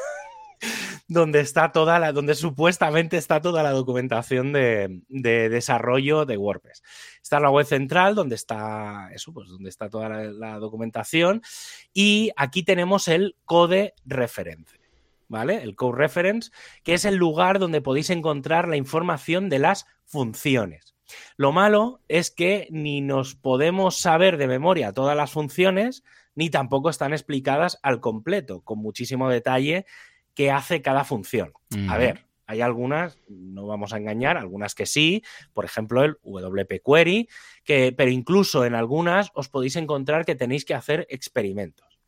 donde 1.08 1.40
está 1.40 1.72
toda 1.72 1.98
la, 1.98 2.12
donde 2.12 2.36
supuestamente 2.36 3.18
está 3.18 3.42
toda 3.42 3.64
la 3.64 3.72
documentación 3.72 4.54
de, 4.54 5.02
desarrollo 5.10 6.26
de 6.26 6.38
WordPress. 6.38 6.84
Está 7.22 7.40
la 7.40 7.50
web 7.50 7.66
central, 7.66 8.14
donde 8.14 8.36
está 8.36 9.10
eso, 9.12 9.34
pues 9.34 9.50
donde 9.50 9.70
está 9.70 9.90
toda 9.90 10.10
la, 10.10 10.60
documentación. 10.60 11.42
Y 11.94 12.32
aquí 12.36 12.62
tenemos 12.62 13.08
el 13.08 13.36
code 13.46 13.96
reference. 14.06 14.78
¿Vale? 15.30 15.62
El 15.62 15.76
code 15.76 15.98
reference, 15.98 16.52
que 16.84 16.94
es 16.94 17.04
el 17.04 17.16
lugar 17.16 17.60
donde 17.60 17.82
podéis 17.82 18.12
encontrar 18.12 18.68
la 18.68 18.78
información 18.78 19.50
de 19.50 19.60
las 19.60 19.86
funciones. 20.06 20.97
Lo 21.36 21.52
malo 21.52 22.02
es 22.08 22.32
que 22.32 22.68
ni 22.72 23.02
nos 23.02 23.36
podemos 23.36 24.00
saber 24.00 24.38
de 24.38 24.48
memoria 24.48 24.94
todas 24.94 25.16
las 25.16 25.32
funciones, 25.32 26.04
ni 26.36 26.50
tampoco 26.50 26.90
están 26.90 27.14
explicadas 27.14 27.80
al 27.82 28.00
completo, 28.00 28.62
con 28.62 28.80
muchísimo 28.80 29.30
detalle 29.30 29.86
qué 30.34 30.52
hace 30.52 30.82
cada 30.82 31.04
función. 31.04 31.54
A 31.90 31.98
ver, 31.98 32.26
hay 32.46 32.62
algunas, 32.62 33.18
no 33.28 33.68
vamos 33.68 33.92
a 33.92 33.98
engañar, 33.98 34.38
algunas 34.38 34.74
que 34.74 34.86
sí, 34.86 35.24
por 35.54 35.66
ejemplo 35.66 36.04
el 36.04 36.18
WP 36.24 36.82
Query, 36.86 37.28
que, 37.64 37.92
pero 37.92 38.10
incluso 38.10 38.64
en 38.64 38.74
algunas 38.76 39.32
os 39.34 39.50
podéis 39.50 39.76
encontrar 39.76 40.26
que 40.26 40.36
tenéis 40.36 40.64
que 40.64 40.74
hacer 40.74 41.06
experimentos. 41.10 42.00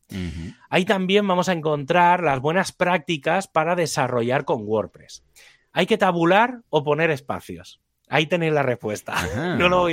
Ahí 0.70 0.86
también 0.86 1.28
vamos 1.28 1.50
a 1.50 1.54
encontrar 1.54 2.24
las 2.24 2.40
buenas 2.40 2.72
prácticas 2.72 3.48
para 3.48 3.76
desarrollar 3.76 4.46
con 4.46 4.64
WordPress. 4.66 5.24
Hay 5.72 5.86
que 5.86 5.98
tabular 5.98 6.62
o 6.70 6.84
poner 6.84 7.12
espacios. 7.12 7.80
Ahí 8.12 8.26
tenéis 8.26 8.54
la 8.54 8.64
respuesta. 8.64 9.14
No, 9.60 9.84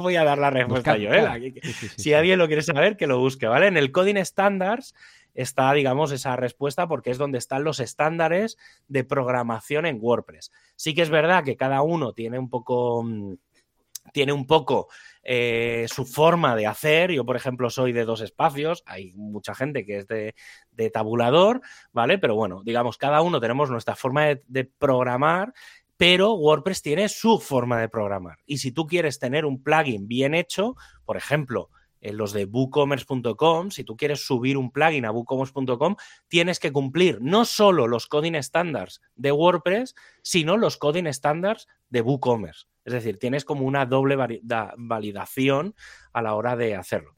voy 0.00 0.16
a 0.16 0.24
dar 0.24 0.38
la 0.38 0.50
respuesta 0.50 0.96
yo. 0.96 1.12
¿eh? 1.12 1.52
si 1.96 2.14
alguien 2.14 2.38
lo 2.38 2.46
quiere 2.46 2.62
saber, 2.62 2.96
que 2.96 3.06
lo 3.06 3.18
busque, 3.18 3.46
¿vale? 3.46 3.66
En 3.66 3.76
el 3.76 3.90
Coding 3.92 4.16
Standards 4.24 4.94
está, 5.34 5.72
digamos, 5.72 6.12
esa 6.12 6.36
respuesta 6.36 6.86
porque 6.86 7.10
es 7.10 7.18
donde 7.18 7.38
están 7.38 7.64
los 7.64 7.80
estándares 7.80 8.56
de 8.88 9.04
programación 9.04 9.84
en 9.84 9.98
WordPress. 10.00 10.52
Sí 10.76 10.94
que 10.94 11.02
es 11.02 11.10
verdad 11.10 11.44
que 11.44 11.56
cada 11.56 11.82
uno 11.82 12.12
tiene 12.12 12.38
un 12.38 12.48
poco... 12.48 13.02
Mm, 13.02 13.34
tiene 14.12 14.32
un 14.32 14.46
poco 14.46 14.86
eh, 15.24 15.86
su 15.88 16.06
forma 16.06 16.54
de 16.54 16.68
hacer. 16.68 17.10
Yo, 17.10 17.24
por 17.26 17.34
ejemplo, 17.34 17.70
soy 17.70 17.92
de 17.92 18.04
dos 18.04 18.20
espacios. 18.20 18.84
Hay 18.86 19.12
mucha 19.14 19.52
gente 19.52 19.84
que 19.84 19.98
es 19.98 20.06
de, 20.06 20.90
tabulador, 20.90 21.60
¿vale? 21.92 22.16
Pero 22.16 22.36
bueno, 22.36 22.62
digamos, 22.64 22.98
cada 22.98 23.20
uno 23.20 23.40
tenemos 23.40 23.68
nuestra 23.68 23.96
forma 23.96 24.26
de 24.26 24.64
programar 24.78 25.52
pero 25.96 26.34
WordPress 26.34 26.82
tiene 26.82 27.08
su 27.08 27.38
forma 27.38 27.80
de 27.80 27.88
programar. 27.88 28.38
Y 28.46 28.58
si 28.58 28.72
tú 28.72 28.86
quieres 28.86 29.18
tener 29.18 29.44
un 29.44 29.62
plugin 29.62 30.08
bien 30.08 30.34
hecho, 30.34 30.76
por 31.04 31.16
ejemplo, 31.16 31.70
en 32.00 32.16
los 32.16 32.32
de 32.32 32.44
WooCommerce.com, 32.44 33.70
si 33.70 33.82
tú 33.82 33.96
quieres 33.96 34.24
subir 34.24 34.56
un 34.56 34.70
plugin 34.70 35.06
a 35.06 35.10
WooCommerce.com, 35.10 35.96
tienes 36.28 36.60
que 36.60 36.72
cumplir 36.72 37.18
no 37.20 37.44
solo 37.44 37.88
los 37.88 38.06
coding 38.06 38.40
standards 38.42 39.00
de 39.14 39.32
WordPress, 39.32 39.94
sino 40.22 40.56
los 40.56 40.76
coding 40.76 41.06
standards 41.12 41.66
de 41.88 42.02
WooCommerce. 42.02 42.66
Es 42.84 42.92
decir, 42.92 43.18
tienes 43.18 43.44
como 43.44 43.66
una 43.66 43.86
doble 43.86 44.16
validación 44.76 45.74
a 46.12 46.22
la 46.22 46.34
hora 46.34 46.54
de 46.54 46.76
hacerlo. 46.76 47.16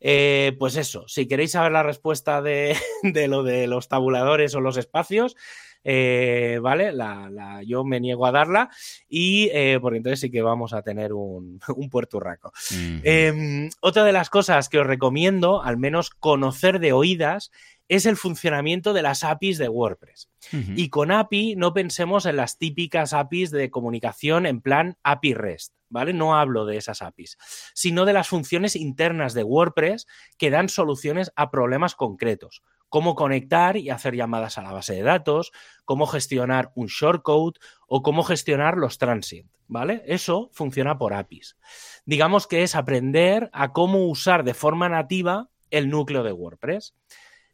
Eh, 0.00 0.56
pues 0.58 0.76
eso, 0.76 1.06
si 1.08 1.26
queréis 1.26 1.52
saber 1.52 1.72
la 1.72 1.82
respuesta 1.82 2.40
de, 2.40 2.76
de, 3.02 3.28
lo 3.28 3.42
de 3.42 3.66
los 3.66 3.88
tabuladores 3.88 4.54
o 4.54 4.60
los 4.60 4.76
espacios, 4.76 5.36
eh, 5.84 6.58
¿vale? 6.62 6.92
La, 6.92 7.62
yo 7.66 7.84
me 7.84 8.00
niego 8.00 8.26
a 8.26 8.32
darla 8.32 8.70
y 9.08 9.48
eh, 9.52 9.78
porque 9.80 9.98
entonces 9.98 10.20
sí 10.20 10.30
que 10.30 10.42
vamos 10.42 10.72
a 10.72 10.82
tener 10.82 11.12
un, 11.12 11.60
un 11.76 11.90
puerturraco. 11.90 12.52
Em, 13.02 13.70
otra 13.80 14.04
de 14.04 14.12
las 14.12 14.30
cosas 14.30 14.68
que 14.68 14.78
os 14.78 14.86
recomiendo, 14.86 15.62
al 15.62 15.76
menos 15.76 16.10
conocer 16.10 16.80
de 16.80 16.92
oídas, 16.92 17.50
es 17.90 18.06
el 18.06 18.16
funcionamiento 18.16 18.92
de 18.92 19.02
las 19.02 19.24
APIs 19.24 19.58
de 19.58 19.68
WordPress. 19.68 20.30
Y 20.52 20.90
con 20.90 21.10
API 21.10 21.56
no 21.56 21.74
pensemos 21.74 22.24
en 22.24 22.36
las 22.36 22.56
típicas 22.56 23.12
APIs 23.12 23.50
de 23.50 23.68
comunicación 23.68 24.46
en 24.46 24.60
plan 24.60 24.96
API 25.02 25.34
REST, 25.34 25.74
¿vale? 25.88 26.12
No 26.12 26.36
hablo 26.36 26.66
de 26.66 26.76
esas 26.76 27.02
APIs, 27.02 27.36
sino 27.74 28.04
de 28.04 28.12
las 28.12 28.28
funciones 28.28 28.76
internas 28.76 29.34
de 29.34 29.42
WordPress 29.42 30.06
que 30.38 30.50
dan 30.50 30.68
soluciones 30.68 31.32
a 31.34 31.50
problemas 31.50 31.96
concretos. 31.96 32.62
Cómo 32.90 33.14
conectar 33.14 33.78
y 33.78 33.88
hacer 33.88 34.14
llamadas 34.14 34.58
a 34.58 34.62
la 34.62 34.72
base 34.72 34.92
de 34.92 35.02
datos, 35.02 35.52
cómo 35.86 36.06
gestionar 36.06 36.72
un 36.74 36.88
shortcode 36.88 37.58
o 37.86 38.02
cómo 38.02 38.22
gestionar 38.22 38.76
los 38.76 38.98
transient, 38.98 39.50
¿vale? 39.66 40.02
Eso 40.06 40.50
funciona 40.52 40.98
por 40.98 41.14
APIs. 41.14 41.56
Digamos 42.04 42.46
que 42.46 42.62
es 42.62 42.74
aprender 42.74 43.48
a 43.54 43.72
cómo 43.72 44.06
usar 44.06 44.44
de 44.44 44.52
forma 44.52 44.90
nativa 44.90 45.48
el 45.70 45.88
núcleo 45.88 46.22
de 46.22 46.32
WordPress. 46.32 46.94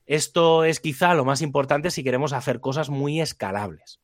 Esto 0.07 0.65
es 0.65 0.81
quizá 0.81 1.15
lo 1.15 1.25
más 1.25 1.43
importante 1.43 1.91
si 1.91 2.03
queremos 2.03 2.33
hacer 2.33 2.61
cosas 2.61 2.91
muy 2.91 3.21
escalables. 3.21 4.01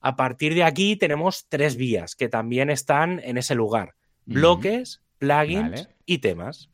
A 0.00 0.16
partir 0.16 0.54
de 0.54 0.64
aquí 0.64 0.96
tenemos 0.96 1.46
tres 1.48 1.76
vías 1.76 2.14
que 2.14 2.28
también 2.28 2.68
están 2.70 3.20
en 3.24 3.38
ese 3.38 3.54
lugar. 3.54 3.94
Bloques, 4.26 5.02
plugins 5.18 5.88
y 6.06 6.18
temas. 6.18 6.70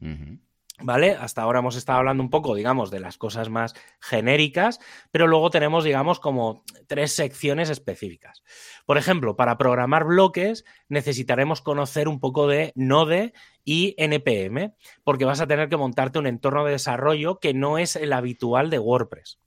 ¿Vale? 0.82 1.10
Hasta 1.10 1.42
ahora 1.42 1.58
hemos 1.58 1.76
estado 1.76 1.98
hablando 1.98 2.22
un 2.22 2.30
poco, 2.30 2.54
digamos, 2.54 2.90
de 2.90 3.00
las 3.00 3.18
cosas 3.18 3.50
más 3.50 3.74
genéricas, 4.00 4.80
pero 5.10 5.26
luego 5.26 5.50
tenemos, 5.50 5.84
digamos, 5.84 6.20
como 6.20 6.64
tres 6.86 7.12
secciones 7.12 7.68
específicas. 7.68 8.42
Por 8.86 8.96
ejemplo, 8.96 9.36
para 9.36 9.58
programar 9.58 10.04
bloques 10.04 10.64
necesitaremos 10.88 11.60
conocer 11.60 12.08
un 12.08 12.18
poco 12.18 12.46
de 12.46 12.72
Node 12.76 13.34
y 13.64 13.94
NPM, 13.98 14.74
porque 15.04 15.26
vas 15.26 15.40
a 15.40 15.46
tener 15.46 15.68
que 15.68 15.76
montarte 15.76 16.18
un 16.18 16.26
entorno 16.26 16.64
de 16.64 16.72
desarrollo 16.72 17.40
que 17.40 17.52
no 17.52 17.78
es 17.78 17.96
el 17.96 18.12
habitual 18.12 18.70
de 18.70 18.78
WordPress. 18.78 19.38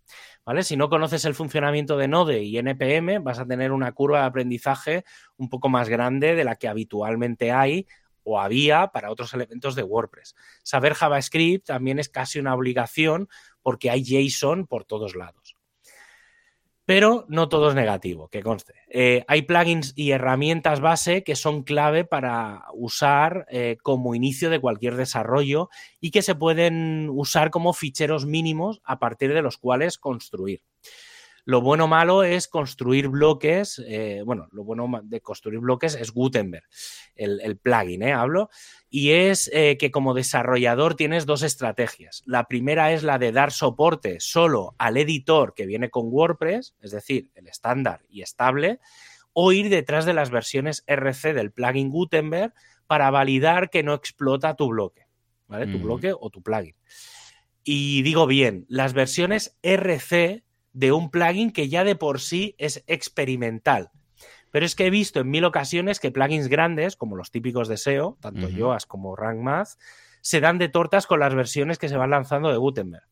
¿Vale? 0.45 0.63
Si 0.63 0.75
no 0.75 0.89
conoces 0.89 1.23
el 1.23 1.36
funcionamiento 1.36 1.95
de 1.95 2.09
Node 2.09 2.43
y 2.43 2.57
NPM, 2.57 3.23
vas 3.23 3.39
a 3.39 3.45
tener 3.45 3.71
una 3.71 3.93
curva 3.93 4.19
de 4.19 4.25
aprendizaje 4.25 5.05
un 5.38 5.49
poco 5.49 5.69
más 5.69 5.88
grande 5.88 6.36
de 6.36 6.43
la 6.43 6.57
que 6.57 6.67
habitualmente 6.67 7.53
hay 7.53 7.88
o 8.24 8.39
había 8.39 8.88
para 8.88 9.11
otros 9.11 9.34
elementos 9.34 9.76
de 9.76 9.84
WordPress. 9.84 10.36
Saber 10.63 10.93
JavaScript 10.93 11.67
también 11.67 11.99
es 11.99 12.09
casi 12.09 12.39
una 12.39 12.55
obligación 12.55 13.30
porque 13.61 13.89
hay 13.89 14.03
JSON 14.03 14.67
por 14.67 14.86
todos 14.86 15.15
lados. 15.15 15.57
Pero 16.86 17.26
no 17.30 17.47
todo 17.47 17.69
es 17.69 17.76
negativo, 17.76 18.28
que 18.28 18.43
conste. 18.43 18.74
Eh, 18.89 19.24
hay 19.30 19.43
plugins 19.43 19.93
y 19.95 20.11
herramientas 20.11 20.82
base 20.82 21.24
que 21.24 21.38
son 21.38 21.63
clave 21.63 22.03
para 22.03 22.65
usar 22.74 23.45
eh, 23.49 23.78
como 23.82 24.15
inicio 24.15 24.49
de 24.49 24.59
cualquier 24.59 24.97
desarrollo 24.97 25.69
y 26.01 26.11
que 26.11 26.21
se 26.21 26.36
pueden 26.36 27.09
usar 27.09 27.51
como 27.51 27.71
ficheros 27.71 28.26
mínimos 28.26 28.82
a 28.84 28.99
partir 28.99 29.34
de 29.34 29.41
los 29.41 29.57
cuales 29.57 29.97
construir. 29.97 30.61
Lo 31.45 31.61
bueno 31.61 31.85
o 31.85 31.87
malo 31.87 32.23
es 32.23 32.47
construir 32.47 33.09
bloques. 33.09 33.81
Eh, 33.85 34.21
bueno, 34.25 34.47
lo 34.51 34.63
bueno 34.63 35.01
de 35.03 35.19
construir 35.19 35.59
bloques 35.59 35.95
es 35.95 36.11
Gutenberg, 36.11 36.63
el, 37.15 37.57
plugin, 37.57 38.03
¿eh? 38.03 38.13
Hablo. 38.13 38.49
Y 38.89 39.11
es 39.11 39.49
eh, 39.53 39.77
que 39.77 39.91
como 39.91 40.13
desarrollador 40.13 40.95
tienes 40.95 41.25
dos 41.25 41.43
estrategias. 41.43 42.23
La 42.25 42.45
primera 42.45 42.93
es 42.93 43.03
la 43.03 43.17
de 43.19 43.33
dar 43.33 43.51
soporte 43.51 44.19
solo 44.21 44.75
al 44.77 44.95
editor 44.95 45.53
que 45.53 45.65
viene 45.65 45.89
con 45.89 46.07
WordPress, 46.07 46.75
es 46.81 46.91
decir, 46.91 47.29
el 47.35 47.47
estándar 47.47 48.03
y 48.07 48.21
estable, 48.21 48.79
o 49.33 49.51
ir 49.51 49.69
detrás 49.69 50.05
de 50.05 50.13
las 50.13 50.29
versiones 50.29 50.83
RC 50.87 51.33
del 51.33 51.51
plugin 51.51 51.89
Gutenberg 51.89 52.53
para 52.87 53.09
validar 53.11 53.69
que 53.69 53.83
no 53.83 53.93
explota 53.93 54.55
tu 54.55 54.69
bloque, 54.69 55.07
¿vale? 55.47 55.67
Tu 55.67 55.79
bloque 55.79 56.13
o 56.17 56.29
tu 56.29 56.41
plugin. 56.41 56.75
Y 57.63 58.01
digo 58.03 58.27
bien, 58.27 58.65
las 58.69 58.93
versiones 58.93 59.57
RC 59.61 60.43
de 60.74 60.91
un 60.91 61.09
plugin 61.09 61.51
que 61.51 61.69
ya 61.69 61.84
de 61.84 61.95
por 61.95 62.19
sí 62.19 62.55
es 62.57 62.84
experimental. 62.88 63.91
Pero 64.51 64.65
es 64.65 64.76
que 64.76 64.86
he 64.86 64.89
visto 64.89 65.19
en 65.19 65.30
mil 65.30 65.45
ocasiones 65.45 65.99
que 65.99 66.11
plugins 66.11 66.47
grandes, 66.47 66.95
como 66.95 67.15
los 67.15 67.32
típicos 67.32 67.67
de 67.67 67.78
SEO, 67.78 68.17
tanto 68.21 68.49
Yoast 68.49 68.88
como 68.88 69.15
RankMath, 69.15 69.69
se 70.21 70.39
dan 70.39 70.57
de 70.57 70.69
tortas 70.69 71.07
con 71.07 71.19
las 71.19 71.34
versiones 71.34 71.80
que 71.80 71.89
se 71.89 71.97
van 71.97 72.11
lanzando 72.11 72.51
de 72.51 72.57
Gutenberg. 72.57 73.03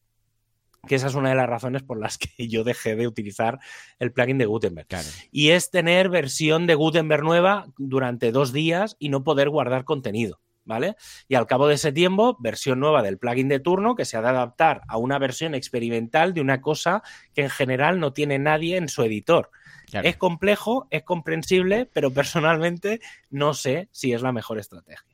Que 0.88 0.96
esa 0.96 1.08
es 1.08 1.16
una 1.16 1.30
de 1.30 1.36
las 1.36 1.50
razones 1.50 1.84
por 1.84 2.00
las 2.00 2.18
que 2.18 2.30
yo 2.48 2.64
dejé 2.64 2.96
de 2.96 3.08
utilizar 3.08 3.60
el 3.98 4.12
plugin 4.12 4.38
de 4.38 4.46
Gutenberg. 4.46 4.88
Y 5.32 5.50
es 5.50 5.72
tener 5.72 6.10
versión 6.10 6.68
de 6.68 6.76
Gutenberg 6.76 7.24
nueva 7.24 7.66
durante 7.78 8.32
dos 8.32 8.54
días 8.54 8.96
y 9.00 9.10
no 9.10 9.24
poder 9.24 9.50
guardar 9.50 9.84
contenido. 9.84 10.40
¿Vale? 10.66 10.96
Y 11.28 11.36
al 11.36 11.48
cabo 11.48 11.68
de 11.68 11.76
ese 11.76 11.92
tiempo, 11.92 12.38
versión 12.40 12.80
nueva 12.80 13.02
del 13.02 13.18
plugin 13.18 13.48
de 13.48 13.60
turno 13.60 13.96
que 13.96 14.06
se 14.06 14.18
ha 14.18 14.22
de 14.22 14.30
adaptar 14.30 14.82
a 14.88 14.98
una 14.98 15.20
versión 15.20 15.56
experimental 15.56 16.34
de 16.34 16.42
una 16.42 16.62
cosa 16.62 17.04
que 17.34 17.44
en 17.44 17.50
general 17.50 18.00
no 18.00 18.14
tiene 18.14 18.40
nadie 18.40 18.78
en 18.78 18.90
su 18.90 19.04
editor. 19.04 19.52
Es 19.92 20.16
complejo, 20.18 20.88
es 20.90 21.04
comprensible, 21.04 21.90
pero 21.92 22.12
personalmente 22.12 23.02
no 23.30 23.54
sé 23.54 23.90
si 23.92 24.14
es 24.14 24.22
la 24.22 24.32
mejor 24.32 24.58
estrategia. 24.60 25.06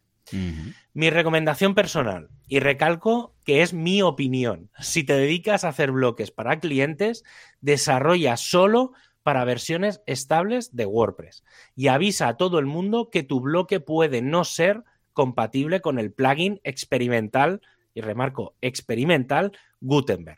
Mi 0.94 1.10
recomendación 1.10 1.74
personal, 1.74 2.30
y 2.48 2.60
recalco 2.60 3.36
que 3.46 3.62
es 3.62 3.74
mi 3.74 4.02
opinión, 4.02 4.70
si 4.80 5.04
te 5.04 5.14
dedicas 5.14 5.64
a 5.64 5.70
hacer 5.70 5.92
bloques 5.92 6.32
para 6.32 6.60
clientes, 6.60 7.24
desarrolla 7.62 8.36
solo 8.36 8.92
para 9.24 9.46
versiones 9.46 10.02
estables 10.06 10.76
de 10.76 10.86
WordPress 10.86 11.44
y 11.76 11.88
avisa 11.88 12.28
a 12.30 12.38
todo 12.38 12.60
el 12.60 12.66
mundo 12.66 13.10
que 13.10 13.24
tu 13.24 13.42
bloque 13.42 13.80
puede 13.80 14.22
no 14.22 14.44
ser 14.44 14.84
compatible 15.18 15.82
con 15.82 15.98
el 15.98 16.14
plugin 16.14 16.62
experimental, 16.64 17.60
y 17.96 18.02
remarco, 18.02 18.54
experimental 18.62 19.52
Gutenberg. 19.82 20.38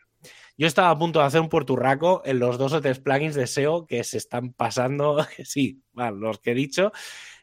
Yo 0.58 0.68
estaba 0.68 0.90
a 0.90 0.98
punto 0.98 1.20
de 1.20 1.26
hacer 1.26 1.42
un 1.42 1.50
puerturraco 1.50 2.22
en 2.24 2.40
los 2.40 2.58
dos 2.58 2.72
o 2.72 2.80
tres 2.80 3.00
plugins 3.00 3.36
de 3.36 3.46
SEO 3.46 3.86
que 3.86 4.06
se 4.06 4.18
están 4.18 4.54
pasando, 4.54 5.18
sí, 5.44 5.82
los 5.94 6.40
que 6.40 6.52
he 6.52 6.56
dicho, 6.56 6.94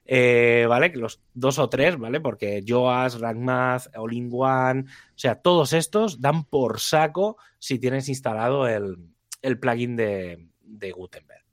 eh, 0.06 0.64
¿vale? 0.66 0.92
Los 0.94 1.20
dos 1.34 1.58
o 1.58 1.68
tres, 1.68 1.98
¿vale? 1.98 2.22
Porque 2.22 2.62
Yoast, 2.64 3.20
RankMath, 3.20 3.94
All-in-One, 3.98 4.80
o 4.80 5.18
sea, 5.18 5.34
todos 5.42 5.74
estos 5.74 6.22
dan 6.22 6.44
por 6.44 6.80
saco 6.80 7.36
si 7.58 7.78
tienes 7.78 8.08
instalado 8.08 8.66
el, 8.66 8.96
plugin 9.60 9.94
de, 9.94 10.48
de 10.62 10.90
Gutenberg. 10.90 11.44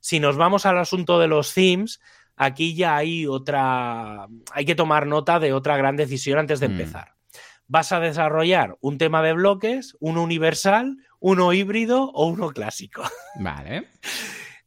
Si 0.00 0.18
nos 0.18 0.36
vamos 0.36 0.66
al 0.66 0.78
asunto 0.78 1.20
de 1.20 1.28
los 1.28 1.54
themes, 1.54 2.00
aquí 2.40 2.74
ya 2.74 2.96
hay 2.96 3.26
otra, 3.26 4.26
hay 4.52 4.64
que 4.64 4.74
tomar 4.74 5.06
nota 5.06 5.38
de 5.38 5.52
otra 5.52 5.76
gran 5.76 5.96
decisión 5.96 6.38
antes 6.38 6.58
de 6.58 6.68
mm. 6.68 6.72
empezar. 6.72 7.14
Vas 7.66 7.92
a 7.92 8.00
desarrollar 8.00 8.78
un 8.80 8.96
tema 8.96 9.22
de 9.22 9.34
bloques, 9.34 9.94
uno 10.00 10.22
universal, 10.22 10.96
uno 11.20 11.52
híbrido 11.52 12.10
o 12.14 12.26
uno 12.26 12.48
clásico. 12.48 13.02
Vale. 13.38 13.88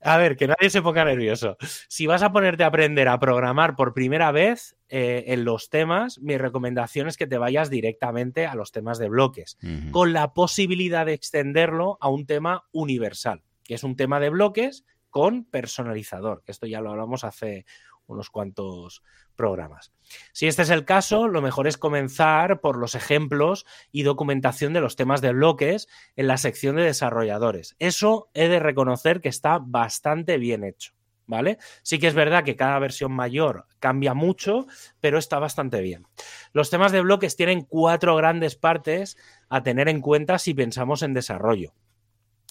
A 0.02 0.18
ver, 0.18 0.38
que 0.38 0.48
nadie 0.48 0.70
se 0.70 0.82
ponga 0.84 1.04
nervioso. 1.04 1.58
Si 1.88 2.06
vas 2.06 2.22
a 2.22 2.32
ponerte 2.32 2.64
a 2.64 2.68
aprender 2.68 3.08
a 3.08 3.20
programar 3.20 3.76
por 3.76 3.94
primera 3.94 4.32
vez 4.32 4.76
eh, 4.90 5.24
en 5.28 5.44
los 5.44 5.70
temas, 5.70 6.20
mi 6.20 6.38
recomendación 6.38 7.08
es 7.08 7.18
que 7.18 7.26
te 7.26 7.38
vayas 7.38 7.70
directamente 7.70 8.46
a 8.46 8.54
los 8.54 8.72
temas 8.72 9.00
de 9.00 9.10
bloques, 9.10 9.58
con 9.92 10.14
la 10.14 10.34
posibilidad 10.34 11.06
de 11.06 11.14
extenderlo 11.14 11.98
a 12.02 12.10
un 12.10 12.26
tema 12.26 12.66
universal, 12.72 13.44
que 13.64 13.76
es 13.76 13.84
un 13.84 13.96
tema 13.96 14.20
de 14.20 14.30
bloques 14.30 14.84
con 15.14 15.46
personalizador, 15.46 16.42
esto 16.48 16.66
ya 16.66 16.82
lo 16.82 16.90
hablamos 16.90 17.24
hace 17.24 17.68
unos 18.08 18.32
cuantos 18.32 19.04
programas. 19.36 19.94
Si 20.32 20.48
este 20.48 20.64
es 20.64 20.72
el 20.72 20.86
caso, 20.86 21.28
lo 21.28 21.40
mejor 21.40 21.68
es 21.68 21.78
comenzar 21.78 22.62
por 22.62 22.78
los 22.78 22.96
ejemplos 22.96 23.68
y 23.92 24.02
documentación 24.02 24.74
de 24.74 24.82
los 24.82 24.96
temas 24.96 25.22
de 25.22 25.32
bloques 25.32 25.88
en 26.16 26.26
la 26.26 26.38
sección 26.38 26.78
de 26.78 26.84
desarrolladores. 26.84 27.76
Eso 27.78 28.32
he 28.34 28.48
de 28.48 28.60
reconocer 28.60 29.22
que 29.22 29.30
está 29.30 29.60
bastante 29.62 30.40
bien 30.40 30.64
hecho. 30.64 30.94
¿Vale? 31.26 31.58
Sí 31.84 32.00
que 32.00 32.08
es 32.08 32.16
verdad 32.16 32.44
que 32.44 32.58
cada 32.58 32.78
versión 32.80 33.14
mayor 33.14 33.66
cambia 33.80 34.14
mucho, 34.16 34.66
pero 35.00 35.20
está 35.20 35.40
bastante 35.40 35.80
bien. 35.80 36.06
Los 36.52 36.72
temas 36.72 36.92
de 36.92 37.02
bloques 37.02 37.38
tienen 37.38 37.62
cuatro 37.62 38.18
grandes 38.18 38.58
partes 38.58 39.16
a 39.48 39.62
tener 39.64 39.88
en 39.88 40.02
cuenta 40.02 40.38
si 40.40 40.54
pensamos 40.54 41.04
en 41.04 41.14
desarrollo. 41.14 41.76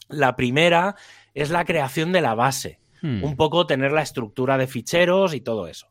La 0.08 0.36
primera 0.36 0.96
es 1.34 1.50
la 1.50 1.64
creación 1.64 2.12
de 2.12 2.20
la 2.20 2.34
base, 2.34 2.80
hmm. 3.02 3.24
un 3.24 3.36
poco 3.36 3.66
tener 3.66 3.92
la 3.92 4.02
estructura 4.02 4.58
de 4.58 4.66
ficheros 4.66 5.34
y 5.34 5.40
todo 5.40 5.66
eso. 5.66 5.88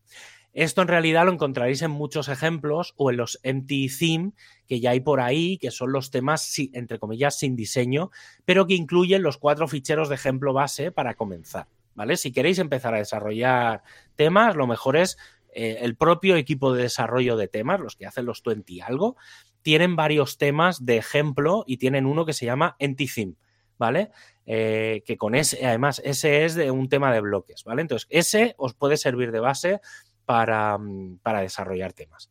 Esto 0.53 0.81
en 0.81 0.89
realidad 0.89 1.25
lo 1.25 1.31
encontraréis 1.31 1.81
en 1.81 1.91
muchos 1.91 2.27
ejemplos 2.27 2.93
o 2.97 3.09
en 3.09 3.17
los 3.17 3.39
empty 3.43 3.87
theme 3.87 4.33
que 4.67 4.81
ya 4.81 4.91
hay 4.91 4.99
por 4.99 5.21
ahí, 5.21 5.57
que 5.57 5.71
son 5.71 5.93
los 5.93 6.11
temas, 6.11 6.53
entre 6.73 6.99
comillas, 6.99 7.39
sin 7.39 7.55
diseño, 7.55 8.11
pero 8.43 8.67
que 8.67 8.73
incluyen 8.73 9.23
los 9.23 9.37
cuatro 9.37 9.67
ficheros 9.69 10.09
de 10.09 10.15
ejemplo 10.15 10.51
base 10.51 10.91
para 10.91 11.13
comenzar. 11.13 11.67
¿Vale? 11.93 12.17
Si 12.17 12.31
queréis 12.31 12.59
empezar 12.59 12.93
a 12.93 12.99
desarrollar 12.99 13.83
temas, 14.15 14.55
lo 14.55 14.65
mejor 14.65 14.97
es 14.97 15.17
eh, 15.53 15.79
el 15.81 15.95
propio 15.95 16.35
equipo 16.35 16.73
de 16.73 16.83
desarrollo 16.83 17.35
de 17.35 17.47
temas, 17.47 17.79
los 17.79 17.95
que 17.95 18.05
hacen 18.05 18.25
los 18.25 18.41
20 18.43 18.81
algo, 18.81 19.17
tienen 19.61 19.95
varios 19.95 20.37
temas 20.37 20.85
de 20.85 20.97
ejemplo 20.97 21.63
y 21.67 21.77
tienen 21.77 22.05
uno 22.05 22.25
que 22.25 22.33
se 22.33 22.45
llama 22.45 22.75
Empty 22.79 23.07
Theme. 23.07 23.35
¿vale? 23.81 24.11
Eh, 24.45 25.03
que 25.05 25.17
con 25.17 25.35
ese, 25.35 25.65
además, 25.65 26.01
ese 26.03 26.45
es 26.45 26.55
de 26.55 26.71
un 26.71 26.89
tema 26.89 27.13
de 27.13 27.21
bloques, 27.21 27.63
¿vale? 27.63 27.81
Entonces, 27.81 28.07
ese 28.09 28.55
os 28.57 28.73
puede 28.73 28.97
servir 28.97 29.31
de 29.31 29.39
base 29.39 29.81
para, 30.25 30.77
mm, 30.77 31.19
para 31.19 31.41
desarrollar 31.41 31.93
temas. 31.93 32.29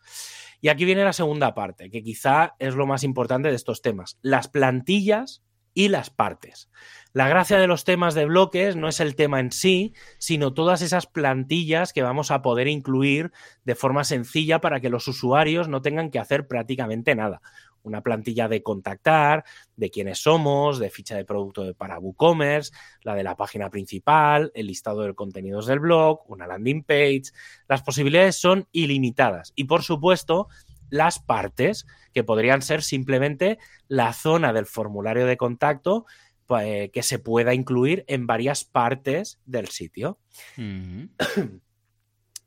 Y 0.61 0.69
aquí 0.69 0.85
viene 0.85 1.05
la 1.05 1.13
segunda 1.13 1.55
parte, 1.55 1.91
que 1.91 2.03
quizá 2.03 2.55
es 2.59 2.75
lo 2.75 2.87
más 2.87 3.05
importante 3.05 3.49
de 3.49 3.55
estos 3.55 3.83
temas, 3.83 4.19
las 4.23 4.49
plantillas 4.49 5.43
y 5.73 5.89
las 5.89 6.11
partes. 6.11 6.69
La 7.13 7.29
gracia 7.29 7.59
de 7.59 7.67
los 7.67 7.85
temas 7.85 8.15
de 8.15 8.25
bloques 8.25 8.77
no 8.77 8.89
es 8.89 9.01
el 9.01 9.15
tema 9.15 9.41
en 9.41 9.53
sí, 9.53 9.95
sino 10.19 10.53
todas 10.53 10.83
esas 10.83 11.07
plantillas 11.07 11.93
que 11.93 12.03
vamos 12.03 12.31
a 12.31 12.43
poder 12.43 12.69
incluir 12.69 13.33
de 13.65 13.75
forma 13.75 14.05
sencilla 14.05 14.61
para 14.61 14.81
que 14.81 14.91
los 14.91 15.09
usuarios 15.09 15.69
no 15.69 15.83
tengan 15.83 16.11
que 16.11 16.19
hacer 16.19 16.47
prácticamente 16.47 17.15
nada 17.15 17.41
una 17.83 18.03
plantilla 18.03 18.49
de 18.49 18.63
contactar, 18.63 19.45
de 19.77 19.91
quiénes 19.91 20.19
somos, 20.19 20.79
de 20.79 20.91
ficha 20.91 21.17
de 21.17 21.25
producto 21.25 21.75
para 21.75 21.99
WooCommerce, 21.99 22.73
la 23.03 23.15
de 23.15 23.25
la 23.25 23.37
página 23.37 23.71
principal, 23.71 24.51
el 24.55 24.67
listado 24.67 25.03
de 25.03 25.15
contenidos 25.15 25.67
del 25.67 25.81
blog, 25.81 26.23
una 26.29 26.47
landing 26.47 26.83
page. 26.83 27.33
Las 27.69 27.83
posibilidades 27.83 28.37
son 28.37 28.69
ilimitadas 28.73 29.53
y, 29.55 29.65
por 29.65 29.83
supuesto, 29.83 30.49
las 30.91 31.19
partes, 31.21 31.87
que 32.13 32.25
podrían 32.25 32.63
ser 32.63 32.83
simplemente 32.83 33.59
la 33.89 34.13
zona 34.13 34.53
del 34.53 34.67
formulario 34.67 35.27
de 35.27 35.37
contacto 35.37 36.05
pues, 36.47 36.91
que 36.91 37.05
se 37.05 37.21
pueda 37.21 37.55
incluir 37.55 38.05
en 38.09 38.27
varias 38.27 38.65
partes 38.65 39.39
del 39.47 39.69
sitio. 39.69 40.19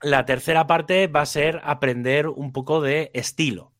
La 0.01 0.25
tercera 0.25 0.67
parte 0.67 1.07
va 1.07 1.21
a 1.21 1.25
ser 1.25 1.61
aprender 1.63 2.27
un 2.27 2.51
poco 2.51 2.81
de 2.81 3.11
estilo. 3.13 3.71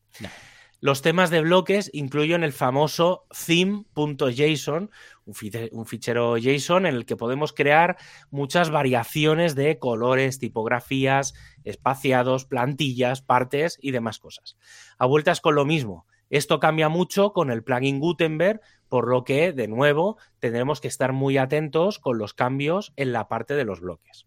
Los 0.84 1.00
temas 1.00 1.30
de 1.30 1.40
bloques 1.40 1.88
incluyen 1.94 2.44
el 2.44 2.52
famoso 2.52 3.24
theme.json, 3.46 4.90
un 5.24 5.86
fichero 5.86 6.36
JSON 6.36 6.84
en 6.84 6.94
el 6.94 7.06
que 7.06 7.16
podemos 7.16 7.54
crear 7.54 7.96
muchas 8.30 8.68
variaciones 8.68 9.54
de 9.54 9.78
colores, 9.78 10.38
tipografías, 10.38 11.32
espaciados, 11.64 12.44
plantillas, 12.44 13.22
partes 13.22 13.78
y 13.80 13.92
demás 13.92 14.18
cosas. 14.18 14.58
A 14.98 15.06
vueltas 15.06 15.40
con 15.40 15.54
lo 15.54 15.64
mismo. 15.64 16.06
Esto 16.28 16.60
cambia 16.60 16.90
mucho 16.90 17.32
con 17.32 17.50
el 17.50 17.64
plugin 17.64 17.98
Gutenberg, 17.98 18.60
por 18.90 19.08
lo 19.08 19.24
que, 19.24 19.54
de 19.54 19.68
nuevo, 19.68 20.18
tendremos 20.38 20.82
que 20.82 20.88
estar 20.88 21.14
muy 21.14 21.38
atentos 21.38 21.98
con 21.98 22.18
los 22.18 22.34
cambios 22.34 22.92
en 22.96 23.14
la 23.14 23.26
parte 23.26 23.54
de 23.54 23.64
los 23.64 23.80
bloques. 23.80 24.26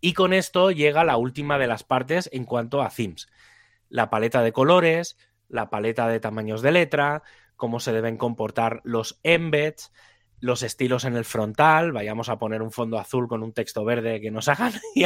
Y 0.00 0.12
con 0.12 0.32
esto 0.32 0.72
llega 0.72 1.04
la 1.04 1.16
última 1.16 1.56
de 1.56 1.68
las 1.68 1.84
partes 1.84 2.28
en 2.32 2.44
cuanto 2.44 2.82
a 2.82 2.90
themes 2.90 3.28
la 3.90 4.08
paleta 4.08 4.42
de 4.42 4.52
colores, 4.52 5.18
la 5.48 5.68
paleta 5.68 6.08
de 6.08 6.20
tamaños 6.20 6.62
de 6.62 6.72
letra, 6.72 7.22
cómo 7.56 7.80
se 7.80 7.92
deben 7.92 8.16
comportar 8.16 8.80
los 8.84 9.20
embeds, 9.22 9.92
los 10.38 10.62
estilos 10.62 11.04
en 11.04 11.16
el 11.16 11.26
frontal, 11.26 11.92
vayamos 11.92 12.30
a 12.30 12.38
poner 12.38 12.62
un 12.62 12.72
fondo 12.72 12.98
azul 12.98 13.28
con 13.28 13.42
un 13.42 13.52
texto 13.52 13.84
verde 13.84 14.20
que 14.20 14.30
nos 14.30 14.48
hagan, 14.48 14.72
y 14.94 15.04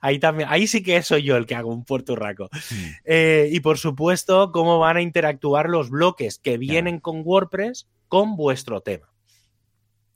ahí, 0.00 0.18
también, 0.18 0.48
ahí 0.50 0.66
sí 0.66 0.82
que 0.82 1.02
soy 1.02 1.22
yo 1.24 1.36
el 1.36 1.46
que 1.46 1.54
hago 1.54 1.70
un 1.70 1.84
puerturraco. 1.84 2.48
Eh, 3.04 3.50
y 3.52 3.60
por 3.60 3.76
supuesto, 3.76 4.50
cómo 4.50 4.78
van 4.78 4.96
a 4.96 5.02
interactuar 5.02 5.68
los 5.68 5.90
bloques 5.90 6.38
que 6.38 6.56
vienen 6.56 7.00
con 7.00 7.20
WordPress 7.22 7.88
con 8.08 8.36
vuestro 8.36 8.80
tema. 8.80 9.12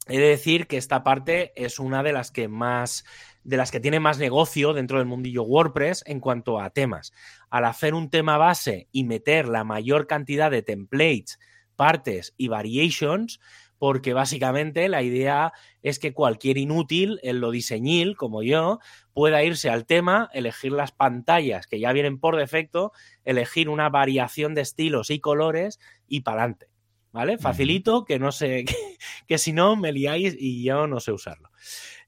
He 0.09 0.19
de 0.19 0.29
decir 0.29 0.67
que 0.67 0.77
esta 0.77 1.03
parte 1.03 1.53
es 1.57 1.79
una 1.79 2.03
de 2.03 2.13
las 2.13 2.31
que 2.31 2.49
más 2.49 3.05
de 3.47 3.57
las 3.57 3.71
que 3.71 3.79
tiene 3.79 4.01
más 4.01 4.19
negocio 4.19 4.73
dentro 4.73 4.99
del 4.99 5.07
mundillo 5.07 5.45
WordPress 5.45 6.03
en 6.07 6.19
cuanto 6.19 6.61
a 6.61 6.71
temas. 6.71 7.13
Al 7.49 7.65
hacer 7.65 7.95
un 7.95 8.11
tema 8.11 8.39
base 8.39 8.89
y 8.91 9.05
meter 9.05 9.47
la 9.47 9.63
mayor 9.63 10.09
cantidad 10.09 10.51
de 10.51 10.63
templates, 10.63 11.39
partes 11.77 12.35
y 12.37 12.49
variations, 12.49 13.39
porque 13.79 14.15
básicamente 14.15 14.89
la 14.89 15.03
idea 15.03 15.53
es 15.83 16.01
que 16.01 16.13
cualquier 16.13 16.59
inútil 16.59 17.21
en 17.23 17.41
lo 17.41 17.53
diseñil, 17.53 18.17
como 18.17 18.43
yo, 18.43 18.81
pueda 19.13 19.45
irse 19.45 19.71
al 19.71 19.87
tema, 19.87 20.29
elegir 20.33 20.73
las 20.73 20.91
pantallas 20.91 21.69
que 21.69 21.79
ya 21.79 21.93
vienen 21.93 22.19
por 22.19 22.37
defecto, 22.37 22.91
elegir 23.25 23.69
una 23.69 23.91
variación 23.91 24.55
de 24.55 24.63
estilos 24.63 25.11
y 25.11 25.21
colores 25.21 25.79
y 26.09 26.23
para 26.23 26.43
adelante. 26.43 26.69
¿Vale? 27.13 27.39
Facilito, 27.39 28.05
que 28.05 28.19
no 28.19 28.31
sé, 28.31 28.65
que 29.29 29.39
si 29.39 29.53
no 29.53 29.77
me 29.77 29.93
liáis 29.93 30.37
y 30.39 30.65
yo 30.65 30.87
no 30.87 31.01
sé 31.01 31.13
usarlo. 31.13 31.51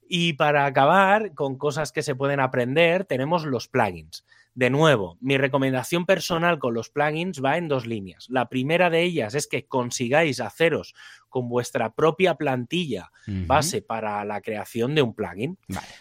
Y 0.09 0.32
para 0.32 0.64
acabar 0.64 1.34
con 1.34 1.56
cosas 1.56 1.92
que 1.92 2.02
se 2.02 2.14
pueden 2.14 2.40
aprender, 2.40 3.04
tenemos 3.04 3.44
los 3.44 3.68
plugins. 3.68 4.24
De 4.59 4.70
nuevo, 4.70 5.16
mi 5.20 5.38
recomendación 5.38 6.04
personal 6.04 6.59
con 6.59 6.74
los 6.74 6.90
plugins 6.90 7.40
va 7.40 7.59
en 7.59 7.68
dos 7.68 7.86
líneas. 7.86 8.26
La 8.28 8.48
primera 8.48 8.90
de 8.90 9.04
ellas 9.04 9.36
es 9.36 9.46
que 9.46 9.68
consigáis 9.68 10.40
haceros 10.40 10.96
con 11.28 11.48
vuestra 11.48 11.94
propia 11.94 12.34
plantilla 12.34 13.12
base 13.46 13.82
para 13.82 14.24
la 14.24 14.40
creación 14.40 14.96
de 14.96 15.02
un 15.02 15.14
plugin. 15.14 15.59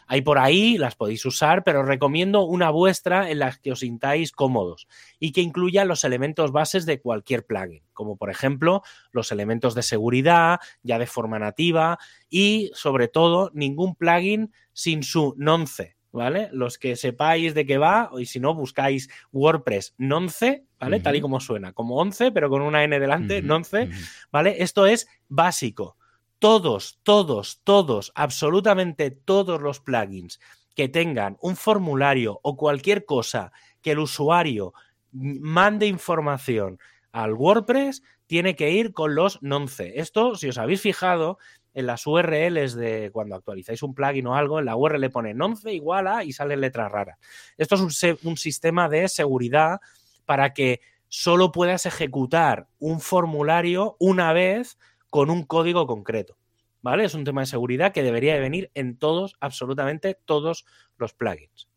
Hay 0.07 0.21
por 0.21 0.39
ahí, 0.39 0.79
las 0.79 0.95
podéis 0.95 1.23
usar, 1.27 1.63
pero 1.63 1.83
recomiendo 1.83 2.45
una 2.45 2.71
vuestra 2.71 3.29
en 3.29 3.37
la 3.37 3.51
que 3.51 3.73
os 3.73 3.81
sintáis 3.81 4.31
cómodos 4.31 4.87
y 5.19 5.33
que 5.33 5.41
incluya 5.41 5.85
los 5.85 6.03
elementos 6.03 6.51
bases 6.51 6.87
de 6.87 6.99
cualquier 6.99 7.45
plugin, 7.45 7.83
como 7.93 8.17
por 8.17 8.31
ejemplo 8.31 8.81
los 9.11 9.31
elementos 9.31 9.75
de 9.75 9.83
seguridad 9.83 10.59
ya 10.81 10.97
de 10.97 11.05
forma 11.05 11.37
nativa 11.37 11.99
y 12.27 12.71
sobre 12.73 13.07
todo 13.07 13.51
ningún 13.53 13.93
plugin 13.93 14.51
sin 14.73 15.03
su 15.03 15.35
nonce 15.37 15.96
¿vale? 16.11 16.49
Los 16.51 16.77
que 16.77 16.95
sepáis 16.95 17.53
de 17.53 17.65
qué 17.65 17.77
va, 17.77 18.09
y 18.17 18.25
si 18.25 18.39
no, 18.39 18.53
buscáis 18.53 19.09
WordPress 19.31 19.95
nonce, 19.97 20.65
¿vale? 20.79 20.99
Tal 20.99 21.15
y 21.15 21.21
como 21.21 21.39
suena, 21.39 21.73
como 21.73 21.97
11, 21.97 22.31
pero 22.31 22.49
con 22.49 22.61
una 22.61 22.83
N 22.83 22.99
delante, 22.99 23.41
nonce, 23.41 23.89
¿vale? 24.31 24.55
Esto 24.59 24.85
es 24.85 25.07
básico. 25.27 25.97
Todos, 26.39 26.99
todos, 27.03 27.61
todos, 27.63 28.11
absolutamente 28.15 29.11
todos 29.11 29.61
los 29.61 29.79
plugins 29.79 30.39
que 30.75 30.87
tengan 30.87 31.37
un 31.41 31.55
formulario 31.55 32.39
o 32.43 32.55
cualquier 32.55 33.05
cosa 33.05 33.51
que 33.81 33.91
el 33.91 33.99
usuario 33.99 34.73
mande 35.11 35.87
información 35.87 36.77
al 37.11 37.33
WordPress, 37.33 38.03
tiene 38.27 38.55
que 38.55 38.71
ir 38.71 38.93
con 38.93 39.15
los 39.15 39.41
nonce. 39.41 39.99
Esto, 39.99 40.35
si 40.35 40.49
os 40.49 40.57
habéis 40.57 40.81
fijado, 40.81 41.39
en 41.77 41.85
las 41.85 42.07
URLs 42.07 42.73
de 42.73 43.11
cuando 43.13 43.35
actualizáis 43.35 43.83
un 43.83 43.93
plugin 43.93 44.25
o 44.25 44.35
algo, 44.35 44.57
en 44.57 44.65
la 44.65 44.75
URL 44.75 44.99
le 44.99 45.11
pone 45.11 45.35
11 45.39 45.71
igual 45.73 46.07
a 46.07 46.23
y 46.23 46.33
sale 46.33 46.57
letra 46.57 46.89
rara. 46.89 47.19
Esto 47.55 47.75
es 47.75 47.81
un, 48.23 48.35
sistema 48.35 48.89
de 48.89 49.07
seguridad 49.07 49.79
para 50.25 50.55
que 50.55 50.81
solo 51.07 51.51
puedas 51.51 51.85
ejecutar 51.85 52.67
un 52.79 52.99
formulario 52.99 53.95
una 53.99 54.33
vez 54.33 54.79
con 55.11 55.29
un 55.29 55.43
código 55.43 55.85
concreto. 55.85 56.35
¿Vale? 56.81 57.05
Es 57.05 57.13
un 57.13 57.25
tema 57.25 57.41
de 57.41 57.47
seguridad 57.47 57.93
que 57.93 58.01
debería 58.01 58.33
de 58.33 58.39
venir 58.39 58.71
en 58.73 58.97
todos, 58.97 59.35
absolutamente 59.39 60.17
todos 60.25 60.65
los 60.97 61.13
plugins. 61.13 61.67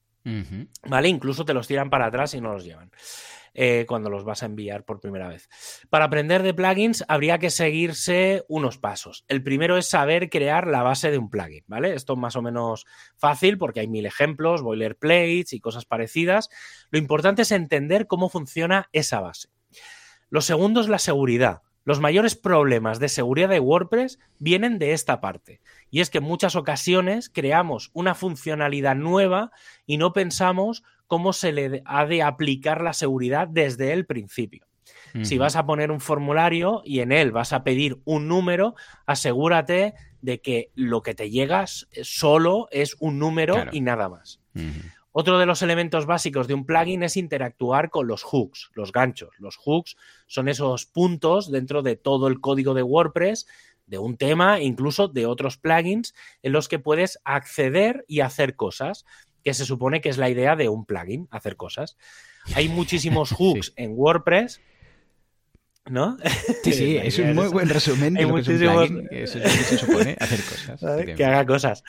¿Vale? 0.89 1.09
Incluso 1.09 1.45
te 1.45 1.53
los 1.53 1.67
tiran 1.67 1.91
para 1.91 2.07
atrás 2.07 2.33
y 2.33 2.41
no 2.41 2.55
los 2.55 2.65
llevan. 2.65 2.91
Eh, 3.53 3.85
cuando 3.89 4.11
los 4.11 4.25
vas 4.25 4.45
a 4.45 4.47
enviar 4.47 4.85
por 4.85 5.01
primera 5.01 5.27
vez. 5.27 5.49
Para 5.89 6.05
aprender 6.05 6.45
de 6.45 6.55
plugins 6.55 7.05
habría 7.09 7.39
que 7.39 7.51
seguirse 7.51 8.45
unos 8.49 8.79
pasos. 8.79 9.25
El 9.27 9.43
primero 9.43 9.77
es 9.77 9.89
saber 9.89 10.31
crear 10.31 10.69
la 10.69 10.85
base 10.85 11.11
de 11.11 11.19
un 11.19 11.31
plugin, 11.31 11.65
¿vale? 11.67 11.95
Esto 11.95 12.13
es 12.13 12.19
más 12.21 12.37
o 12.37 12.43
menos 12.43 12.87
fácil 13.17 13.59
porque 13.59 13.81
hay 13.81 13.89
mil 13.89 14.07
ejemplos, 14.07 14.63
boilerplates 14.63 15.53
y 15.53 15.61
cosas 15.61 15.85
parecidas. 15.85 16.49
Lo 16.91 16.99
importante 16.99 17.43
es 17.43 17.51
entender 17.51 18.07
cómo 18.07 18.29
funciona 18.29 18.89
esa 18.93 19.21
base. 19.21 19.49
Lo 20.29 20.43
segundo 20.43 20.81
es 20.81 20.89
la 20.89 21.01
seguridad. 21.01 21.63
Los 21.85 21.99
mayores 21.99 22.37
problemas 22.37 23.01
de 23.01 23.09
seguridad 23.09 23.49
de 23.49 23.59
WordPress 23.59 24.21
vienen 24.39 24.79
de 24.79 24.93
esta 24.93 25.21
parte. 25.21 25.61
Y 25.91 26.01
es 26.01 26.11
que 26.11 26.19
en 26.19 26.25
muchas 26.25 26.55
ocasiones 26.55 27.31
creamos 27.31 27.91
una 27.95 28.15
funcionalidad 28.15 28.95
nueva 28.95 29.51
y 29.87 29.97
no 29.97 30.13
pensamos 30.13 30.85
cómo 31.11 31.33
se 31.33 31.51
le 31.51 31.83
ha 31.87 32.07
de 32.07 32.23
aplicar 32.23 32.83
la 32.83 32.93
seguridad 32.93 33.49
desde 33.49 33.93
el 33.93 34.07
principio. 34.07 34.65
Si 35.23 35.39
vas 35.39 35.57
a 35.57 35.67
poner 35.67 35.91
un 35.91 35.99
formulario 35.99 36.83
y 36.85 37.01
en 37.01 37.11
él 37.11 37.33
vas 37.33 37.53
a 37.53 37.65
pedir 37.65 38.01
un 38.05 38.29
número, 38.29 38.77
asegúrate 39.07 39.95
de 40.23 40.41
que 40.41 40.71
lo 40.77 41.03
que 41.03 41.17
te 41.17 41.29
llega 41.29 41.65
solo 41.67 42.69
es 42.71 42.97
un 43.01 43.19
número 43.19 43.57
y 43.73 43.81
nada 43.81 44.09
más. 44.09 44.39
Otro 45.11 45.41
de 45.41 45.47
los 45.47 45.63
elementos 45.63 46.07
básicos 46.07 46.47
de 46.47 46.55
un 46.55 46.65
plugin 46.65 47.03
es 47.03 47.17
interactuar 47.17 47.91
con 47.91 48.07
los 48.07 48.23
hooks, 48.23 48.71
los 48.75 48.93
ganchos. 48.93 49.31
Los 49.39 49.57
hooks 49.57 49.97
son 50.29 50.49
esos 50.49 50.87
puntos 50.87 51.51
dentro 51.51 51.83
de 51.83 51.97
todo 51.97 52.29
el 52.29 52.41
código 52.41 52.73
de 52.73 52.85
WordPress, 52.85 53.49
de 53.87 53.99
un 53.99 54.17
tema, 54.17 54.61
incluso 54.61 55.09
de 55.09 55.27
otros 55.27 55.57
plugins, 55.57 56.15
en 56.43 56.53
los 56.53 56.69
que 56.69 56.79
puedes 56.79 57.19
acceder 57.25 58.05
y 58.07 58.21
hacer 58.21 58.55
cosas 58.55 59.05
que 59.43 59.55
se 59.55 59.65
supone 59.65 60.01
que 60.01 60.09
es 60.09 60.19
la 60.19 60.29
idea 60.29 60.57
de 60.57 60.69
un 60.69 60.85
plugin, 60.85 61.29
hacer 61.31 61.57
cosas. 61.57 61.97
Hay 62.55 62.69
muchísimos 62.69 63.33
hooks 63.39 63.73
en 63.77 63.93
WordPress. 63.95 64.61
¿No? 65.89 66.19
Sí, 66.63 66.73
sí, 66.73 66.97
es 67.03 67.19
un 67.19 67.35
muy 67.35 67.49
buen 67.49 67.69
resumen 67.69 68.15
de 68.15 68.23
lo 68.23 68.35
que 68.35 68.41
es 68.41 68.49
un 68.49 68.59
plugin, 68.59 69.09
que 69.09 69.27
se 69.27 69.79
supone 69.79 70.17
hacer 70.21 70.41
cosas. 70.41 70.81
Que 71.17 71.25
haga 71.25 71.47
cosas. 71.47 71.83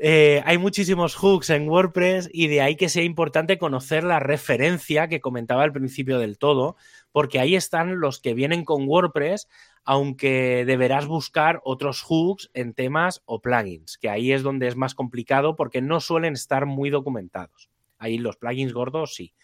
Eh, 0.00 0.42
hay 0.44 0.58
muchísimos 0.58 1.16
hooks 1.16 1.50
en 1.50 1.68
WordPress 1.68 2.30
y 2.32 2.46
de 2.46 2.60
ahí 2.60 2.76
que 2.76 2.88
sea 2.88 3.02
importante 3.02 3.58
conocer 3.58 4.04
la 4.04 4.20
referencia 4.20 5.08
que 5.08 5.20
comentaba 5.20 5.64
al 5.64 5.72
principio 5.72 6.20
del 6.20 6.38
todo, 6.38 6.76
porque 7.10 7.40
ahí 7.40 7.56
están 7.56 7.98
los 7.98 8.20
que 8.20 8.32
vienen 8.32 8.64
con 8.64 8.86
WordPress 8.86 9.48
aunque 9.84 10.64
deberás 10.66 11.06
buscar 11.06 11.60
otros 11.64 12.02
hooks 12.02 12.50
en 12.54 12.74
temas 12.74 13.22
o 13.24 13.40
plugins, 13.40 13.98
que 13.98 14.08
ahí 14.08 14.32
es 14.32 14.42
donde 14.42 14.68
es 14.68 14.76
más 14.76 14.94
complicado 14.94 15.56
porque 15.56 15.80
no 15.80 16.00
suelen 16.00 16.34
estar 16.34 16.66
muy 16.66 16.90
documentados. 16.90 17.70
Ahí 17.98 18.18
los 18.18 18.36
plugins 18.36 18.72
gordos 18.72 19.14
sí. 19.14 19.34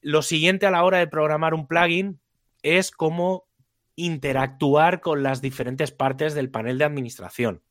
Lo 0.00 0.22
siguiente 0.22 0.66
a 0.66 0.70
la 0.70 0.84
hora 0.84 0.98
de 0.98 1.06
programar 1.08 1.54
un 1.54 1.66
plugin 1.66 2.20
es 2.62 2.90
cómo 2.90 3.46
interactuar 3.96 5.00
con 5.00 5.22
las 5.22 5.40
diferentes 5.40 5.90
partes 5.90 6.34
del 6.34 6.50
panel 6.50 6.78
de 6.78 6.84
administración 6.84 7.62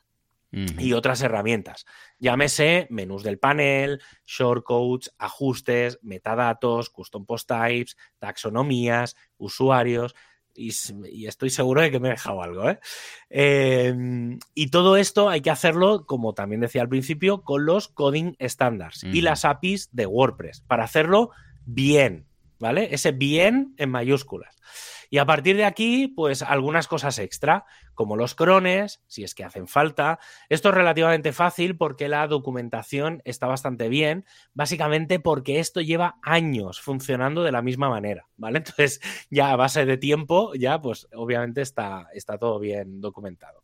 y 0.51 0.93
otras 0.93 1.21
herramientas. 1.21 1.85
Llámese 2.17 2.87
menús 2.89 3.23
del 3.23 3.39
panel, 3.39 4.01
shortcodes, 4.25 5.13
ajustes, 5.17 5.99
metadatos, 6.01 6.89
custom 6.89 7.25
post 7.25 7.49
types, 7.49 7.97
taxonomías, 8.19 9.17
usuarios. 9.37 10.15
Y, 10.55 10.69
estoy 11.27 11.49
seguro 11.49 11.81
de 11.81 11.91
que 11.91 11.99
me 11.99 12.07
he 12.07 12.11
dejado 12.11 12.41
algo. 12.41 12.69
¿eh? 12.69 12.79
Em, 13.29 14.39
y 14.53 14.69
todo 14.69 14.97
esto 14.97 15.29
hay 15.29 15.41
que 15.41 15.49
hacerlo, 15.49 16.05
como 16.05 16.33
también 16.33 16.61
decía 16.61 16.81
al 16.81 16.89
principio, 16.89 17.43
con 17.43 17.65
los 17.65 17.87
coding 17.87 18.33
standards 18.39 19.03
y 19.03 19.21
las 19.21 19.45
APIs 19.45 19.89
de 19.91 20.05
WordPress 20.05 20.61
para 20.61 20.85
hacerlo 20.85 21.31
bien, 21.65 22.27
¿vale? 22.59 22.89
Ese 22.93 23.11
bien 23.11 23.73
en 23.77 23.89
mayúsculas. 23.89 24.55
Y 25.15 25.17
a 25.17 25.25
partir 25.25 25.55
de 25.55 25.63
aquí, 25.63 26.09
pues 26.09 26.41
algunas 26.41 26.89
cosas 26.89 27.19
extra, 27.19 27.63
como 27.93 28.17
los 28.17 28.35
crones, 28.35 29.01
si 29.07 29.23
es 29.23 29.33
que 29.33 29.45
hacen 29.45 29.65
falta. 29.65 30.19
Esto 30.49 30.67
es 30.67 30.75
relativamente 30.75 31.31
fácil 31.31 31.77
porque 31.77 32.09
la 32.09 32.27
documentación 32.27 33.21
está 33.23 33.47
bastante 33.47 33.87
bien, 33.87 34.25
básicamente 34.53 35.21
porque 35.21 35.59
esto 35.59 35.79
lleva 35.79 36.17
años 36.21 36.81
funcionando 36.81 37.43
de 37.43 37.53
la 37.53 37.61
misma 37.61 37.89
manera, 37.89 38.27
¿vale? 38.35 38.57
Entonces, 38.65 38.99
ya 39.29 39.51
a 39.51 39.55
base 39.55 39.85
de 39.85 39.95
tiempo, 39.95 40.53
ya 40.53 40.81
pues 40.81 41.07
obviamente 41.13 41.61
está, 41.61 42.09
está 42.13 42.37
todo 42.37 42.59
bien 42.59 42.99
documentado. 42.99 43.63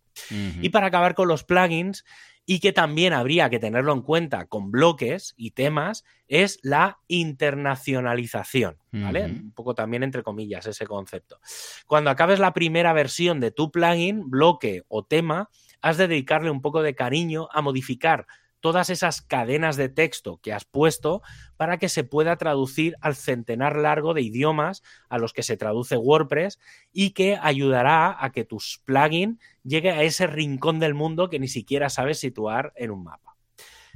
Y 0.62 0.70
para 0.70 0.88
acabar 0.88 1.16
con 1.16 1.28
los 1.28 1.44
plugins, 1.44 2.06
y 2.46 2.60
que 2.60 2.74
también 2.74 3.14
habría 3.14 3.50
que 3.50 3.60
tenerlo 3.60 3.94
en 3.94 4.02
cuenta 4.02 4.46
con 4.46 4.72
bloques 4.72 5.34
y 5.38 5.52
temas, 5.52 6.04
es 6.28 6.60
la 6.64 7.00
internacionalización, 7.08 8.78
¿vale? 8.92 9.26
Un 9.26 9.52
poco 9.54 9.76
también 9.76 10.04
entre 10.04 10.24
comillas 10.24 10.66
ese 10.66 10.88
concepto. 10.88 11.40
Cuando 11.88 12.10
acabes 12.10 12.40
la 12.40 12.54
primera 12.54 12.94
versión 12.94 13.40
de 13.40 13.52
tu 13.52 13.72
plugin, 13.72 14.30
bloque 14.30 14.84
o 14.88 15.04
tema, 15.04 15.50
has 15.82 15.98
de 15.98 16.08
dedicarle 16.08 16.50
un 16.50 16.62
poco 16.62 16.82
de 16.82 16.96
cariño 16.96 17.48
a 17.52 17.62
modificar 17.62 18.28
todas 18.62 18.90
esas 18.90 19.22
cadenas 19.22 19.76
de 19.76 19.90
texto 19.90 20.40
que 20.42 20.54
has 20.54 20.64
puesto 20.64 21.22
para 21.58 21.78
que 21.78 21.90
se 21.90 22.04
pueda 22.04 22.38
traducir 22.38 22.96
al 23.02 23.16
centenar 23.16 23.76
largo 23.76 24.14
de 24.14 24.22
idiomas 24.22 24.84
a 25.10 25.18
los 25.18 25.34
que 25.34 25.44
se 25.44 25.58
traduce 25.58 25.98
WordPress 25.98 26.60
y 26.94 27.10
que 27.10 27.38
ayudará 27.42 28.16
a 28.24 28.32
que 28.32 28.46
tus 28.46 28.82
plugin 28.86 29.40
llegue 29.64 29.92
a 29.92 30.04
ese 30.04 30.28
rincón 30.28 30.80
del 30.80 30.94
mundo 30.94 31.30
que 31.30 31.40
ni 31.40 31.48
siquiera 31.48 31.90
sabes 31.90 32.20
situar 32.20 32.72
en 32.76 32.92
un 32.92 33.04
mapa. 33.04 33.36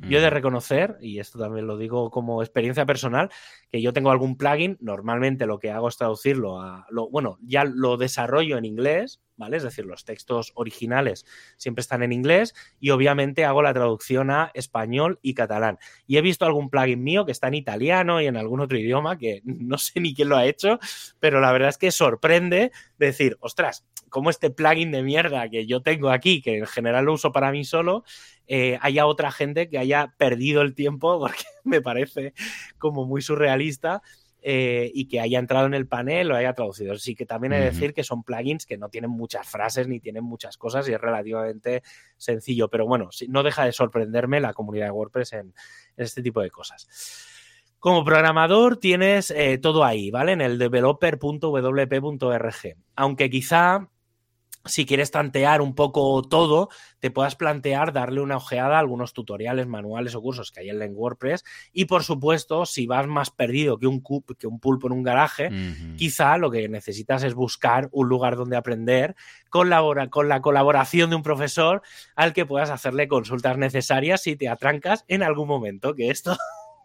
Yo 0.01 0.17
he 0.17 0.21
de 0.21 0.29
reconocer, 0.29 0.97
y 1.01 1.19
esto 1.19 1.39
también 1.39 1.67
lo 1.67 1.77
digo 1.77 2.11
como 2.11 2.41
experiencia 2.41 2.85
personal, 2.85 3.29
que 3.71 3.81
yo 3.81 3.93
tengo 3.93 4.11
algún 4.11 4.37
plugin, 4.37 4.77
normalmente 4.81 5.45
lo 5.45 5.59
que 5.59 5.71
hago 5.71 5.87
es 5.87 5.97
traducirlo 5.97 6.61
a, 6.61 6.85
lo, 6.89 7.09
bueno, 7.09 7.37
ya 7.41 7.63
lo 7.63 7.97
desarrollo 7.97 8.57
en 8.57 8.65
inglés, 8.65 9.21
¿vale? 9.37 9.57
Es 9.57 9.63
decir, 9.63 9.85
los 9.85 10.05
textos 10.05 10.51
originales 10.55 11.25
siempre 11.57 11.81
están 11.81 12.03
en 12.03 12.11
inglés 12.11 12.53
y 12.79 12.91
obviamente 12.91 13.45
hago 13.45 13.61
la 13.61 13.73
traducción 13.73 14.31
a 14.31 14.51
español 14.53 15.19
y 15.21 15.33
catalán. 15.33 15.77
Y 16.07 16.17
he 16.17 16.21
visto 16.21 16.45
algún 16.45 16.69
plugin 16.69 17.03
mío 17.03 17.25
que 17.25 17.31
está 17.31 17.47
en 17.47 17.55
italiano 17.55 18.21
y 18.21 18.27
en 18.27 18.37
algún 18.37 18.61
otro 18.61 18.77
idioma 18.77 19.17
que 19.17 19.41
no 19.45 19.77
sé 19.77 19.99
ni 19.99 20.13
quién 20.13 20.29
lo 20.29 20.37
ha 20.37 20.45
hecho, 20.45 20.79
pero 21.19 21.39
la 21.39 21.51
verdad 21.51 21.69
es 21.69 21.77
que 21.77 21.91
sorprende 21.91 22.71
decir, 22.97 23.37
ostras, 23.39 23.85
como 24.09 24.29
este 24.29 24.49
plugin 24.49 24.91
de 24.91 25.03
mierda 25.03 25.49
que 25.49 25.65
yo 25.65 25.81
tengo 25.81 26.09
aquí, 26.09 26.41
que 26.41 26.59
en 26.59 26.65
general 26.65 27.05
lo 27.05 27.13
uso 27.13 27.31
para 27.31 27.51
mí 27.51 27.65
solo, 27.65 28.03
eh, 28.47 28.77
haya 28.81 29.05
otra 29.05 29.31
gente 29.31 29.69
que 29.69 29.77
haya 29.77 30.13
perdido 30.17 30.61
el 30.61 30.75
tiempo, 30.75 31.19
porque 31.19 31.43
me 31.63 31.81
parece 31.81 32.33
como 32.77 33.05
muy 33.05 33.21
surrealista. 33.21 34.01
Eh, 34.47 34.91
y 34.93 35.07
que 35.07 35.19
haya 35.19 35.39
entrado 35.39 35.65
en 35.65 35.73
el 35.73 35.87
panel 35.87 36.31
o 36.31 36.35
haya 36.35 36.53
traducido. 36.53 36.93
Así 36.93 37.15
que 37.15 37.25
también 37.25 37.53
he 37.53 37.57
de 37.57 37.65
decir 37.65 37.95
que 37.95 38.03
son 38.03 38.21
plugins 38.21 38.67
que 38.67 38.77
no 38.77 38.89
tienen 38.89 39.09
muchas 39.09 39.49
frases 39.49 39.87
ni 39.87 39.99
tienen 39.99 40.23
muchas 40.23 40.55
cosas 40.55 40.87
y 40.87 40.93
es 40.93 41.01
relativamente 41.01 41.81
sencillo. 42.15 42.69
Pero 42.69 42.85
bueno, 42.85 43.09
no 43.27 43.41
deja 43.41 43.65
de 43.65 43.71
sorprenderme 43.71 44.39
la 44.39 44.53
comunidad 44.53 44.85
de 44.85 44.91
WordPress 44.91 45.33
en, 45.33 45.55
este 45.97 46.21
tipo 46.21 46.41
de 46.41 46.51
cosas. 46.51 46.87
Como 47.79 48.05
programador 48.05 48.77
tienes 48.77 49.31
eh, 49.31 49.57
todo 49.57 49.83
ahí, 49.83 50.11
¿vale? 50.11 50.33
En 50.33 50.41
el 50.41 50.59
developer.wp.org. 50.59 52.75
Aunque 52.95 53.29
quizá 53.31 53.89
si 54.65 54.85
quieres 54.85 55.11
tantear 55.11 55.61
un 55.61 55.75
poco 55.75 56.21
todo, 56.23 56.69
te 56.99 57.11
puedas 57.11 57.35
plantear 57.35 57.93
darle 57.93 58.21
una 58.21 58.37
ojeada 58.37 58.77
a 58.77 58.79
algunos 58.79 59.13
tutoriales, 59.13 59.67
manuales 59.67 60.15
o 60.15 60.21
cursos 60.21 60.51
que 60.51 60.61
hay 60.61 60.69
en 60.69 60.95
WordPress. 60.95 61.43
Y 61.71 61.85
por 61.85 62.03
supuesto, 62.03 62.65
si 62.65 62.87
vas 62.87 63.07
más 63.07 63.29
perdido 63.29 63.77
que 63.77 63.87
un, 63.87 64.03
que 64.37 64.47
un 64.47 64.59
pulpo 64.59 64.87
en 64.87 64.93
un 64.93 65.03
garaje, 65.03 65.49
quizá 65.97 66.37
lo 66.37 66.51
que 66.51 66.67
necesitas 66.67 67.23
es 67.23 67.33
buscar 67.33 67.89
un 67.91 68.09
lugar 68.09 68.35
donde 68.35 68.57
aprender 68.57 69.15
con 69.49 69.69
la 69.69 70.41
colaboración 70.41 71.09
de 71.09 71.15
un 71.15 71.23
profesor 71.23 71.81
al 72.15 72.33
que 72.33 72.45
puedas 72.45 72.69
hacerle 72.69 73.07
consultas 73.07 73.57
necesarias 73.57 74.23
si 74.23 74.35
te 74.35 74.49
atrancas 74.49 75.05
en 75.07 75.23
algún 75.23 75.47
momento, 75.47 75.95
que 75.95 76.09
esto 76.09 76.35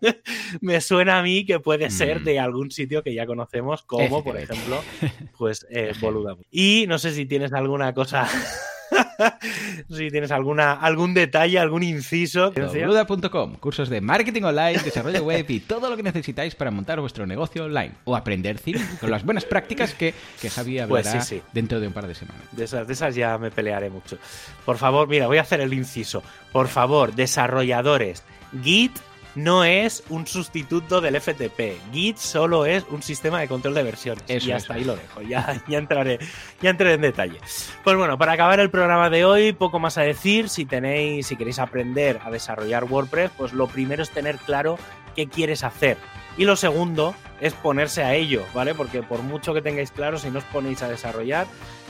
me 0.60 0.80
suena 0.80 1.18
a 1.18 1.22
mí 1.22 1.44
que 1.44 1.60
puede 1.60 1.90
ser 1.90 2.20
mm. 2.20 2.24
de 2.24 2.38
algún 2.38 2.70
sitio 2.70 3.02
que 3.02 3.14
ya 3.14 3.26
conocemos, 3.26 3.82
como 3.82 4.22
por 4.22 4.36
ejemplo, 4.36 4.82
pues 5.38 5.66
eh, 5.70 5.92
Boluda. 6.00 6.36
Y 6.50 6.86
no 6.88 6.98
sé 6.98 7.12
si 7.12 7.26
tienes 7.26 7.52
alguna 7.52 7.92
cosa. 7.94 8.28
si 9.88 10.10
tienes 10.10 10.30
alguna, 10.30 10.72
algún 10.72 11.14
detalle, 11.14 11.58
algún 11.58 11.82
inciso. 11.82 12.52
Boluda.com, 12.52 13.54
cursos 13.56 13.88
de 13.88 14.00
marketing 14.00 14.42
online, 14.42 14.78
desarrollo 14.82 15.22
web 15.22 15.44
y 15.48 15.60
todo 15.60 15.88
lo 15.88 15.96
que 15.96 16.02
necesitáis 16.02 16.54
para 16.54 16.70
montar 16.70 17.00
vuestro 17.00 17.26
negocio 17.26 17.64
online 17.64 17.92
o 18.04 18.16
aprender 18.16 18.58
cine 18.58 18.80
con 19.00 19.10
las 19.10 19.24
buenas 19.24 19.44
prácticas 19.44 19.94
que, 19.94 20.14
que 20.40 20.50
Javi 20.50 20.80
pues 20.88 21.06
hablará 21.06 21.26
dentro 21.52 21.80
de 21.80 21.86
un 21.86 21.92
par 21.92 22.06
de 22.06 22.14
semanas. 22.14 22.42
De 22.52 22.64
esas, 22.64 22.86
de 22.86 22.92
esas 22.92 23.14
ya 23.14 23.38
me 23.38 23.50
pelearé 23.50 23.90
mucho. 23.90 24.18
Por 24.64 24.76
favor, 24.76 25.08
mira, 25.08 25.26
voy 25.26 25.38
a 25.38 25.42
hacer 25.42 25.60
el 25.60 25.72
inciso. 25.72 26.22
Por 26.52 26.68
favor, 26.68 27.14
desarrolladores, 27.14 28.24
Git 28.62 28.92
no 29.34 29.64
es 29.64 30.02
un 30.08 30.26
sustituto 30.26 31.00
del 31.00 31.20
FTP. 31.20 31.92
Git 31.92 32.16
solo 32.16 32.66
es 32.66 32.84
un 32.90 33.02
sistema 33.02 33.40
de 33.40 33.48
control 33.48 33.74
de 33.74 33.82
versiones. 33.82 34.22
y 34.28 34.52
hasta 34.52 34.74
ahí 34.74 34.84
lo 34.84 34.96
dejo. 34.96 35.22
Ya, 35.22 35.62
ya, 35.68 35.78
entraré, 35.78 36.18
ya 36.60 36.70
entraré 36.70 36.94
en 36.94 37.02
detalle. 37.02 37.38
Pues 37.84 37.96
bueno, 37.96 38.18
para 38.18 38.32
acabar 38.32 38.60
el 38.60 38.70
programa 38.70 39.10
de 39.10 39.24
hoy, 39.24 39.52
poco 39.52 39.78
más 39.78 39.98
a 39.98 40.02
decir. 40.02 40.48
Si 40.48 40.64
tenéis, 40.64 41.26
si 41.26 41.36
queréis 41.36 41.58
aprender 41.58 42.20
a 42.24 42.30
desarrollar 42.30 42.84
WordPress, 42.84 43.30
pues 43.36 43.52
lo 43.52 43.66
primero 43.66 44.02
es 44.02 44.10
tener 44.10 44.36
claro 44.38 44.78
qué 45.14 45.28
quieres 45.28 45.64
hacer. 45.64 45.96
Y 46.36 46.44
lo 46.44 46.56
segundo 46.56 47.14
es 47.40 47.54
ponerse 47.54 48.02
a 48.02 48.14
ello, 48.14 48.44
¿vale? 48.54 48.74
Porque 48.74 49.02
por 49.02 49.22
mucho 49.22 49.52
que 49.52 49.62
tengáis 49.62 49.90
claro, 49.90 50.18
si 50.18 50.30
no 50.30 50.38
os 50.38 50.44
ponéis 50.44 50.82
a 50.82 50.88
desarrollar, 50.88 51.46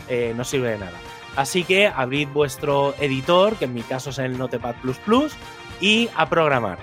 eh, 0.09 0.33
no 0.37 0.45
sirve 0.45 0.71
de 0.71 0.79
nada. 0.79 0.97
Así 1.37 1.63
que 1.65 1.87
abrid 1.87 2.29
vuestro 2.29 2.95
editor, 3.01 3.57
que 3.57 3.67
en 3.67 3.75
mi 3.75 3.83
caso 3.83 4.11
es 4.11 4.19
el 4.19 4.37
Notepad 4.37 4.75
y 5.81 6.09
a 6.17 6.29
programar. 6.29 6.79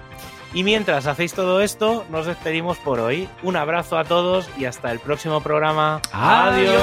Y 0.57 0.63
mientras 0.63 1.05
hacéis 1.05 1.35
todo 1.35 1.61
esto, 1.61 2.03
nos 2.09 2.25
despedimos 2.25 2.79
por 2.79 2.99
hoy. 2.99 3.29
Un 3.43 3.55
abrazo 3.55 3.95
a 3.95 4.05
todos 4.05 4.49
y 4.57 4.65
hasta 4.65 4.91
el 4.91 4.97
próximo 4.97 5.39
programa. 5.39 6.01
Adiós. 6.11 6.81